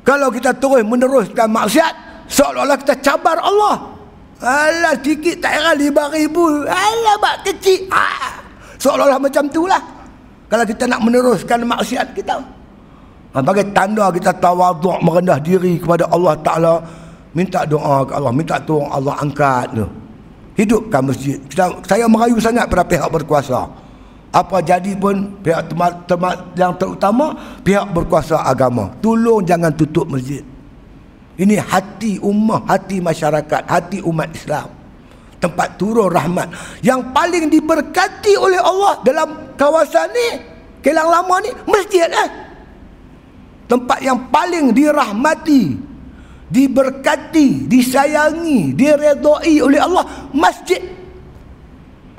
Kalau 0.00 0.32
kita 0.32 0.56
terus 0.56 0.80
meneruskan 0.80 1.52
maksiat. 1.52 2.24
Seolah-olah 2.24 2.80
kita 2.80 2.96
cabar 3.04 3.36
Allah. 3.36 4.00
Alah 4.40 4.96
sikit 4.96 5.44
tak 5.44 5.60
kira 5.60 5.76
lima 5.76 6.08
ribu. 6.08 6.64
Alah 6.64 7.16
bak 7.20 7.52
kecil. 7.52 7.84
Ah. 7.92 8.39
Seolah-olah 8.80 9.20
macam 9.20 9.44
itulah. 9.44 9.82
Kalau 10.48 10.64
kita 10.64 10.88
nak 10.88 11.00
meneruskan 11.04 11.62
maksiat 11.68 12.16
kita. 12.16 12.40
Bagi 13.30 13.62
tanda 13.70 14.10
kita 14.10 14.34
tawaduk 14.40 14.98
merendah 15.04 15.38
diri 15.38 15.78
kepada 15.78 16.08
Allah 16.10 16.34
Ta'ala. 16.40 16.74
Minta 17.36 17.62
doa 17.62 18.02
ke 18.02 18.12
Allah. 18.16 18.32
Minta 18.34 18.56
tolong 18.58 18.90
Allah 18.90 19.14
angkat 19.20 19.76
tu. 19.76 19.86
Hidupkan 20.58 21.06
masjid. 21.06 21.38
Kita, 21.46 21.70
saya 21.86 22.10
merayu 22.10 22.42
sangat 22.42 22.66
pada 22.66 22.82
pihak 22.82 23.06
berkuasa. 23.06 23.70
Apa 24.34 24.58
jadi 24.64 24.98
pun 24.98 25.38
pihak 25.44 25.70
temat, 25.70 25.92
temat 26.10 26.36
yang 26.58 26.74
terutama 26.74 27.36
pihak 27.62 27.86
berkuasa 27.94 28.42
agama. 28.42 28.90
Tolong 28.98 29.46
jangan 29.46 29.70
tutup 29.70 30.10
masjid. 30.10 30.42
Ini 31.38 31.62
hati 31.62 32.18
ummah, 32.18 32.66
hati 32.66 32.98
masyarakat, 32.98 33.62
hati 33.70 34.02
umat 34.02 34.28
Islam 34.34 34.79
tempat 35.40 35.80
turun 35.80 36.12
rahmat. 36.12 36.52
Yang 36.84 37.00
paling 37.10 37.48
diberkati 37.48 38.36
oleh 38.36 38.60
Allah 38.60 39.00
dalam 39.02 39.28
kawasan 39.56 40.08
ni 40.12 40.28
kelang 40.84 41.08
lama 41.08 41.40
ni 41.40 41.50
masjid 41.66 42.08
lah 42.08 42.50
tempat 43.70 44.02
yang 44.02 44.18
paling 44.34 44.74
dirahmati 44.74 45.78
diberkati 46.50 47.70
disayangi 47.70 48.74
diredai 48.74 49.54
oleh 49.62 49.78
Allah 49.78 50.02
masjid. 50.34 50.82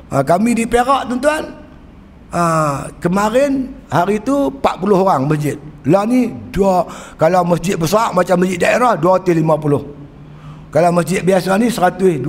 Ha, 0.08 0.24
kami 0.24 0.56
di 0.56 0.64
Perak 0.64 1.12
tuan-tuan. 1.12 1.60
Ha, 2.32 2.42
kemarin 2.96 3.68
hari 3.92 4.16
tu 4.24 4.48
40 4.48 5.04
orang 5.04 5.28
masjid. 5.28 5.60
Lah 5.84 6.08
ni 6.08 6.32
dua 6.48 6.88
kalau 7.20 7.44
masjid 7.44 7.76
besar 7.76 8.14
macam 8.16 8.40
masjid 8.40 8.56
daerah 8.56 8.96
250 8.96 9.42
kalau 10.72 10.90
masjid 10.94 11.20
biasa 11.20 11.58
ni 11.58 11.68
120 11.68 12.22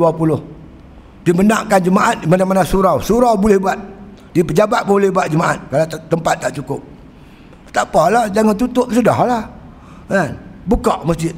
dibenarkan 1.23 1.79
jemaat 1.79 2.15
di 2.23 2.27
mana-mana 2.27 2.61
surau. 2.61 2.99
Surau 2.99 3.39
boleh 3.39 3.57
buat. 3.57 3.79
Di 4.33 4.41
pejabat 4.41 4.83
boleh 4.83 5.13
buat 5.13 5.29
jemaat 5.29 5.59
kalau 5.69 5.85
tempat 6.09 6.35
tak 6.41 6.51
cukup. 6.57 6.81
Tak 7.73 7.89
apalah, 7.89 8.29
jangan 8.29 8.53
tutup 8.53 8.85
sudahlah. 8.93 9.41
Kan? 10.05 10.37
Buka 10.69 11.01
masjid. 11.01 11.33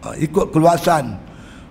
Ha, 0.00 0.14
ikut 0.16 0.54
keluasan 0.54 1.18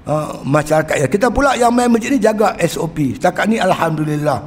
uh, 0.05 0.43
masyarakat 0.43 0.95
ya. 1.05 1.07
Kita 1.07 1.31
pula 1.31 1.55
yang 1.55 1.71
main 1.71 1.87
masjid 1.87 2.11
ni 2.11 2.19
jaga 2.19 2.53
SOP. 2.67 3.15
Setakat 3.15 3.47
ni 3.47 3.57
alhamdulillah. 3.57 4.43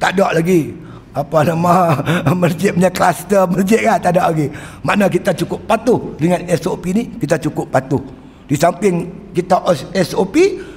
Tak 0.00 0.16
ada 0.16 0.40
lagi 0.40 0.72
apa 1.16 1.38
nama 1.48 1.96
masjid 2.44 2.76
punya 2.76 2.92
kluster 2.92 3.48
masjid 3.48 3.80
kan 3.84 3.96
tak 4.00 4.10
ada 4.16 4.28
lagi. 4.28 4.52
Mana 4.84 5.08
kita 5.08 5.32
cukup 5.32 5.64
patuh 5.64 6.16
dengan 6.20 6.44
SOP 6.56 6.92
ni, 6.92 7.16
kita 7.16 7.40
cukup 7.40 7.68
patuh. 7.72 8.00
Di 8.46 8.54
samping 8.54 9.28
kita 9.34 9.58
SOP, 10.06 10.36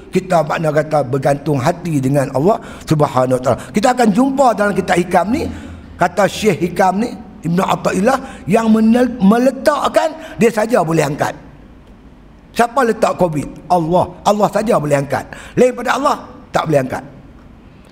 kita 0.09 0.41
makna 0.41 0.73
kata 0.73 1.05
bergantung 1.05 1.61
hati 1.61 2.01
dengan 2.01 2.29
Allah 2.33 2.57
Subhanahu 2.85 3.37
Wa 3.37 3.43
Taala. 3.45 3.59
Kita 3.69 3.93
akan 3.93 4.09
jumpa 4.09 4.47
dalam 4.57 4.73
kitab 4.73 4.97
Hikam 4.97 5.25
ni 5.29 5.45
kata 5.95 6.25
Syekh 6.25 6.69
Hikam 6.69 7.01
ni 7.01 7.09
Ibnu 7.45 7.61
Athaillah 7.63 8.17
yang 8.49 8.67
meletakkan 9.21 10.11
dia 10.35 10.51
saja 10.51 10.83
boleh 10.83 11.05
angkat. 11.07 11.31
Siapa 12.51 12.83
letak 12.83 13.15
Covid? 13.15 13.47
Allah. 13.71 14.09
Allah 14.25 14.47
saja 14.51 14.75
boleh 14.75 14.99
angkat. 14.99 15.23
Lain 15.55 15.71
pada 15.71 15.95
Allah 15.95 16.17
tak 16.51 16.67
boleh 16.67 16.81
angkat. 16.83 17.03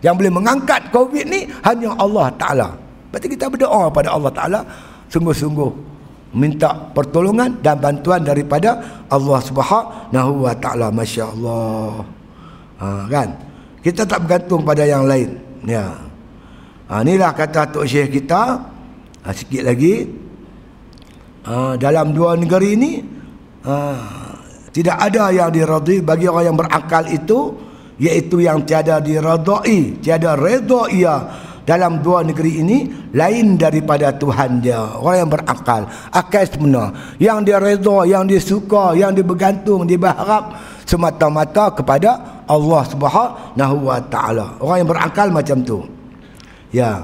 Yang 0.04 0.14
boleh 0.20 0.32
mengangkat 0.34 0.82
Covid 0.92 1.26
ni 1.30 1.48
hanya 1.64 1.94
Allah 1.96 2.28
Taala. 2.36 2.70
Berarti 3.14 3.28
kita 3.32 3.48
berdoa 3.48 3.88
pada 3.88 4.12
Allah 4.12 4.32
Taala 4.34 4.60
sungguh-sungguh 5.08 5.87
minta 6.36 6.92
pertolongan 6.92 7.64
dan 7.64 7.80
bantuan 7.80 8.24
daripada 8.24 9.04
Allah 9.08 9.40
Subhanahu 9.40 10.44
wa 10.44 10.54
taala 10.58 10.92
masya-Allah. 10.92 12.04
Ha, 12.78 12.88
kan? 13.08 13.30
Kita 13.80 14.04
tak 14.04 14.28
bergantung 14.28 14.68
pada 14.68 14.84
yang 14.84 15.08
lain. 15.08 15.40
Ya. 15.64 15.96
Ha, 16.92 17.04
inilah 17.04 17.32
kata 17.32 17.72
Tok 17.72 17.88
Syekh 17.88 18.20
kita. 18.22 18.60
Ha, 19.24 19.28
sikit 19.32 19.64
lagi. 19.64 20.08
Ha, 21.48 21.80
dalam 21.80 22.12
dua 22.12 22.36
negeri 22.36 22.70
ini 22.76 22.92
ha, 23.64 23.76
tidak 24.76 24.98
ada 25.00 25.32
yang 25.32 25.50
diradhi 25.50 26.04
bagi 26.04 26.28
orang 26.28 26.52
yang 26.52 26.58
berakal 26.60 27.08
itu 27.08 27.56
iaitu 27.98 28.46
yang 28.46 28.62
tiada 28.68 29.02
diradai, 29.02 29.98
tiada 30.04 30.38
redha 30.38 30.92
ia 30.92 31.16
dalam 31.68 32.00
dua 32.00 32.24
negeri 32.24 32.64
ini 32.64 32.88
lain 33.12 33.60
daripada 33.60 34.16
Tuhan 34.16 34.64
dia. 34.64 34.96
Orang 34.96 35.28
yang 35.28 35.30
berakal 35.30 35.84
akal 36.16 36.48
sebenar 36.48 36.96
yang 37.20 37.44
dia 37.44 37.60
redha 37.60 38.08
yang 38.08 38.24
dia 38.24 38.40
suka 38.40 38.96
yang 38.96 39.12
dia 39.12 39.28
bergantung 39.28 39.84
dia 39.84 40.00
berharap 40.00 40.56
semata-mata 40.88 41.76
kepada 41.76 42.40
Allah 42.48 42.82
Subhanahu 42.88 43.76
wa 43.84 44.00
taala. 44.08 44.56
Orang 44.64 44.78
yang 44.80 44.90
berakal 44.90 45.28
macam 45.28 45.60
tu. 45.68 45.84
Ya. 46.72 47.04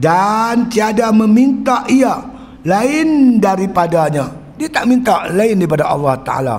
Dan 0.00 0.72
tiada 0.72 1.12
meminta 1.12 1.84
ia 1.92 2.16
lain 2.64 3.36
daripadanya. 3.36 4.56
Dia 4.56 4.72
tak 4.72 4.88
minta 4.88 5.28
lain 5.28 5.60
daripada 5.60 5.84
Allah 5.84 6.16
taala. 6.24 6.58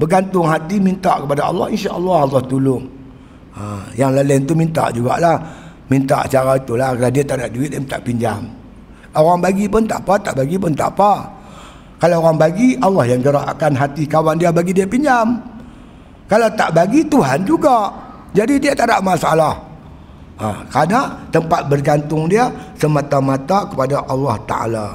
Bergantung 0.00 0.48
hati 0.48 0.80
minta 0.80 1.20
kepada 1.20 1.52
Allah 1.52 1.68
insya-Allah 1.68 2.24
Allah 2.24 2.40
tolong. 2.48 2.88
Ha, 3.52 3.92
yang 4.00 4.16
lain 4.16 4.48
tu 4.48 4.56
minta 4.56 4.88
jugalah 4.88 5.59
minta 5.90 6.22
cara 6.30 6.54
itulah 6.54 6.94
kalau 6.94 7.10
dia 7.10 7.24
tak 7.26 7.42
ada 7.42 7.50
duit 7.50 7.68
dia 7.74 7.82
minta 7.82 7.98
pinjam. 7.98 8.46
Orang 9.10 9.42
bagi 9.42 9.66
pun 9.66 9.82
tak 9.90 10.06
apa 10.06 10.14
tak 10.22 10.34
bagi 10.38 10.56
pun 10.56 10.70
tak 10.70 10.94
apa. 10.94 11.26
Kalau 12.00 12.24
orang 12.24 12.38
bagi 12.38 12.78
Allah 12.80 13.04
yang 13.10 13.20
gerakkan 13.20 13.74
hati 13.76 14.06
kawan 14.06 14.38
dia 14.38 14.54
bagi 14.54 14.72
dia 14.72 14.86
pinjam. 14.86 15.36
Kalau 16.30 16.46
tak 16.54 16.72
bagi 16.72 17.02
Tuhan 17.04 17.42
juga. 17.42 17.90
Jadi 18.30 18.62
dia 18.62 18.72
tak 18.78 18.86
ada 18.86 19.02
masalah. 19.02 19.58
Ha, 20.40 20.64
kerana 20.72 21.28
tempat 21.28 21.68
bergantung 21.68 22.30
dia 22.30 22.48
semata-mata 22.78 23.68
kepada 23.68 24.06
Allah 24.08 24.36
Ta'ala. 24.48 24.88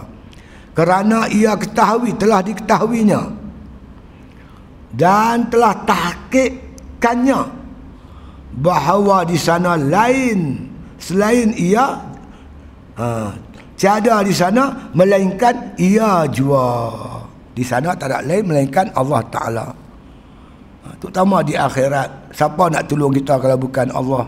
Kerana 0.73 1.29
ia 1.29 1.53
ketahui 1.53 2.15
telah 2.17 2.41
diketahuinya. 2.41 3.21
Dan 4.95 5.51
telah 5.51 5.75
tahkikkannya 5.83 7.41
bahawa 8.57 9.27
di 9.27 9.35
sana 9.35 9.75
lain 9.75 10.71
selain 10.99 11.51
ia 11.55 12.01
ha, 12.99 13.33
tiada 13.75 14.21
di 14.23 14.33
sana 14.35 14.91
melainkan 14.95 15.75
ia 15.79 16.27
jua. 16.29 16.91
Di 17.55 17.63
sana 17.63 17.95
tak 17.95 18.11
ada 18.11 18.19
lain 18.23 18.51
melainkan 18.51 18.91
Allah 18.95 19.21
Ta'ala. 19.31 19.65
Ha, 20.83 20.87
terutama 20.99 21.39
di 21.39 21.55
akhirat. 21.55 22.35
Siapa 22.35 22.67
nak 22.67 22.83
tolong 22.91 23.15
kita 23.15 23.39
kalau 23.39 23.55
bukan 23.55 23.87
Allah? 23.95 24.27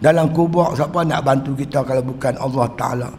Dalam 0.00 0.32
kubur 0.32 0.72
siapa 0.76 1.04
nak 1.04 1.24
bantu 1.24 1.56
kita 1.56 1.84
kalau 1.84 2.04
bukan 2.04 2.36
Allah 2.36 2.66
Ta'ala? 2.76 3.10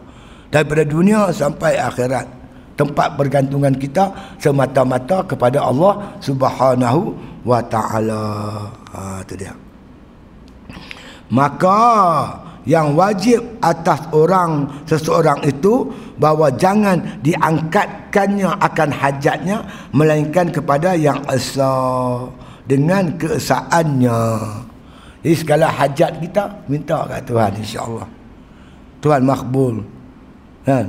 Daripada 0.52 0.84
dunia 0.84 1.32
sampai 1.32 1.80
akhirat. 1.80 2.28
Tempat 2.76 3.20
bergantungan 3.20 3.72
kita 3.76 4.36
semata-mata 4.40 5.24
kepada 5.24 5.60
Allah 5.60 6.16
Subhanahu 6.24 7.12
wa 7.44 7.60
taala. 7.64 8.24
Ha 8.92 9.20
tu 9.28 9.36
dia. 9.36 9.52
Maka 11.32 11.80
yang 12.62 12.94
wajib 12.94 13.42
atas 13.58 14.06
orang 14.14 14.70
seseorang 14.86 15.42
itu 15.42 15.90
bahawa 16.18 16.46
jangan 16.54 17.02
diangkatkannya 17.26 18.50
akan 18.62 18.90
hajatnya 18.94 19.66
melainkan 19.90 20.46
kepada 20.54 20.94
yang 20.94 21.18
esa 21.26 21.74
dengan 22.66 23.10
keesaannya. 23.18 24.22
Jadi 25.22 25.34
segala 25.38 25.66
hajat 25.70 26.18
kita 26.22 26.42
minta 26.66 27.06
kat 27.06 27.22
Tuhan 27.26 27.52
insya-Allah. 27.58 28.06
Tuhan 29.02 29.22
makbul. 29.26 29.82
Kan 30.62 30.86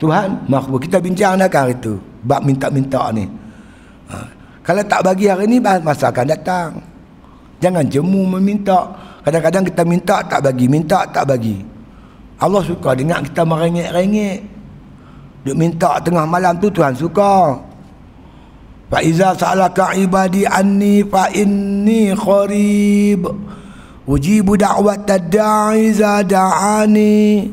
Tuhan 0.00 0.48
makbul. 0.48 0.80
Kita 0.80 1.00
bincang 1.00 1.36
dah 1.36 1.48
kan 1.48 1.68
itu 1.68 2.00
bab 2.24 2.44
minta-minta 2.44 3.12
ni. 3.12 3.24
Ha. 4.10 4.16
kalau 4.66 4.82
tak 4.82 5.06
bagi 5.06 5.30
hari 5.30 5.46
ni 5.46 5.60
masa 5.60 6.08
akan 6.08 6.26
datang. 6.28 6.70
Jangan 7.60 7.84
jemu 7.84 8.40
meminta 8.40 8.88
Kadang-kadang 9.20 9.64
kita 9.68 9.82
minta 9.84 10.16
tak 10.24 10.40
bagi, 10.40 10.66
minta 10.66 11.04
tak 11.04 11.28
bagi. 11.28 11.60
Allah 12.40 12.62
suka 12.64 12.96
dengar 12.96 13.20
kita 13.20 13.44
merengek-rengek. 13.44 14.38
Duk 15.44 15.56
minta 15.56 16.00
tengah 16.00 16.24
malam 16.24 16.56
tu 16.56 16.72
Tuhan 16.72 16.96
suka. 16.96 17.60
Fa 18.90 18.98
iza 19.04 19.36
sa'alaka 19.36 19.92
ibadi 20.00 20.48
anni 20.48 21.04
fa 21.04 21.28
inni 21.36 22.16
qarib. 22.16 23.28
Ujibu 24.08 24.56
da'wat 24.56 25.06
da'i 25.06 25.92
za 25.92 26.24
da'ani. 26.24 27.46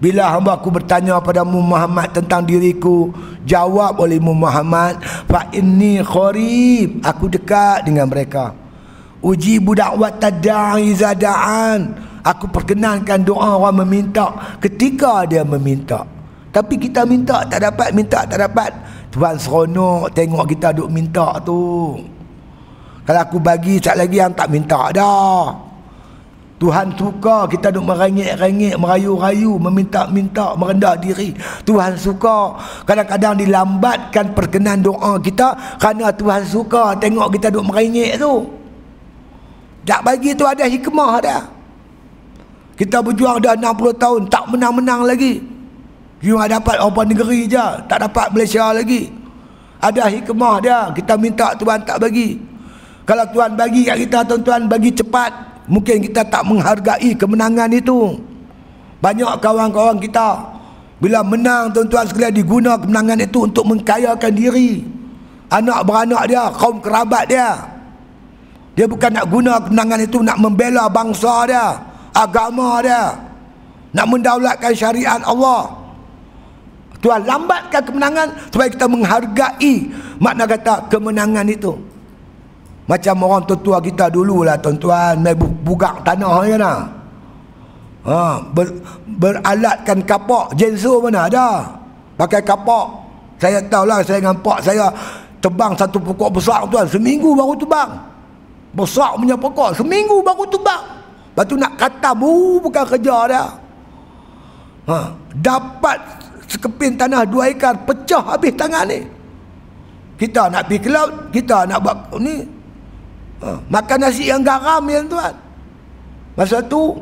Bila 0.00 0.32
hamba 0.34 0.58
aku 0.58 0.74
bertanya 0.74 1.22
pada 1.22 1.46
Muhammad 1.46 2.10
tentang 2.10 2.42
diriku, 2.42 3.14
jawab 3.46 4.00
oleh 4.00 4.18
Muhammad, 4.18 4.98
fa 5.30 5.46
inni 5.54 6.02
qarib. 6.02 6.98
Aku 7.06 7.30
dekat 7.30 7.86
dengan 7.86 8.10
mereka 8.10 8.59
uji 9.20 9.60
budak 9.60 9.96
wat 10.00 10.16
tadai 10.16 10.96
zadaan 10.96 11.92
aku 12.24 12.48
perkenankan 12.48 13.20
doa 13.20 13.60
orang 13.60 13.84
meminta 13.84 14.56
ketika 14.60 15.28
dia 15.28 15.44
meminta 15.44 16.04
tapi 16.50 16.80
kita 16.80 17.04
minta 17.04 17.44
tak 17.46 17.60
dapat 17.62 17.88
minta 17.92 18.24
tak 18.24 18.40
dapat 18.50 18.70
Tuhan 19.12 19.36
seronok 19.36 20.10
tengok 20.16 20.44
kita 20.48 20.72
duk 20.72 20.88
minta 20.88 21.36
tu 21.44 21.96
kalau 23.04 23.20
aku 23.20 23.36
bagi 23.42 23.76
sat 23.80 24.00
lagi 24.00 24.20
yang 24.20 24.32
tak 24.32 24.48
minta 24.48 24.88
dah 24.92 25.70
Tuhan 26.60 26.92
suka 26.92 27.48
kita 27.48 27.72
duk 27.72 27.88
merengek-rengek, 27.88 28.76
merayu-rayu, 28.76 29.56
meminta-minta, 29.56 30.52
merendah 30.60 30.92
diri. 31.00 31.32
Tuhan 31.64 31.96
suka. 31.96 32.52
Kadang-kadang 32.84 33.40
dilambatkan 33.40 34.36
perkenan 34.36 34.84
doa 34.84 35.16
kita 35.24 35.56
kerana 35.80 36.12
Tuhan 36.12 36.44
suka 36.44 37.00
tengok 37.00 37.32
kita 37.32 37.48
duk 37.48 37.64
merengek 37.64 38.20
tu. 38.20 38.59
Tak 39.90 40.06
bagi 40.06 40.38
tu 40.38 40.46
ada 40.46 40.70
hikmah 40.70 41.18
dah. 41.18 41.42
Kita 42.78 43.02
berjuang 43.02 43.42
dah 43.42 43.58
60 43.58 43.90
tahun 43.98 44.20
tak 44.30 44.46
menang-menang 44.54 45.02
lagi. 45.02 45.42
Cuma 46.22 46.46
dapat 46.46 46.78
apa 46.78 47.00
negeri 47.02 47.50
je, 47.50 47.66
tak 47.90 48.06
dapat 48.06 48.30
Malaysia 48.30 48.70
lagi. 48.70 49.10
Ada 49.82 50.06
hikmah 50.06 50.62
dia, 50.62 50.94
kita 50.94 51.18
minta 51.18 51.50
Tuhan 51.58 51.82
tak 51.82 51.98
bagi. 52.06 52.38
Kalau 53.02 53.26
Tuhan 53.34 53.58
bagi 53.58 53.82
kat 53.82 53.96
kita, 54.06 54.18
tuan-tuan 54.30 54.70
bagi 54.70 54.94
cepat, 54.94 55.66
mungkin 55.66 56.06
kita 56.06 56.22
tak 56.22 56.46
menghargai 56.46 57.10
kemenangan 57.18 57.74
itu. 57.74 58.14
Banyak 59.02 59.42
kawan-kawan 59.42 59.98
kita 59.98 60.38
bila 61.02 61.24
menang 61.26 61.74
tuan-tuan 61.74 62.06
sekalian 62.06 62.38
diguna 62.38 62.78
kemenangan 62.78 63.26
itu 63.26 63.42
untuk 63.42 63.66
mengkayakan 63.66 64.32
diri. 64.38 64.86
Anak 65.50 65.82
beranak 65.82 66.30
dia, 66.30 66.46
kaum 66.54 66.78
kerabat 66.78 67.26
dia. 67.26 67.79
Dia 68.78 68.86
bukan 68.86 69.10
nak 69.10 69.26
guna 69.26 69.58
kemenangan 69.60 70.00
itu 70.00 70.18
nak 70.22 70.38
membela 70.38 70.86
bangsa 70.86 71.44
dia, 71.46 71.66
agama 72.14 72.80
dia, 72.80 73.18
nak 73.90 74.06
mendaulatkan 74.06 74.72
syariat 74.72 75.20
Allah. 75.26 75.80
Tuhan 77.00 77.24
lambatkan 77.24 77.80
kemenangan 77.80 78.28
supaya 78.52 78.68
kita 78.68 78.86
menghargai 78.86 79.74
makna 80.20 80.44
kata 80.44 80.86
kemenangan 80.92 81.48
itu. 81.48 81.72
Macam 82.84 83.22
orang 83.22 83.46
tua 83.46 83.78
kita 83.80 84.10
dululah 84.10 84.58
tuan-tuan, 84.58 85.16
main 85.22 85.38
bugak 85.38 86.02
tanah 86.02 86.42
ya 86.44 86.56
nah. 86.58 86.80
Ha, 88.00 88.40
ber, 88.50 88.66
beralatkan 89.06 90.00
kapak 90.02 90.56
jensu 90.56 90.98
mana 91.04 91.28
ada. 91.28 91.48
Pakai 92.16 92.42
kapak. 92.42 92.86
Saya 93.40 93.62
tahulah 93.64 94.04
saya 94.04 94.20
dengan 94.20 94.36
pak 94.36 94.58
saya 94.60 94.92
tebang 95.40 95.72
satu 95.72 95.96
pokok 95.96 96.36
besar 96.36 96.66
tuan, 96.68 96.84
seminggu 96.84 97.32
baru 97.32 97.56
tebang. 97.56 98.09
Besar 98.70 99.18
punya 99.18 99.34
pokok. 99.34 99.74
Seminggu 99.74 100.22
baru 100.22 100.46
tubak 100.46 100.82
Lepas 101.30 101.44
tu 101.46 101.54
nak 101.58 101.74
kata 101.78 102.10
bu 102.14 102.62
Bukan 102.62 102.84
kerja 102.86 103.16
dia. 103.26 103.44
Ha. 104.86 104.98
Dapat 105.34 105.98
Sekeping 106.50 106.98
tanah 106.98 107.26
dua 107.26 107.50
ekar 107.50 107.74
Pecah 107.86 108.34
habis 108.34 108.54
tangan 108.54 108.86
ni. 108.86 109.02
Kita 110.18 110.50
nak 110.52 110.68
pergi 110.68 110.78
ke 110.82 110.90
laut 110.90 111.10
Kita 111.34 111.66
nak 111.66 111.78
buat 111.82 111.96
ni. 112.22 112.46
Ha. 113.42 113.48
Makan 113.70 113.98
nasi 113.98 114.30
yang 114.30 114.42
garam 114.46 114.82
ya 114.86 115.00
tuan 115.06 115.34
Masa 116.38 116.62
tu 116.62 116.94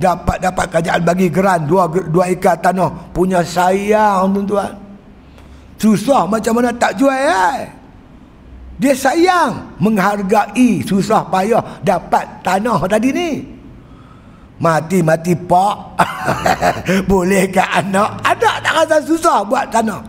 Dapat 0.00 0.40
dapat 0.40 0.64
kerajaan 0.72 1.00
bagi 1.04 1.28
geran 1.28 1.68
dua, 1.68 1.84
dua 1.88 2.32
ekar 2.32 2.56
tanah. 2.60 2.88
Punya 3.12 3.44
sayang 3.44 4.32
tuan-tuan 4.32 4.72
Susah 5.80 6.28
macam 6.28 6.60
mana 6.60 6.68
tak 6.76 6.92
jual 7.00 7.16
eh 7.16 7.79
dia 8.80 8.96
sayang 8.96 9.76
menghargai 9.76 10.80
susah 10.88 11.20
payah 11.28 11.60
dapat 11.84 12.24
tanah 12.40 12.80
tadi 12.88 13.12
ni. 13.12 13.30
Mati-mati 14.56 15.36
pak. 15.36 15.76
Boleh 17.10 17.44
ke 17.52 17.60
anak? 17.60 18.24
Ada 18.24 18.50
tak? 18.64 18.72
rasa 18.80 18.96
susah 19.04 19.44
buat 19.44 19.68
tanah. 19.68 20.00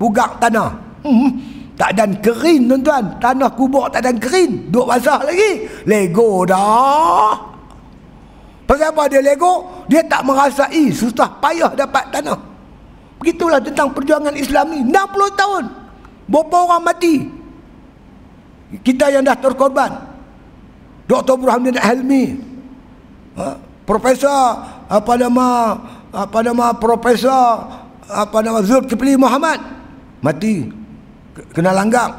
Bugak 0.00 0.40
tanah. 0.40 0.72
Hmm. 1.04 1.28
Tak 1.76 1.92
ada 1.92 2.08
kering 2.08 2.72
tuan-tuan. 2.72 3.04
Tanah 3.20 3.52
kubur 3.52 3.84
tak 3.92 4.00
ada 4.00 4.16
kering. 4.16 4.72
Duk 4.72 4.88
basah 4.88 5.20
lagi. 5.20 5.68
Lego 5.84 6.48
dah. 6.48 7.36
Pasal 8.64 8.96
apa 8.96 9.12
dia 9.12 9.20
Lego? 9.20 9.84
Dia 9.92 10.00
tak 10.08 10.24
merasai 10.24 10.88
susah 10.88 11.36
payah 11.36 11.68
dapat 11.76 12.08
tanah. 12.08 12.40
Begitulah 13.20 13.60
tentang 13.60 13.92
perjuangan 13.92 14.32
Islam 14.32 14.72
ni. 14.72 14.80
60 14.88 15.40
tahun. 15.40 15.64
Berapa 16.32 16.56
orang 16.64 16.84
mati? 16.84 17.35
Kita 18.70 19.14
yang 19.14 19.22
dah 19.22 19.38
terkorban. 19.38 19.92
Dr. 21.06 21.38
Burhanuddin 21.38 21.78
Helmi. 21.78 22.24
Ha? 23.38 23.54
Profesor 23.86 24.42
apa 24.90 25.12
nama 25.14 25.78
apa 26.10 26.38
nama 26.42 26.74
Profesor 26.74 27.62
apa 28.10 28.38
nama 28.42 28.58
Zulkifli 28.66 29.14
Muhammad. 29.14 29.62
Mati. 30.18 30.66
Kena 31.54 31.70
langgang 31.70 32.10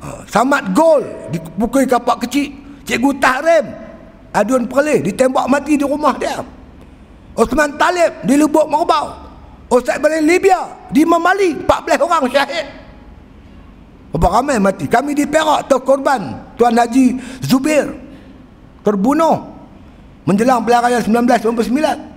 ha, 0.00 0.24
Samad 0.24 0.72
Gol. 0.72 1.04
Dipukul 1.28 1.84
kapak 1.84 2.24
kecil. 2.24 2.56
Cikgu 2.88 3.10
Tahrim. 3.20 3.66
Adun 4.34 4.66
Perleh 4.66 5.04
ditembak 5.04 5.46
mati 5.46 5.76
di 5.76 5.84
rumah 5.84 6.16
dia. 6.16 6.40
Osman 7.36 7.76
Talib. 7.76 8.24
Di 8.24 8.40
Lubuk 8.40 8.64
Merbau 8.72 9.12
Ustaz 9.68 10.00
Balai 10.00 10.24
Libya. 10.24 10.64
Di 10.88 11.04
Memali. 11.04 11.60
14 11.60 12.00
orang 12.00 12.24
syahid 12.32 12.83
Berapa 14.14 14.38
ramai 14.38 14.62
mati. 14.62 14.86
Kami 14.86 15.10
di 15.10 15.26
Perak 15.26 15.66
terkorban 15.66 16.54
Tuan 16.54 16.78
Haji 16.78 17.18
Zubir 17.42 17.90
terbunuh 18.86 19.42
menjelang 20.22 20.62
pelarian 20.62 21.02
1999 21.02 22.14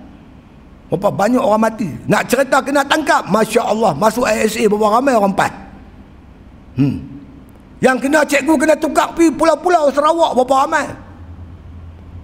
Berapa 0.94 1.08
banyak 1.10 1.42
orang 1.42 1.62
mati. 1.66 1.90
Nak 2.06 2.22
cerita 2.30 2.62
kena 2.62 2.86
tangkap. 2.86 3.26
Masya 3.26 3.66
Allah 3.66 3.92
masuk 3.98 4.24
ISA 4.30 4.70
berapa 4.70 5.02
ramai 5.02 5.18
orang 5.18 5.34
empat. 5.34 5.52
Hmm. 6.78 7.02
yang 7.82 7.98
kena 7.98 8.22
cikgu 8.22 8.54
kena 8.54 8.78
tukar 8.78 9.10
pergi 9.10 9.34
pulau-pulau 9.34 9.90
Sarawak 9.90 10.38
berapa 10.38 10.54
ramai. 10.64 10.86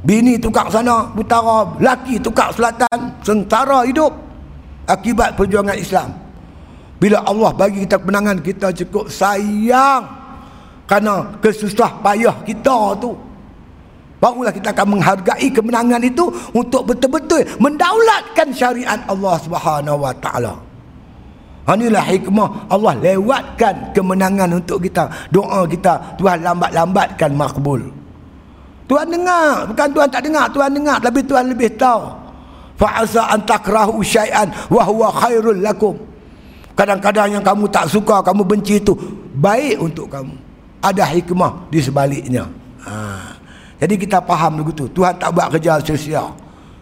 Bini 0.06 0.38
tukar 0.38 0.70
sana 0.70 1.10
utara 1.18 1.66
laki 1.82 2.22
tukar 2.22 2.54
selatan. 2.54 3.10
Sengsara 3.26 3.82
hidup. 3.84 4.14
Akibat 4.86 5.34
perjuangan 5.34 5.74
Islam 5.74 6.23
bila 7.04 7.20
Allah 7.28 7.52
bagi 7.52 7.84
kita 7.84 8.00
kemenangan 8.00 8.40
kita 8.40 8.72
cukup 8.72 9.12
sayang 9.12 10.08
kerana 10.88 11.36
kesusah 11.36 12.00
payah 12.00 12.32
kita 12.48 12.96
tu 12.96 13.12
barulah 14.16 14.48
kita 14.48 14.72
akan 14.72 14.96
menghargai 14.96 15.52
kemenangan 15.52 16.00
itu 16.00 16.32
untuk 16.56 16.88
betul-betul 16.88 17.44
mendaulatkan 17.60 18.48
syariat 18.56 18.96
Allah 19.04 19.36
Subhanahu 19.36 20.00
wa 20.00 20.16
taala. 20.16 20.56
Inilah 21.68 22.08
hikmah 22.08 22.72
Allah 22.72 22.96
lewatkan 22.96 23.92
kemenangan 23.92 24.56
untuk 24.56 24.80
kita. 24.80 25.28
Doa 25.28 25.68
kita 25.68 26.16
Tuhan 26.16 26.40
lambat-lambatkan 26.40 27.36
makbul. 27.36 27.84
Tuhan 28.88 29.12
dengar, 29.12 29.68
bukan 29.68 29.88
Tuhan 29.92 30.08
tak 30.08 30.22
dengar, 30.24 30.48
Tuhan 30.48 30.72
dengar 30.72 30.96
tapi 31.04 31.20
Tuhan 31.20 31.52
lebih 31.52 31.68
tahu. 31.76 32.00
Fa'asa 32.80 33.28
an 33.28 33.44
takrahu 33.44 34.00
syai'an 34.00 34.48
wa 34.72 34.88
huwa 34.88 35.12
khairul 35.12 35.60
lakum. 35.60 36.13
Kadang-kadang 36.74 37.38
yang 37.38 37.44
kamu 37.46 37.70
tak 37.70 37.86
suka, 37.86 38.18
kamu 38.18 38.42
benci 38.42 38.82
itu 38.82 38.94
baik 39.38 39.78
untuk 39.78 40.10
kamu. 40.10 40.34
Ada 40.82 41.06
hikmah 41.06 41.70
di 41.70 41.78
sebaliknya. 41.78 42.44
Ha. 42.82 42.94
Jadi 43.78 43.94
kita 43.94 44.18
faham 44.26 44.60
begitu. 44.62 44.90
Tuhan 44.90 45.14
tak 45.16 45.30
buat 45.32 45.54
kerja 45.54 45.78
sia-sia. 45.80 46.26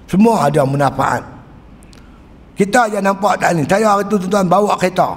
Semua 0.08 0.48
ada 0.48 0.64
manfaat. 0.64 1.22
Kita 2.52 2.88
je 2.88 3.00
nampak 3.00 3.40
tak 3.40 3.56
ni. 3.56 3.64
Saya 3.64 3.96
hari 3.96 4.04
tu 4.08 4.20
tuan-tuan 4.20 4.44
bawa 4.48 4.76
kereta. 4.76 5.16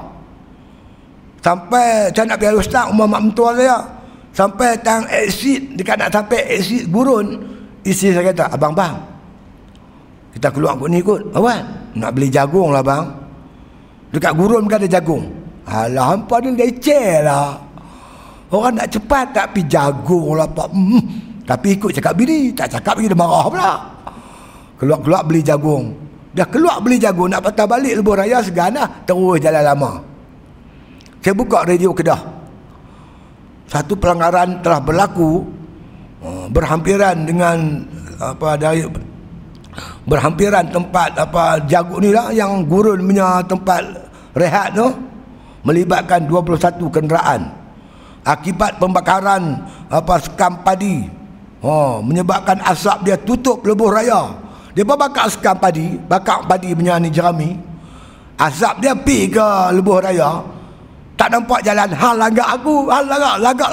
Sampai 1.43 2.09
saya 2.15 2.25
nak 2.31 2.37
pergi 2.41 2.57
ustaz 2.57 2.89
umar 2.89 3.05
mak 3.11 3.21
mentua 3.21 3.53
saya. 3.53 3.77
Sampai 4.35 4.75
tang 4.83 5.07
exit 5.07 5.75
dekat 5.79 5.99
nak 5.99 6.11
sampai 6.11 6.41
exit 6.51 6.87
gurun. 6.91 7.39
Isi 7.85 8.11
saya 8.11 8.33
kata, 8.33 8.55
"Abang 8.55 8.73
bang. 8.73 8.95
Kita 10.35 10.51
keluar 10.51 10.75
kot 10.75 10.89
ni 10.91 10.99
kot. 10.99 11.21
Awak 11.31 11.59
nak 11.95 12.11
beli 12.11 12.27
jagung 12.27 12.73
lah 12.73 12.83
bang. 12.83 13.24
Dekat 14.15 14.31
gurun 14.31 14.63
kan 14.71 14.79
ada 14.79 14.87
jagung. 14.87 15.27
Alah 15.67 16.15
hampa 16.15 16.39
ni 16.39 16.55
leceh 16.55 17.19
lah. 17.19 17.59
Orang 18.47 18.79
nak 18.79 18.87
cepat 18.87 19.35
tak 19.35 19.51
pergi 19.51 19.67
jagung 19.75 20.39
lah 20.39 20.47
pak. 20.47 20.71
Hmm. 20.71 21.03
Tapi 21.43 21.75
ikut 21.75 21.91
cakap 21.91 22.15
bini, 22.15 22.55
tak 22.55 22.71
cakap 22.71 22.95
bini 22.95 23.11
dia 23.11 23.19
marah 23.19 23.45
pula. 23.51 23.73
Keluar-keluar 24.79 25.21
beli 25.27 25.43
jagung. 25.43 25.91
Dah 26.31 26.47
keluar 26.47 26.79
beli 26.79 26.95
jagung, 26.95 27.27
nak 27.27 27.43
patah 27.43 27.67
balik 27.67 27.99
lebuh 27.99 28.15
raya 28.15 28.39
segan 28.39 28.71
lah. 28.71 28.87
Terus 29.03 29.43
jalan 29.43 29.63
lama. 29.67 29.91
Saya 31.19 31.35
buka 31.35 31.67
radio 31.67 31.91
Kedah. 31.91 32.21
Satu 33.67 33.97
pelanggaran 33.97 34.61
telah 34.61 34.79
berlaku 34.79 35.43
uh, 36.21 36.45
berhampiran 36.53 37.25
dengan 37.25 37.83
apa 38.21 38.55
dari 38.55 38.85
berhampiran 40.05 40.69
tempat 40.69 41.17
apa 41.17 41.65
jagung 41.65 41.99
ni 41.99 42.13
lah 42.13 42.29
yang 42.29 42.63
gurun 42.69 43.01
punya 43.01 43.41
tempat 43.43 44.04
rehat 44.35 44.75
tu 44.75 44.87
melibatkan 45.65 46.27
21 46.27 46.77
kenderaan 46.91 47.49
akibat 48.21 48.77
pembakaran 48.77 49.65
apa 49.89 50.15
sekam 50.21 50.61
padi 50.61 51.25
Oh, 51.65 51.97
menyebabkan 52.05 52.61
asap 52.61 53.09
dia 53.09 53.17
tutup 53.17 53.65
lebuh 53.65 53.89
raya. 53.89 54.37
Dia 54.77 54.85
bakar 54.85 55.25
sekam 55.33 55.57
padi, 55.57 55.97
bakar 55.97 56.45
padi 56.45 56.77
punya 56.77 57.01
ni 57.01 57.09
jerami. 57.09 57.57
Asap 58.37 58.85
dia 58.85 58.93
pi 58.93 59.33
ke 59.33 59.73
lebuh 59.73 59.97
raya. 59.97 60.45
Tak 61.17 61.33
nampak 61.33 61.65
jalan. 61.65 61.89
Hal 61.89 62.21
lagak 62.21 62.45
aku, 62.59 62.85
hal 62.91 63.09
lagak 63.09 63.35
lagak 63.41 63.69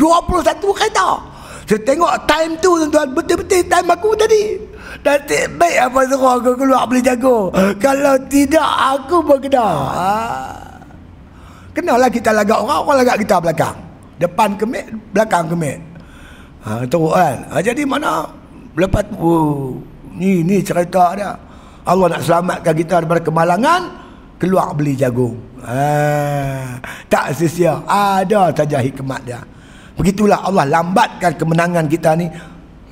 21 0.00 0.78
kereta. 0.80 1.25
Saya 1.66 1.82
tengok 1.82 2.14
time 2.30 2.52
tu 2.62 2.78
tuan-tuan, 2.78 3.10
betul-betul 3.10 3.66
time 3.66 3.88
aku 3.90 4.14
tadi. 4.14 4.54
Nanti 5.02 5.38
baik 5.50 5.90
apa 5.90 5.98
suruh 6.06 6.32
aku 6.38 6.50
keluar 6.54 6.86
beli 6.86 7.02
jago. 7.02 7.50
Kalau 7.82 8.14
tidak, 8.30 8.70
aku 8.94 9.18
berkena. 9.26 9.66
Ha. 9.66 10.10
Kenalah 11.74 12.06
kita 12.06 12.30
lagak 12.30 12.62
orang, 12.62 12.80
orang 12.86 12.96
lagak 13.02 13.18
kita 13.26 13.36
belakang. 13.42 13.76
Depan 14.16 14.54
kemik, 14.54 14.86
belakang 15.10 15.50
kemik. 15.50 15.78
Ha, 16.62 16.86
teruk 16.86 17.12
kan. 17.18 17.36
Ha, 17.50 17.58
jadi 17.58 17.82
mana 17.82 18.30
lepas 18.78 19.02
oh, 19.18 19.74
ni 20.14 20.46
ni 20.46 20.62
cerita 20.62 21.18
dia. 21.18 21.34
Allah 21.86 22.06
nak 22.14 22.22
selamatkan 22.22 22.74
kita 22.74 23.02
daripada 23.02 23.22
kemalangan, 23.26 23.80
keluar 24.38 24.70
beli 24.70 24.94
jagung. 24.94 25.34
Ha, 25.66 26.78
tak 27.10 27.34
sia-sia. 27.34 27.82
Ada 27.90 28.54
saja 28.54 28.78
hikmat 28.78 29.20
dia. 29.26 29.42
Begitulah 29.96 30.44
Allah 30.44 30.64
lambatkan 30.68 31.32
kemenangan 31.36 31.88
kita 31.88 32.12
ni. 32.16 32.28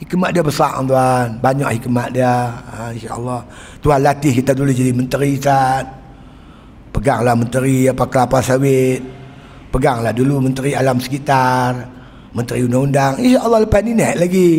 Hikmat 0.01 0.35
dia 0.35 0.43
besar 0.43 0.81
tuan. 0.85 1.39
Banyak 1.39 1.81
hikmat 1.81 2.09
dia. 2.13 2.51
Ha, 2.51 2.91
InsyaAllah. 2.93 3.41
Tuhan 3.81 4.01
latih 4.03 4.33
kita 4.43 4.57
dulu 4.57 4.73
jadi 4.73 4.93
menteri 4.93 5.37
saat. 5.39 5.87
Peganglah 6.91 7.37
menteri 7.37 7.87
apa 7.87 8.05
kelapa 8.09 8.41
sawit. 8.41 9.05
Peganglah 9.71 10.15
dulu 10.15 10.41
menteri 10.41 10.73
alam 10.73 10.99
sekitar 11.03 11.95
menteri 12.35 12.67
undang-undang 12.67 13.23
insya-Allah 13.23 13.59
lepas 13.65 13.81
ni 13.87 13.93
naik 13.95 14.19
lagi 14.19 14.51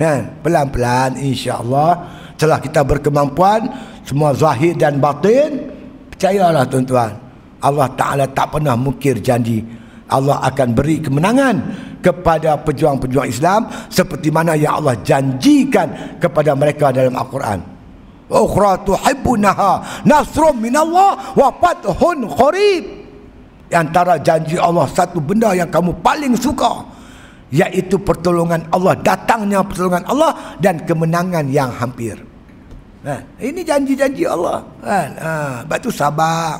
kan 0.00 0.20
pelan-pelan 0.40 1.20
insya-Allah 1.20 1.92
setelah 2.34 2.58
kita 2.58 2.80
berkemampuan 2.82 3.68
semua 4.02 4.32
zahir 4.34 4.74
dan 4.74 4.98
batin 4.98 5.70
percayalah 6.10 6.64
tuan-tuan 6.66 7.12
Allah 7.60 7.88
Taala 7.94 8.24
tak 8.32 8.56
pernah 8.56 8.74
mungkir 8.74 9.20
janji 9.20 9.62
Allah 10.08 10.40
akan 10.44 10.68
beri 10.76 11.00
kemenangan 11.00 11.56
kepada 12.04 12.60
pejuang-pejuang 12.60 13.28
Islam 13.28 13.68
seperti 13.88 14.28
mana 14.28 14.52
yang 14.52 14.84
Allah 14.84 15.00
janjikan 15.00 16.20
kepada 16.20 16.52
mereka 16.52 16.92
dalam 16.92 17.16
Al-Quran. 17.16 17.60
Ukhra 18.28 18.80
tuhibbunaha 18.84 20.04
nasrum 20.04 20.60
minallah 20.60 21.36
wa 21.36 21.48
fathun 21.60 22.28
qarib. 22.28 22.84
Antara 23.72 24.20
janji 24.20 24.60
Allah 24.60 24.86
satu 24.86 25.18
benda 25.18 25.50
yang 25.56 25.66
kamu 25.66 25.98
paling 26.04 26.36
suka 26.36 26.84
iaitu 27.54 28.00
pertolongan 28.02 28.66
Allah 28.74 28.98
datangnya 28.98 29.62
pertolongan 29.62 30.04
Allah 30.10 30.58
dan 30.58 30.82
kemenangan 30.82 31.46
yang 31.50 31.70
hampir 31.70 32.18
ha, 33.06 33.22
ini 33.38 33.62
janji-janji 33.62 34.26
Allah 34.26 34.64
kan 34.82 35.08
ha, 35.20 35.32
sebab 35.62 35.78
tu 35.78 35.90
sabar 35.94 36.58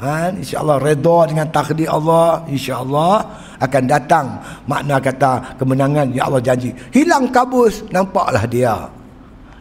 ha, 0.00 0.32
insyaAllah 0.32 0.78
redha 0.80 1.18
dengan 1.28 1.46
takdir 1.52 1.88
Allah 1.88 2.44
insyaAllah 2.48 3.14
akan 3.60 3.82
datang. 3.88 4.26
Makna 4.68 5.00
kata 5.00 5.56
kemenangan 5.56 6.12
yang 6.12 6.28
Allah 6.32 6.42
janji. 6.44 6.72
Hilang 6.92 7.32
kabus 7.32 7.84
nampaklah 7.88 8.44
dia. 8.48 8.76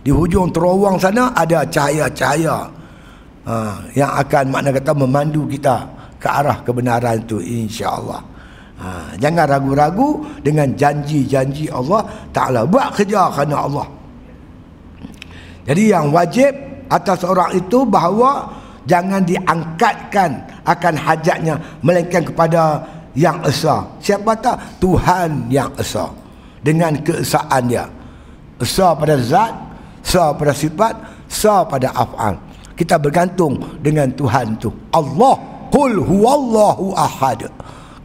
Di 0.05 0.13
hujung 0.13 0.53
terowong 0.53 1.01
sana 1.01 1.33
ada 1.33 1.65
cahaya-cahaya 1.65 2.69
ha, 3.47 3.81
yang 3.97 4.11
akan 4.11 4.43
makna 4.53 4.69
kata 4.75 4.91
memandu 4.93 5.49
kita 5.49 5.88
ke 6.21 6.27
arah 6.27 6.61
kebenaran 6.61 7.21
itu 7.21 7.41
insyaAllah. 7.41 8.21
Ha, 8.75 9.15
jangan 9.15 9.47
ragu-ragu 9.47 10.19
dengan 10.43 10.67
janji-janji 10.75 11.71
Allah 11.71 12.03
Ta'ala. 12.36 12.67
Buat 12.67 12.99
kerja 12.99 13.31
kerana 13.31 13.55
Allah. 13.63 13.88
Jadi 15.65 15.83
yang 15.89 16.13
wajib 16.13 16.53
atas 16.91 17.25
orang 17.25 17.57
itu 17.57 17.81
bahawa 17.88 18.45
jangan 18.86 19.21
diangkatkan 19.25 20.31
akan 20.65 20.93
hajatnya 20.97 21.57
melainkan 21.81 22.25
kepada 22.25 22.81
yang 23.17 23.41
esa. 23.47 23.86
Siapa 24.01 24.36
tak? 24.38 24.81
Tuhan 24.81 25.49
yang 25.49 25.71
esa. 25.77 26.09
Dengan 26.61 26.97
keesaan 27.01 27.69
dia. 27.69 27.86
Esa 28.57 28.95
pada 28.97 29.15
zat 29.19 29.53
esa 30.05 30.33
pada 30.33 30.53
sifat 30.53 30.93
esa 31.25 31.65
pada 31.65 31.89
af'al. 31.93 32.38
Kita 32.75 32.99
bergantung 32.99 33.57
dengan 33.79 34.11
Tuhan 34.13 34.59
tu. 34.59 34.69
Allah 34.93 35.39
qul 35.71 36.01
huwallahu 36.01 36.93
ahad. 36.93 37.49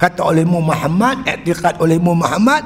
Kata 0.00 0.32
olehmu 0.32 0.64
Muhammad 0.64 1.28
i'tiqad 1.28 1.76
olehmu 1.76 2.16
Muhammad 2.16 2.64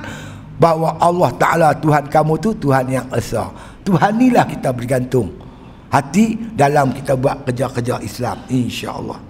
bahawa 0.61 0.95
Allah 1.03 1.31
Taala 1.35 1.69
Tuhan 1.75 2.07
kamu 2.07 2.39
tu 2.39 2.55
Tuhan 2.55 2.87
yang 2.87 3.07
esa. 3.11 3.51
Tuhan 3.83 4.17
inilah 4.17 4.47
kita 4.49 4.71
bergantung 4.71 5.44
hati 5.95 6.35
dalam 6.59 6.91
kita 6.91 7.15
buat 7.15 7.47
kerja-kerja 7.47 8.03
Islam 8.03 8.43
insya-Allah. 8.51 9.23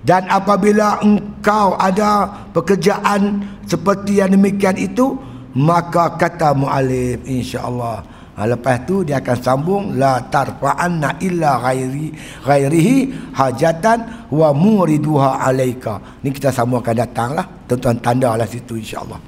Dan 0.00 0.24
apabila 0.32 1.04
engkau 1.04 1.76
ada 1.76 2.24
pekerjaan 2.56 3.44
seperti 3.68 4.24
yang 4.24 4.32
demikian 4.32 4.80
itu 4.80 5.12
maka 5.60 6.16
kata 6.16 6.56
mualif 6.56 7.20
insyaallah. 7.28 8.00
Ha, 8.40 8.48
lepas 8.48 8.88
tu 8.88 9.04
dia 9.04 9.20
akan 9.20 9.36
sambung 9.36 9.82
la 10.00 10.24
tarfa'anna 10.24 11.20
illa 11.20 11.60
ghairi 11.60 12.08
ghairihi 12.40 12.96
hajatan 13.36 14.32
wa 14.32 14.48
muriduha 14.56 15.44
alaika. 15.44 16.00
Ni 16.24 16.32
kita 16.32 16.48
semua 16.48 16.80
akan 16.80 16.96
datanglah. 16.96 17.44
Tuan-tuan 17.68 18.00
tandalah 18.00 18.48
situ 18.48 18.80
insyaallah. 18.80 19.20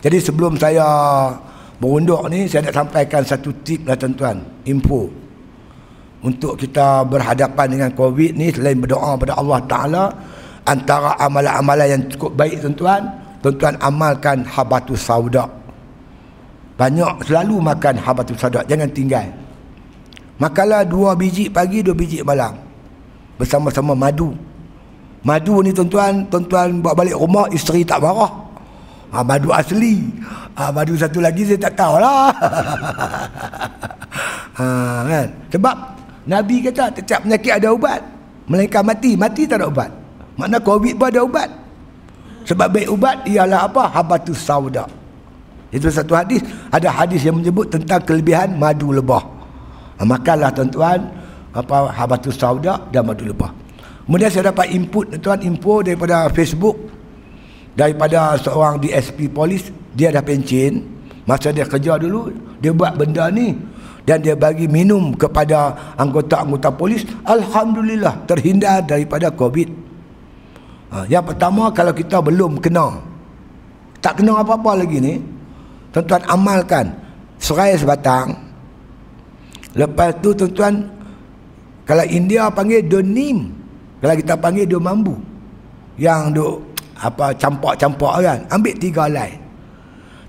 Jadi 0.00 0.16
sebelum 0.24 0.56
saya 0.56 0.88
berunduk 1.76 2.24
ni 2.32 2.48
saya 2.48 2.72
nak 2.72 2.88
sampaikan 2.88 3.20
satu 3.20 3.52
tip 3.60 3.84
lah 3.84 4.00
tuan-tuan. 4.00 4.40
Info 4.64 5.23
untuk 6.24 6.56
kita 6.56 7.04
berhadapan 7.04 7.66
dengan 7.68 7.90
COVID 7.92 8.32
ni 8.32 8.48
selain 8.48 8.80
berdoa 8.80 9.12
pada 9.20 9.36
Allah 9.36 9.60
Ta'ala 9.68 10.04
antara 10.64 11.20
amalan-amalan 11.20 11.86
yang 11.86 12.02
cukup 12.08 12.32
baik 12.32 12.64
tuan-tuan 12.64 13.04
tuan-tuan 13.44 13.76
amalkan 13.84 14.40
habatus 14.48 15.04
sauda. 15.04 15.44
Banyak 16.80 17.28
selalu 17.28 17.60
makan 17.60 18.00
habatus 18.00 18.40
sauda 18.40 18.64
jangan 18.64 18.88
tinggal. 18.88 19.28
Makanlah 20.40 20.88
dua 20.88 21.12
biji 21.12 21.52
pagi 21.52 21.84
dua 21.84 21.92
biji 21.92 22.24
malam. 22.24 22.56
Bersama-sama 23.36 23.92
madu. 23.92 24.32
Madu 25.20 25.60
ni 25.60 25.76
tuan-tuan 25.76 26.24
tuan-tuan 26.32 26.80
bawa 26.80 27.04
balik 27.04 27.20
rumah 27.20 27.46
isteri 27.52 27.84
tak 27.84 28.00
marah. 28.00 28.32
Ha, 29.12 29.22
madu 29.22 29.52
asli. 29.52 30.08
Ha, 30.56 30.72
madu 30.72 30.96
satu 30.96 31.20
lagi 31.20 31.44
saya 31.44 31.60
tak 31.68 31.74
tahu 31.76 31.98
lah 31.98 32.30
ha, 34.54 34.64
kan? 35.10 35.26
sebab 35.50 35.76
Nabi 36.24 36.64
kata 36.64 36.92
setiap 36.96 37.24
penyakit 37.24 37.52
ada 37.60 37.68
ubat. 37.72 38.00
Melainkan 38.44 38.84
mati, 38.84 39.16
mati 39.16 39.48
tak 39.48 39.60
ada 39.60 39.68
ubat. 39.68 39.90
Makna 40.36 40.60
COVID 40.60 40.94
pun 41.00 41.06
ada 41.08 41.20
ubat. 41.24 41.48
Sebab 42.44 42.68
baik 42.68 42.88
ubat 42.92 43.24
ialah 43.24 43.64
apa? 43.68 43.88
Habatus 43.88 44.40
sauda. 44.40 44.84
Itu 45.72 45.88
satu 45.88 46.12
hadis. 46.12 46.44
Ada 46.68 46.92
hadis 46.92 47.24
yang 47.24 47.40
menyebut 47.40 47.72
tentang 47.72 48.04
kelebihan 48.04 48.52
madu 48.56 48.92
lebah. 48.92 49.24
Ha, 49.96 50.04
makanlah 50.04 50.52
tuan-tuan 50.52 51.08
apa 51.54 51.88
habatus 51.94 52.36
sauda 52.36 52.84
dan 52.92 53.06
madu 53.06 53.24
lebah. 53.24 53.48
Kemudian 54.04 54.28
saya 54.28 54.52
dapat 54.52 54.68
input 54.74 55.16
tuan 55.24 55.40
info 55.40 55.80
daripada 55.80 56.28
Facebook 56.28 56.76
daripada 57.72 58.36
seorang 58.36 58.76
DSP 58.78 59.32
polis 59.32 59.72
dia 59.96 60.12
dah 60.12 60.20
pencen 60.20 60.84
masa 61.24 61.50
dia 61.50 61.64
kerja 61.64 61.96
dulu 61.96 62.30
dia 62.60 62.70
buat 62.70 62.94
benda 62.94 63.32
ni 63.32 63.56
dan 64.04 64.20
dia 64.20 64.36
bagi 64.36 64.68
minum 64.68 65.16
kepada 65.16 65.72
anggota-anggota 65.96 66.68
polis 66.76 67.08
alhamdulillah 67.24 68.28
terhindar 68.28 68.84
daripada 68.84 69.32
covid. 69.32 69.68
Ha, 70.92 71.08
yang 71.08 71.24
pertama 71.24 71.72
kalau 71.72 71.90
kita 71.96 72.20
belum 72.20 72.60
kena 72.60 73.00
tak 74.04 74.20
kena 74.20 74.44
apa-apa 74.44 74.84
lagi 74.84 75.00
ni 75.00 75.14
tuan-tuan 75.90 76.22
amalkan. 76.28 76.86
Serai 77.40 77.76
sebatang. 77.76 78.36
Lepas 79.74 80.16
tu 80.20 80.36
tuan-tuan 80.36 80.86
kalau 81.88 82.04
India 82.06 82.48
panggil 82.52 82.84
donim 82.84 83.52
kalau 84.04 84.14
kita 84.20 84.36
panggil 84.36 84.68
do 84.68 84.76
mambu 84.76 85.16
yang 85.96 86.28
do 86.32 86.60
apa 87.00 87.32
campak-campak 87.34 88.12
kan 88.20 88.38
ambil 88.52 88.74
tiga 88.76 89.08
lai. 89.08 89.32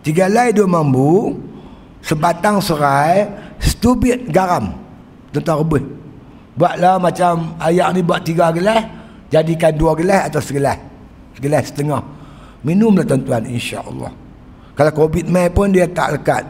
Tiga 0.01 0.31
lai 0.31 0.55
do 0.55 0.63
mambu 0.63 1.35
sebatang 1.99 2.63
serai 2.63 3.27
stupid 3.65 4.29
garam. 4.29 4.77
Tuan-tuan 5.33 5.57
rebus. 5.65 5.83
Buatlah 6.55 6.95
macam 7.01 7.57
ayam 7.59 7.91
ni 7.91 7.99
buat 7.99 8.23
tiga 8.23 8.53
gelas 8.55 8.87
jadikan 9.27 9.75
dua 9.75 9.91
gelas 9.97 10.31
atau 10.31 10.39
segelas. 10.39 10.79
Segelas 11.35 11.67
setengah. 11.67 11.99
Minumlah 12.63 13.03
tuan-tuan 13.03 13.43
insya-Allah. 13.49 14.13
Kalau 14.75 14.91
covid 14.95 15.27
mai 15.27 15.51
pun 15.51 15.73
dia 15.73 15.89
tak 15.89 16.21
lekat. 16.21 16.43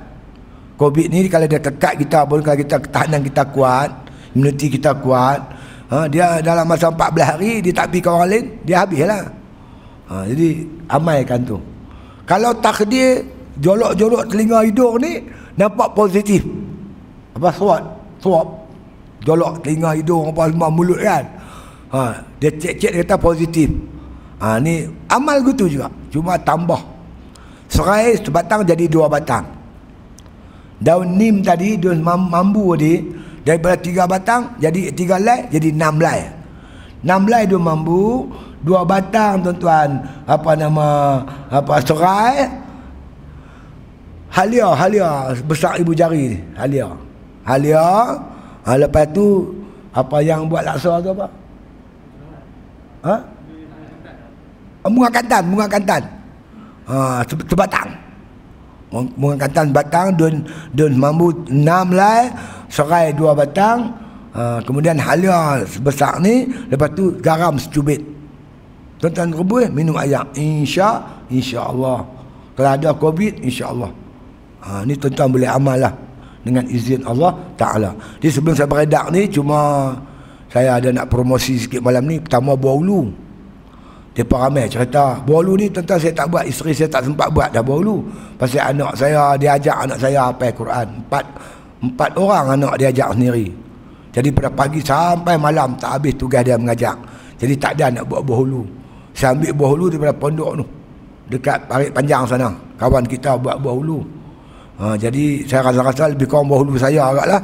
Covid 0.76 1.07
ni 1.07 1.26
kalau 1.32 1.47
dia 1.47 1.57
tekat 1.57 1.95
kita 2.03 2.28
pun 2.28 2.43
kalau 2.43 2.57
kita 2.59 2.76
ketahanan 2.84 3.24
kita 3.24 3.47
kuat 3.47 4.05
imuniti 4.36 4.68
kita 4.68 4.91
kuat 4.99 5.39
ha, 5.88 6.05
dia 6.11 6.43
dalam 6.43 6.68
masa 6.68 6.91
14 6.91 7.16
hari 7.24 7.51
dia 7.63 7.72
tak 7.72 7.95
pergi 7.95 8.03
ke 8.03 8.09
orang 8.11 8.30
lain 8.30 8.45
dia 8.68 8.78
habislah. 8.84 9.24
Ha, 10.05 10.13
jadi 10.28 10.47
amaikan 10.91 11.39
tu. 11.47 11.57
Kalau 12.28 12.51
takdir 12.59 13.24
jolok-jolok 13.57 14.28
telinga 14.28 14.68
hidung 14.68 14.99
ni 14.99 15.24
nampak 15.55 15.95
positif 15.95 16.43
apa 17.36 17.51
swab 17.51 17.83
swab 18.23 18.47
jolok 19.27 19.59
telinga 19.59 19.91
hidung 19.91 20.31
apa 20.31 20.47
semua 20.47 20.71
mulut 20.71 21.01
kan? 21.03 21.25
Ha, 21.91 22.01
dia 22.39 22.51
cek-cek 22.51 22.91
dia 22.95 23.03
kata 23.03 23.15
positif. 23.19 23.69
Ha, 24.39 24.59
ni 24.59 24.88
amal 25.11 25.43
gitu 25.43 25.67
juga. 25.67 25.91
Cuma 26.11 26.39
tambah. 26.39 26.79
Serai 27.67 28.15
sebatang 28.19 28.63
jadi 28.63 28.88
dua 28.88 29.11
batang. 29.11 29.43
Daun 30.79 31.15
nim 31.15 31.43
tadi 31.43 31.75
daun 31.79 32.03
mambu 32.03 32.75
tadi 32.75 33.03
daripada 33.47 33.79
tiga 33.79 34.03
batang 34.05 34.55
jadi 34.59 34.91
tiga 34.95 35.19
lai 35.19 35.47
jadi 35.51 35.71
enam 35.75 35.99
lai. 35.99 36.19
Enam 37.03 37.27
lai 37.27 37.43
daun 37.47 37.63
mambu 37.63 38.31
dua 38.63 38.88
batang 38.88 39.43
tuan-tuan. 39.43 40.03
Apa 40.23 40.55
nama 40.55 40.88
apa 41.51 41.83
serai. 41.83 42.63
Halia 44.36 44.67
halia 44.75 45.31
besar 45.47 45.79
ibu 45.79 45.95
jari 45.95 46.36
ni 46.36 46.39
halia 46.59 47.05
Halia. 47.46 48.18
Ha, 48.66 48.74
Lepas 48.82 49.06
tu 49.14 49.54
Apa 49.93 50.20
yang 50.20 50.50
buat 50.50 50.66
laksa 50.66 50.98
tu 51.00 51.14
apa? 51.14 51.30
Ha? 53.06 53.16
Bunga 54.89 55.10
kantan 55.14 55.43
Bunga 55.54 55.68
kantan. 55.70 56.04
Ha, 56.89 57.22
Sebatang. 57.30 57.89
Bunga 58.89 59.36
kantan 59.46 59.70
batang 59.70 60.08
Dun, 60.18 60.36
dun 60.74 60.93
mambu 60.98 61.30
enam 61.54 61.93
lai 61.93 62.34
Serai 62.68 63.14
dua 63.14 63.38
batang. 63.38 63.93
Ha, 64.34 64.60
Kemudian 64.66 64.98
halia 64.98 65.62
sebesar 65.70 66.18
ni 66.20 66.50
Lepas 66.74 66.98
tu 66.98 67.14
garam 67.22 67.56
secubit. 67.62 68.02
Tuan-tuan 68.98 69.30
rebus 69.30 69.70
minum 69.70 69.93
ayam 70.02 70.26
Insya 70.34 71.06
Insya 71.30 71.70
Allah. 71.70 72.02
Kalau 72.58 72.70
ada 72.74 72.89
covid 72.98 73.38
Insya 73.46 73.70
Allah. 73.70 73.93
Ha, 74.66 74.82
Ni 74.82 74.98
tuan-tuan 74.98 75.30
boleh 75.30 75.50
amal 75.54 75.78
lah 75.78 75.93
dengan 76.46 76.64
izin 76.70 77.02
Allah 77.10 77.34
Ta'ala. 77.58 77.91
Jadi 78.22 78.30
sebelum 78.30 78.54
saya 78.54 78.70
beredak 78.70 79.10
ni 79.10 79.26
cuma 79.26 79.91
saya 80.54 80.78
ada 80.78 80.93
nak 80.93 81.10
promosi 81.10 81.58
sikit 81.58 81.82
malam 81.82 82.06
ni 82.06 82.22
pertama 82.22 82.54
buah 82.54 82.78
ulu. 82.78 83.02
Dia 84.16 84.24
ramai 84.24 84.70
cerita 84.72 85.20
buah 85.26 85.43
ulu 85.43 85.60
ni 85.60 85.68
tentang 85.68 86.00
saya 86.00 86.14
tak 86.14 86.32
buat 86.32 86.46
isteri 86.48 86.72
saya 86.72 86.88
tak 86.88 87.04
sempat 87.10 87.28
buat 87.34 87.50
dah 87.50 87.66
buah 87.66 87.78
ulu. 87.82 87.98
Pasal 88.38 88.72
anak 88.72 88.93
saya 88.96 89.34
dia 89.36 89.58
ajak 89.58 89.78
anak 89.89 89.98
saya 89.98 90.30
apa 90.30 90.54
Quran. 90.54 90.88
Empat 91.04 91.26
empat 91.84 92.10
orang 92.16 92.46
anak 92.56 92.74
dia 92.80 92.88
ajak 92.93 93.18
sendiri. 93.18 93.50
Jadi 94.16 94.30
pada 94.32 94.48
pagi 94.54 94.80
sampai 94.80 95.36
malam 95.36 95.76
tak 95.76 96.00
habis 96.00 96.16
tugas 96.16 96.39
dia 96.46 96.56
mengajak 96.56 96.96
jadi 97.36 97.54
tak 97.60 97.72
ada 97.80 98.00
nak 98.00 98.06
buat 98.08 98.22
buah 98.24 98.39
ulu. 98.48 98.64
Saya 99.12 99.36
ambil 99.36 99.52
buah 99.52 99.72
ulu 99.76 99.86
daripada 99.91 100.14
pondok 100.16 100.52
tu 100.64 100.66
dekat 101.26 101.58
parit 101.68 101.91
panjang 101.91 102.24
sana. 102.24 102.54
Kawan 102.80 103.04
kita 103.08 103.36
buat 103.39 103.60
buah 103.60 103.76
ulu 103.76 104.00
Ha, 104.76 104.99
jadi 104.99 105.47
saya 105.47 105.71
rasa-rasa 105.71 106.11
lebih 106.11 106.28
kurang 106.28 106.51
bahulu 106.51 106.76
saya 106.76 107.07
agak 107.07 107.28
lah. 107.32 107.41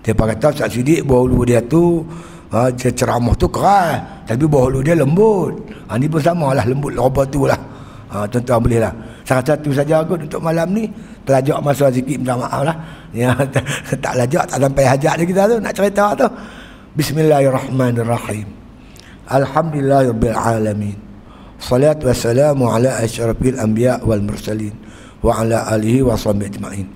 Dia 0.00 0.14
kata 0.14 0.54
Ustaz 0.54 0.70
Sidik 0.70 1.02
bahulu 1.02 1.42
dia 1.42 1.58
tu 1.66 2.06
ha, 2.54 2.70
ceramah 2.70 3.34
tu 3.34 3.50
keras. 3.50 3.98
Tapi 4.22 4.46
bahulu 4.46 4.78
dia 4.78 4.94
lembut. 4.94 5.66
Ha, 5.90 5.98
ni 5.98 6.06
pun 6.06 6.22
sama 6.22 6.54
lah 6.54 6.62
lembut 6.62 6.94
roba 6.94 7.26
tu 7.26 7.50
lah. 7.50 7.58
Ha, 8.14 8.26
tuan-tuan 8.30 8.62
boleh 8.62 8.80
lah. 8.82 8.94
Salah 9.26 9.42
satu 9.42 9.70
saja 9.74 10.02
aku 10.02 10.14
untuk 10.14 10.38
malam 10.38 10.70
ni. 10.70 10.86
Telajak 11.26 11.58
masa 11.58 11.90
sikit 11.90 12.16
minta 12.22 12.38
maaf 12.38 12.62
lah. 12.62 12.76
Ya, 13.10 13.34
tak, 14.04 14.14
lajak 14.14 14.46
tak 14.46 14.58
sampai 14.62 14.84
hajat 14.86 15.14
dia 15.18 15.26
kita 15.26 15.42
tu. 15.50 15.56
Nak 15.58 15.74
cerita 15.74 16.04
tu. 16.14 16.26
Bismillahirrahmanirrahim. 16.94 18.46
Alhamdulillahirrahmanirrahim. 19.26 20.98
Salatu 21.60 22.08
wassalamu 22.08 22.72
ala 22.72 23.04
asyrafil 23.04 23.58
anbiya 23.60 24.00
wal 24.06 24.22
mursalin 24.24 24.72
alihi 25.22 26.02
wa 26.02 26.16
sahbihi 26.16 26.50
ajma'in 26.56 26.86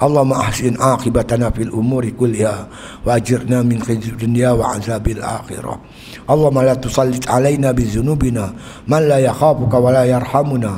اللهم 0.00 0.32
أحسن 0.32 0.80
عاقبتنا 0.80 1.50
في 1.50 1.62
الأمور 1.62 2.08
كلها 2.16 2.68
وأجرنا 3.06 3.62
من 3.62 3.84
خزي 3.84 4.16
الدنيا 4.16 4.50
وعذاب 4.50 5.08
الآخرة. 5.08 5.74
اللهم 6.30 6.58
لا 6.60 6.74
تسلط 6.74 7.28
علينا 7.28 7.72
بذنوبنا 7.76 8.44
من 8.88 9.02
لا 9.08 9.18
يخافك 9.18 9.74
ولا 9.74 10.04
يرحمنا. 10.04 10.72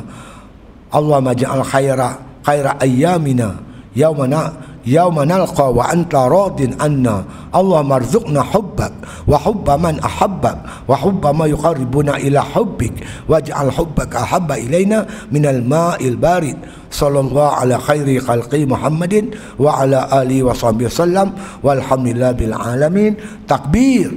اللهم 0.91 1.29
اجعل 1.29 1.65
خير 1.65 1.99
خير 2.43 2.67
أيامنا 2.83 3.57
يومنا 3.97 4.43
يوم 4.87 5.23
نلقى 5.23 5.73
وأنت 5.73 6.15
راض 6.15 6.61
عنا 6.81 7.25
اللهم 7.55 7.93
ارزقنا 7.93 8.43
حبك 8.43 8.93
وحب 9.29 9.71
من 9.71 10.01
أحبك 10.01 10.59
وحب 10.89 11.27
ما 11.27 11.47
يقربنا 11.47 12.17
إلى 12.17 12.43
حبك 12.43 12.93
واجعل 13.29 13.73
حبك 13.73 14.17
أحب 14.17 14.53
إلينا 14.53 15.07
من 15.33 15.47
الماء 15.47 16.09
البارد 16.09 16.57
صلى 16.91 17.21
الله 17.21 17.49
على 17.49 17.79
خير 17.79 18.21
خلق 18.21 18.55
محمد 18.55 19.35
وعلى 19.59 20.09
آله 20.13 20.43
وصحبه 20.43 20.85
وسلم 20.87 21.33
والحمد 21.63 22.07
لله 22.09 22.33
بالعالمين 22.33 23.13
تكبير. 23.49 24.13